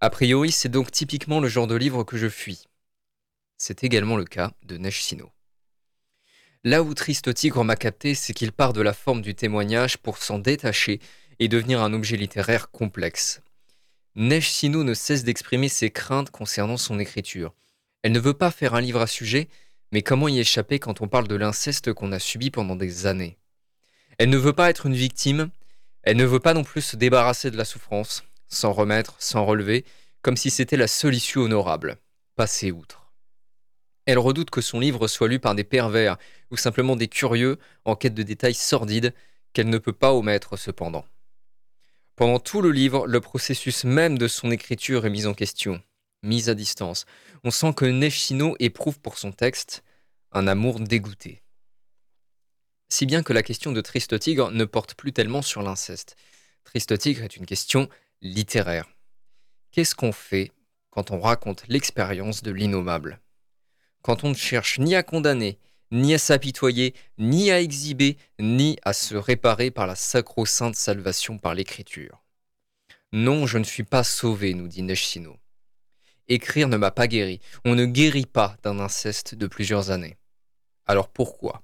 A 0.01 0.09
priori, 0.09 0.51
c'est 0.51 0.67
donc 0.67 0.91
typiquement 0.91 1.39
le 1.39 1.47
genre 1.47 1.67
de 1.67 1.75
livre 1.75 2.03
que 2.03 2.17
je 2.17 2.27
fuis. 2.27 2.65
C'est 3.57 3.85
également 3.85 4.17
le 4.17 4.25
cas 4.25 4.51
de 4.63 4.75
Neige. 4.75 5.01
Là 6.65 6.83
où 6.83 6.93
Triste 6.93 7.33
Tigre 7.33 7.63
m'a 7.63 7.77
capté, 7.77 8.15
c'est 8.15 8.33
qu'il 8.33 8.51
part 8.51 8.73
de 8.73 8.81
la 8.81 8.91
forme 8.91 9.21
du 9.21 9.33
témoignage 9.33 9.97
pour 9.97 10.17
s'en 10.17 10.39
détacher 10.39 10.99
et 11.39 11.47
devenir 11.47 11.81
un 11.81 11.93
objet 11.93 12.17
littéraire 12.17 12.69
complexe. 12.69 13.41
Neige 14.15 14.49
Sino 14.49 14.83
ne 14.83 14.93
cesse 14.93 15.23
d'exprimer 15.23 15.69
ses 15.69 15.89
craintes 15.89 16.31
concernant 16.31 16.75
son 16.75 16.99
écriture. 16.99 17.53
Elle 18.03 18.11
ne 18.11 18.19
veut 18.19 18.33
pas 18.33 18.51
faire 18.51 18.75
un 18.75 18.81
livre 18.81 18.99
à 18.99 19.07
sujet, 19.07 19.47
mais 19.93 20.01
comment 20.01 20.27
y 20.27 20.39
échapper 20.39 20.79
quand 20.79 20.99
on 20.99 21.07
parle 21.07 21.29
de 21.29 21.35
l'inceste 21.35 21.93
qu'on 21.93 22.11
a 22.11 22.19
subi 22.19 22.51
pendant 22.51 22.75
des 22.75 23.05
années? 23.05 23.37
Elle 24.17 24.29
ne 24.29 24.37
veut 24.37 24.51
pas 24.51 24.69
être 24.69 24.85
une 24.85 24.95
victime, 24.95 25.49
elle 26.03 26.17
ne 26.17 26.25
veut 26.25 26.41
pas 26.41 26.53
non 26.53 26.65
plus 26.65 26.81
se 26.81 26.97
débarrasser 26.97 27.51
de 27.51 27.57
la 27.57 27.63
souffrance, 27.63 28.25
s'en 28.49 28.73
remettre, 28.73 29.15
s'en 29.19 29.45
relever, 29.45 29.85
comme 30.21 30.35
si 30.35 30.49
c'était 30.49 30.75
la 30.75 30.87
seule 30.87 31.15
issue 31.15 31.39
honorable. 31.39 31.95
Passer 32.35 32.71
outre. 32.71 32.98
Elle 34.09 34.17
redoute 34.17 34.49
que 34.49 34.61
son 34.61 34.79
livre 34.79 35.07
soit 35.07 35.27
lu 35.27 35.37
par 35.37 35.53
des 35.53 35.63
pervers 35.63 36.17
ou 36.49 36.57
simplement 36.57 36.95
des 36.95 37.07
curieux 37.07 37.59
en 37.85 37.95
quête 37.95 38.15
de 38.15 38.23
détails 38.23 38.55
sordides 38.55 39.13
qu'elle 39.53 39.69
ne 39.69 39.77
peut 39.77 39.93
pas 39.93 40.13
omettre 40.13 40.57
cependant. 40.57 41.05
Pendant 42.15 42.39
tout 42.39 42.63
le 42.63 42.71
livre, 42.71 43.05
le 43.05 43.21
processus 43.21 43.83
même 43.83 44.17
de 44.17 44.27
son 44.27 44.49
écriture 44.49 45.05
est 45.05 45.11
mis 45.11 45.27
en 45.27 45.35
question, 45.35 45.79
mis 46.23 46.49
à 46.49 46.55
distance. 46.55 47.05
On 47.43 47.51
sent 47.51 47.71
que 47.75 47.85
Neshino 47.85 48.55
éprouve 48.57 48.99
pour 48.99 49.19
son 49.19 49.31
texte 49.31 49.83
un 50.31 50.47
amour 50.47 50.79
dégoûté. 50.79 51.43
Si 52.87 53.05
bien 53.05 53.21
que 53.21 53.31
la 53.31 53.43
question 53.43 53.71
de 53.71 53.81
Triste 53.81 54.17
Tigre 54.17 54.49
ne 54.49 54.65
porte 54.65 54.95
plus 54.95 55.13
tellement 55.13 55.43
sur 55.43 55.61
l'inceste. 55.61 56.15
Triste 56.63 56.97
Tigre 56.97 57.25
est 57.25 57.37
une 57.37 57.45
question 57.45 57.87
littéraire. 58.23 58.89
Qu'est-ce 59.71 59.93
qu'on 59.93 60.13
fait 60.13 60.51
quand 60.89 61.11
on 61.11 61.19
raconte 61.19 61.67
l'expérience 61.67 62.41
de 62.41 62.49
l'innommable? 62.49 63.19
Quand 64.01 64.23
on 64.23 64.29
ne 64.29 64.35
cherche 64.35 64.79
ni 64.79 64.95
à 64.95 65.03
condamner, 65.03 65.59
ni 65.91 66.13
à 66.13 66.17
s'apitoyer, 66.17 66.93
ni 67.17 67.51
à 67.51 67.61
exhiber, 67.61 68.17
ni 68.39 68.77
à 68.83 68.93
se 68.93 69.15
réparer 69.15 69.71
par 69.71 69.87
la 69.87 69.95
sacro-sainte 69.95 70.75
salvation 70.75 71.37
par 71.37 71.53
l'écriture. 71.53 72.23
Non, 73.11 73.47
je 73.47 73.57
ne 73.57 73.63
suis 73.63 73.83
pas 73.83 74.03
sauvé, 74.03 74.53
nous 74.53 74.67
dit 74.67 74.83
Neshino. 74.83 75.37
Écrire 76.27 76.67
ne 76.67 76.77
m'a 76.77 76.91
pas 76.91 77.07
guéri. 77.07 77.39
On 77.65 77.73
ne 77.73 77.85
guérit 77.85 78.27
pas 78.27 78.55
d'un 78.61 78.79
inceste 78.79 79.33
de 79.33 79.47
plusieurs 79.47 79.89
années. 79.89 80.17
Alors 80.85 81.09
pourquoi? 81.09 81.63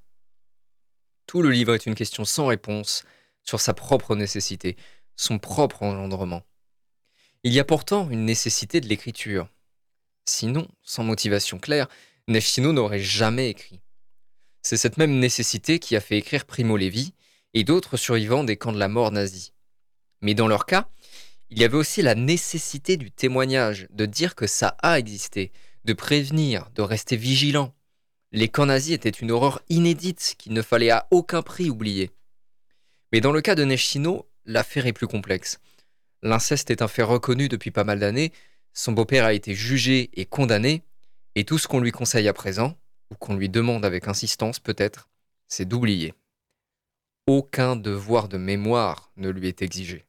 Tout 1.27 1.43
le 1.43 1.51
livre 1.51 1.75
est 1.75 1.85
une 1.85 1.95
question 1.95 2.25
sans 2.25 2.47
réponse 2.47 3.03
sur 3.43 3.59
sa 3.59 3.75
propre 3.75 4.15
nécessité, 4.15 4.75
son 5.15 5.37
propre 5.37 5.83
engendrement. 5.83 6.41
Il 7.43 7.53
y 7.53 7.59
a 7.59 7.63
pourtant 7.63 8.09
une 8.09 8.25
nécessité 8.25 8.81
de 8.81 8.87
l'écriture. 8.87 9.47
Sinon, 10.25 10.67
sans 10.81 11.03
motivation 11.03 11.59
claire, 11.59 11.87
Neshino 12.27 12.73
n'aurait 12.73 12.99
jamais 12.99 13.49
écrit. 13.49 13.81
C'est 14.63 14.77
cette 14.77 14.97
même 14.97 15.19
nécessité 15.19 15.77
qui 15.77 15.95
a 15.95 16.01
fait 16.01 16.17
écrire 16.17 16.45
Primo 16.45 16.75
Levi 16.75 17.13
et 17.53 17.63
d'autres 17.63 17.97
survivants 17.97 18.43
des 18.43 18.57
camps 18.57 18.71
de 18.71 18.79
la 18.79 18.87
mort 18.87 19.11
nazis. 19.11 19.53
Mais 20.21 20.33
dans 20.33 20.47
leur 20.47 20.65
cas, 20.65 20.89
il 21.51 21.59
y 21.59 21.63
avait 21.63 21.77
aussi 21.77 22.01
la 22.01 22.15
nécessité 22.15 22.97
du 22.97 23.11
témoignage, 23.11 23.87
de 23.91 24.07
dire 24.07 24.33
que 24.33 24.47
ça 24.47 24.75
a 24.81 24.97
existé, 24.97 25.51
de 25.83 25.93
prévenir, 25.93 26.71
de 26.73 26.81
rester 26.81 27.15
vigilant. 27.15 27.75
Les 28.31 28.49
camps 28.49 28.65
nazis 28.65 28.93
étaient 28.95 29.09
une 29.09 29.31
horreur 29.31 29.61
inédite 29.69 30.35
qu'il 30.39 30.53
ne 30.53 30.63
fallait 30.63 30.89
à 30.89 31.07
aucun 31.11 31.43
prix 31.43 31.69
oublier. 31.69 32.09
Mais 33.13 33.21
dans 33.21 33.31
le 33.31 33.41
cas 33.41 33.53
de 33.53 33.63
Neshino, 33.63 34.27
l'affaire 34.45 34.87
est 34.87 34.93
plus 34.93 35.07
complexe. 35.07 35.59
L'inceste 36.23 36.71
est 36.71 36.81
un 36.81 36.87
fait 36.87 37.03
reconnu 37.03 37.49
depuis 37.49 37.69
pas 37.69 37.83
mal 37.83 37.99
d'années, 37.99 38.33
son 38.73 38.93
beau-père 38.93 39.25
a 39.25 39.33
été 39.33 39.53
jugé 39.53 40.09
et 40.15 40.25
condamné, 40.25 40.83
et 41.35 41.43
tout 41.43 41.57
ce 41.57 41.67
qu'on 41.67 41.79
lui 41.79 41.91
conseille 41.91 42.27
à 42.27 42.33
présent, 42.33 42.77
ou 43.11 43.15
qu'on 43.15 43.35
lui 43.35 43.49
demande 43.49 43.85
avec 43.85 44.07
insistance 44.07 44.59
peut-être, 44.59 45.09
c'est 45.47 45.65
d'oublier. 45.65 46.13
Aucun 47.27 47.75
devoir 47.75 48.27
de 48.27 48.37
mémoire 48.37 49.11
ne 49.17 49.29
lui 49.29 49.47
est 49.47 49.61
exigé. 49.61 50.05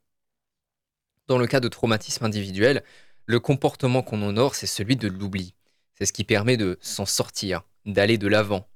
Dans 1.27 1.39
le 1.39 1.47
cas 1.47 1.61
de 1.61 1.69
traumatisme 1.69 2.25
individuel, 2.25 2.85
le 3.25 3.41
comportement 3.41 4.03
qu'on 4.03 4.23
honore, 4.23 4.55
c'est 4.55 4.67
celui 4.67 4.97
de 4.97 5.09
l'oubli. 5.09 5.55
C'est 5.95 6.07
ce 6.07 6.13
qui 6.13 6.25
permet 6.25 6.57
de 6.57 6.79
s'en 6.81 7.07
sortir, 7.07 7.63
d'aller 7.85 8.19
de 8.19 8.29
l'avant. 8.29 8.69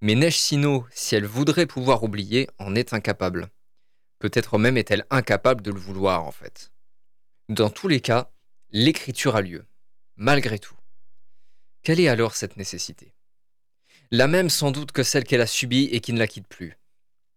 Mais 0.00 0.16
Neige 0.16 0.38
Sino, 0.38 0.86
si 0.90 1.14
elle 1.14 1.26
voudrait 1.26 1.66
pouvoir 1.66 2.02
oublier, 2.02 2.48
en 2.58 2.74
est 2.74 2.92
incapable. 2.92 3.50
Peut-être 4.18 4.58
même 4.58 4.76
est-elle 4.76 5.06
incapable 5.10 5.62
de 5.62 5.70
le 5.70 5.78
vouloir 5.78 6.24
en 6.24 6.32
fait. 6.32 6.72
Dans 7.48 7.70
tous 7.70 7.86
les 7.86 8.00
cas, 8.00 8.32
l'écriture 8.70 9.36
a 9.36 9.42
lieu, 9.42 9.64
malgré 10.16 10.58
tout. 10.58 10.74
Quelle 11.82 11.98
est 11.98 12.08
alors 12.08 12.36
cette 12.36 12.56
nécessité? 12.56 13.12
La 14.12 14.28
même 14.28 14.50
sans 14.50 14.70
doute 14.70 14.92
que 14.92 15.02
celle 15.02 15.24
qu'elle 15.24 15.40
a 15.40 15.48
subie 15.48 15.88
et 15.90 16.00
qui 16.00 16.12
ne 16.12 16.18
la 16.20 16.28
quitte 16.28 16.46
plus. 16.46 16.78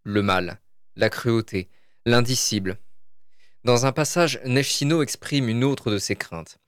Le 0.04 0.22
mal, 0.22 0.60
la 0.94 1.10
cruauté, 1.10 1.68
l'indicible. 2.04 2.78
Dans 3.64 3.86
un 3.86 3.92
passage, 3.92 4.38
Neshino 4.44 5.02
exprime 5.02 5.48
une 5.48 5.64
autre 5.64 5.90
de 5.90 5.98
ses 5.98 6.14
craintes. 6.14 6.58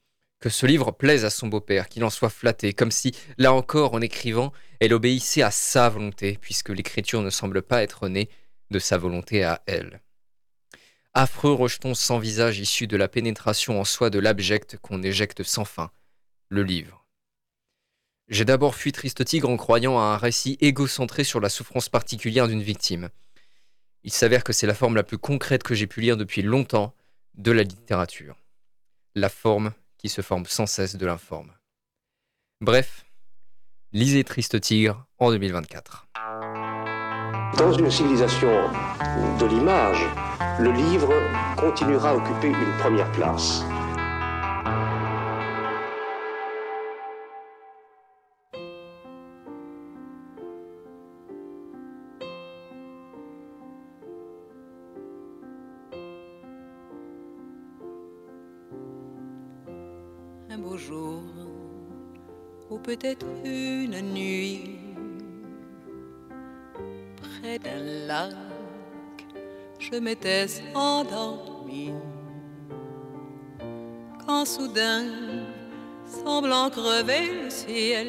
Que 0.41 0.49
ce 0.49 0.65
livre 0.65 0.91
plaise 0.91 1.23
à 1.23 1.29
son 1.29 1.47
beau-père, 1.47 1.87
qu'il 1.87 2.03
en 2.03 2.09
soit 2.09 2.29
flatté, 2.29 2.73
comme 2.73 2.91
si, 2.91 3.15
là 3.37 3.53
encore, 3.53 3.93
en 3.93 4.01
écrivant, 4.01 4.51
elle 4.81 4.93
obéissait 4.93 5.41
à 5.41 5.51
sa 5.51 5.87
volonté, 5.87 6.37
puisque 6.41 6.69
l'écriture 6.69 7.21
ne 7.21 7.29
semble 7.29 7.61
pas 7.61 7.81
être 7.81 8.09
née 8.09 8.29
de 8.71 8.79
sa 8.79 8.97
volonté 8.97 9.45
à 9.45 9.61
elle. 9.67 10.01
Affreux 11.13 11.53
rejeton 11.53 11.93
sans 11.93 12.19
visage 12.19 12.59
issu 12.59 12.87
de 12.87 12.97
la 12.97 13.07
pénétration 13.07 13.79
en 13.79 13.85
soi 13.85 14.09
de 14.09 14.19
l'abject 14.19 14.77
qu'on 14.81 15.01
éjecte 15.01 15.43
sans 15.43 15.65
fin, 15.65 15.91
le 16.49 16.63
livre. 16.63 16.98
J'ai 18.29 18.45
d'abord 18.45 18.75
fui 18.75 18.91
Triste 18.91 19.25
Tigre 19.25 19.49
en 19.49 19.57
croyant 19.57 19.97
à 19.97 20.03
un 20.03 20.17
récit 20.17 20.55
égocentré 20.61 21.23
sur 21.23 21.39
la 21.39 21.49
souffrance 21.49 21.89
particulière 21.89 22.47
d'une 22.47 22.61
victime. 22.61 23.09
Il 24.03 24.11
s'avère 24.11 24.43
que 24.43 24.53
c'est 24.53 24.67
la 24.67 24.75
forme 24.75 24.95
la 24.95 25.03
plus 25.03 25.17
concrète 25.17 25.63
que 25.63 25.73
j'ai 25.73 25.87
pu 25.87 26.01
lire 26.01 26.15
depuis 26.15 26.43
longtemps 26.43 26.93
de 27.33 27.51
la 27.51 27.63
littérature. 27.63 28.35
La 29.15 29.29
forme 29.29 29.73
qui 29.97 30.09
se 30.09 30.21
forme 30.21 30.45
sans 30.45 30.67
cesse 30.67 30.95
de 30.95 31.05
l'informe. 31.07 31.51
Bref, 32.61 33.03
lisez 33.93 34.23
Triste 34.23 34.61
Tigre 34.61 35.07
en 35.17 35.31
2024. 35.31 36.07
Dans 37.57 37.73
une 37.73 37.89
civilisation 37.89 38.69
de 39.39 39.45
l'image, 39.47 40.05
le 40.59 40.71
livre 40.71 41.11
continuera 41.57 42.11
à 42.11 42.15
occuper 42.15 42.49
une 42.49 42.77
première 42.77 43.11
place. 43.11 43.63
Peut-être 62.89 63.27
une 63.45 64.01
nuit 64.01 64.79
près 67.21 67.59
d'un 67.59 68.07
lac 68.07 68.33
je 69.77 69.95
m'étais 69.99 70.47
endormi 70.73 71.93
quand 74.25 74.43
soudain 74.43 75.05
semblant 76.07 76.71
crever 76.71 77.43
le 77.43 77.49
ciel 77.51 78.07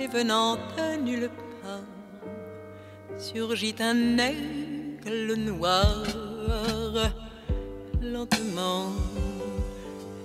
et 0.00 0.06
venant 0.06 0.56
de 0.56 0.96
nulle 1.02 1.30
part 1.60 3.18
surgit 3.18 3.74
un 3.80 4.16
aigle 4.16 5.34
noir 5.34 6.02
lentement 8.00 8.86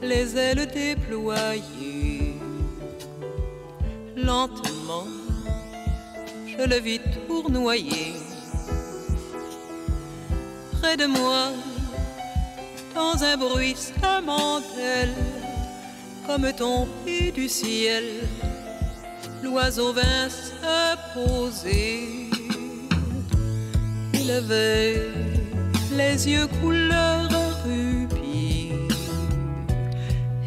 les 0.02 0.38
ailes 0.38 0.68
déployées. 0.68 2.37
Lentement, 4.18 5.06
je 6.48 6.68
le 6.68 6.80
vis 6.80 7.00
tournoyer. 7.28 8.16
Près 10.82 10.98
de 10.98 11.06
moi, 11.06 11.52
dans 12.96 13.24
un 13.24 13.38
bruit 13.38 13.76
d'ailes, 14.76 15.14
comme 16.26 16.52
tombé 16.54 17.32
du 17.32 17.48
ciel, 17.48 18.06
l'oiseau 19.44 19.94
vint 19.94 20.30
se 20.30 20.96
poser. 21.14 22.32
Il 24.16 24.32
avait 24.32 25.12
les 25.96 26.28
yeux 26.28 26.48
couleur 26.60 27.30
rubis 27.64 28.72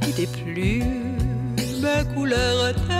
et 0.03 0.13
des 0.13 0.27
plumes 0.27 1.11
couleur 2.15 2.73
de 2.73 3.00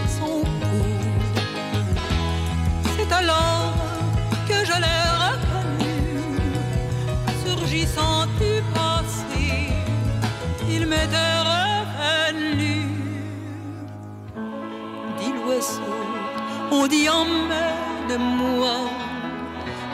on 16.81 16.87
dit 16.87 17.07
emmène-moi, 17.07 18.75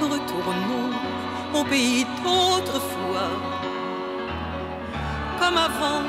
retournons 0.02 0.92
au 1.54 1.64
pays 1.66 2.06
d'autrefois, 2.24 3.30
comme 5.40 5.58
avant, 5.58 6.04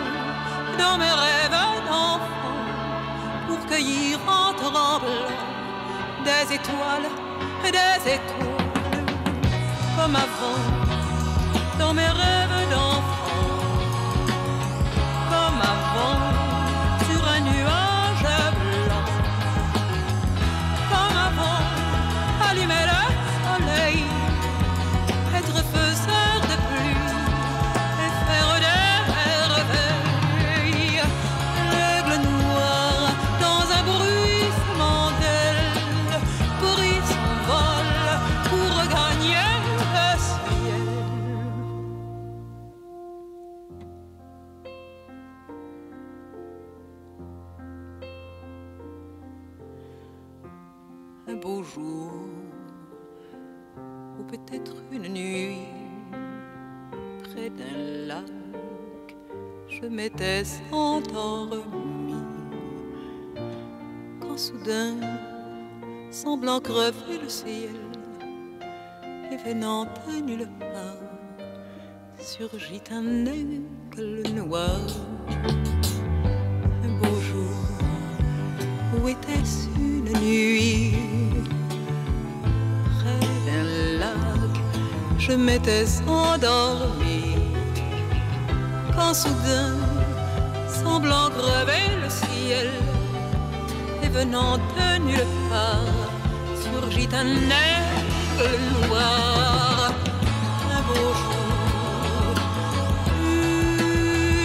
dans 0.79 0.97
mes 0.99 1.15
rêves 1.23 1.51
d'enfant, 1.51 2.21
pour 3.49 3.67
cueillir 3.67 4.19
en 4.27 4.53
tremblant 4.55 5.01
des 6.25 6.55
étoiles, 6.55 7.09
des 7.65 8.13
étoiles, 8.17 9.05
comme 9.97 10.15
avant, 10.15 10.61
dans 11.79 11.93
mes 11.93 12.07
rêves 12.07 12.28
de 69.55 70.21
nulle 70.21 70.49
part, 70.59 71.09
surgit 72.19 72.83
un 72.91 73.25
aigle 73.25 74.23
noir. 74.35 74.81
Un 76.85 76.89
beau 76.99 77.21
jour, 77.21 77.57
où 78.95 79.09
était-ce 79.09 79.69
une 79.79 80.13
nuit? 80.21 80.97
Près 82.99 83.27
d'un 83.47 83.99
lac, 83.99 84.55
je 85.19 85.33
m'étais 85.33 85.87
endormi. 86.07 87.37
Quand 88.95 89.15
soudain, 89.15 89.77
semblant 90.69 91.31
crever 91.31 91.97
le 92.03 92.11
ciel, 92.11 92.71
et 94.03 94.09
venant 94.09 94.59
de 94.59 95.05
nulle 95.07 95.33
part, 95.49 96.11
surgit 96.61 97.09
un 97.15 97.27
aigle 97.27 97.98
noir. 98.39 99.93
Un 100.71 100.83
beau 100.87 101.09
jour, 101.21 102.35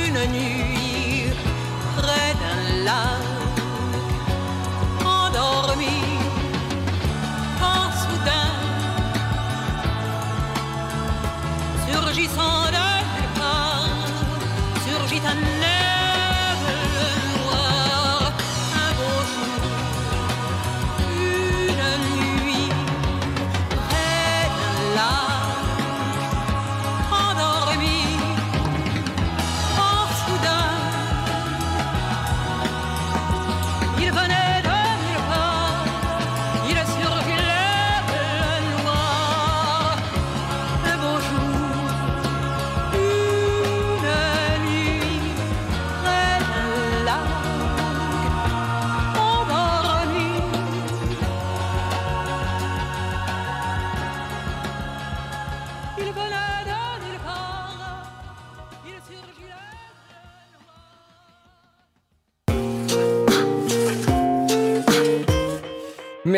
une 0.07 0.21
nuit, 0.31 1.31
près 1.97 2.31
d'un 2.41 2.61
lac, 2.85 3.22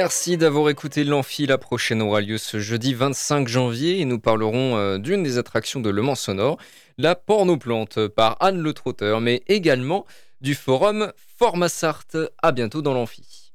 Merci 0.06 0.38
d'avoir 0.38 0.70
écouté 0.70 1.04
l'Amphi. 1.04 1.48
La 1.48 1.58
prochaine 1.58 2.00
aura 2.00 2.22
lieu 2.22 2.38
ce 2.38 2.60
jeudi 2.60 2.94
25 2.94 3.48
janvier 3.48 4.02
et 4.02 4.06
nous 4.06 4.20
parlerons 4.20 4.78
euh, 4.78 5.00
d'une 5.00 5.24
des 5.24 5.40
attractions 5.40 5.80
de 5.80 5.90
Le 5.90 6.04
Mans 6.04 6.14
Sonore, 6.14 6.60
la 7.00 7.16
pornoplante 7.16 8.08
par 8.10 8.38
Anne 8.40 8.62
Le 8.62 8.72
Trotteur, 8.72 9.20
mais 9.20 9.42
également 9.48 10.06
du 10.42 10.54
forum 10.54 11.12
Formassart. 11.40 12.06
À 12.44 12.52
bientôt 12.52 12.84
dans 12.84 12.94
l'Amphi. 12.94 13.52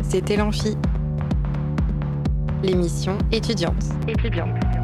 C'était 0.00 0.36
l'Amphi, 0.36 0.74
l'émission 2.62 3.18
étudiante. 3.30 3.84
Étudiante. 4.08 4.83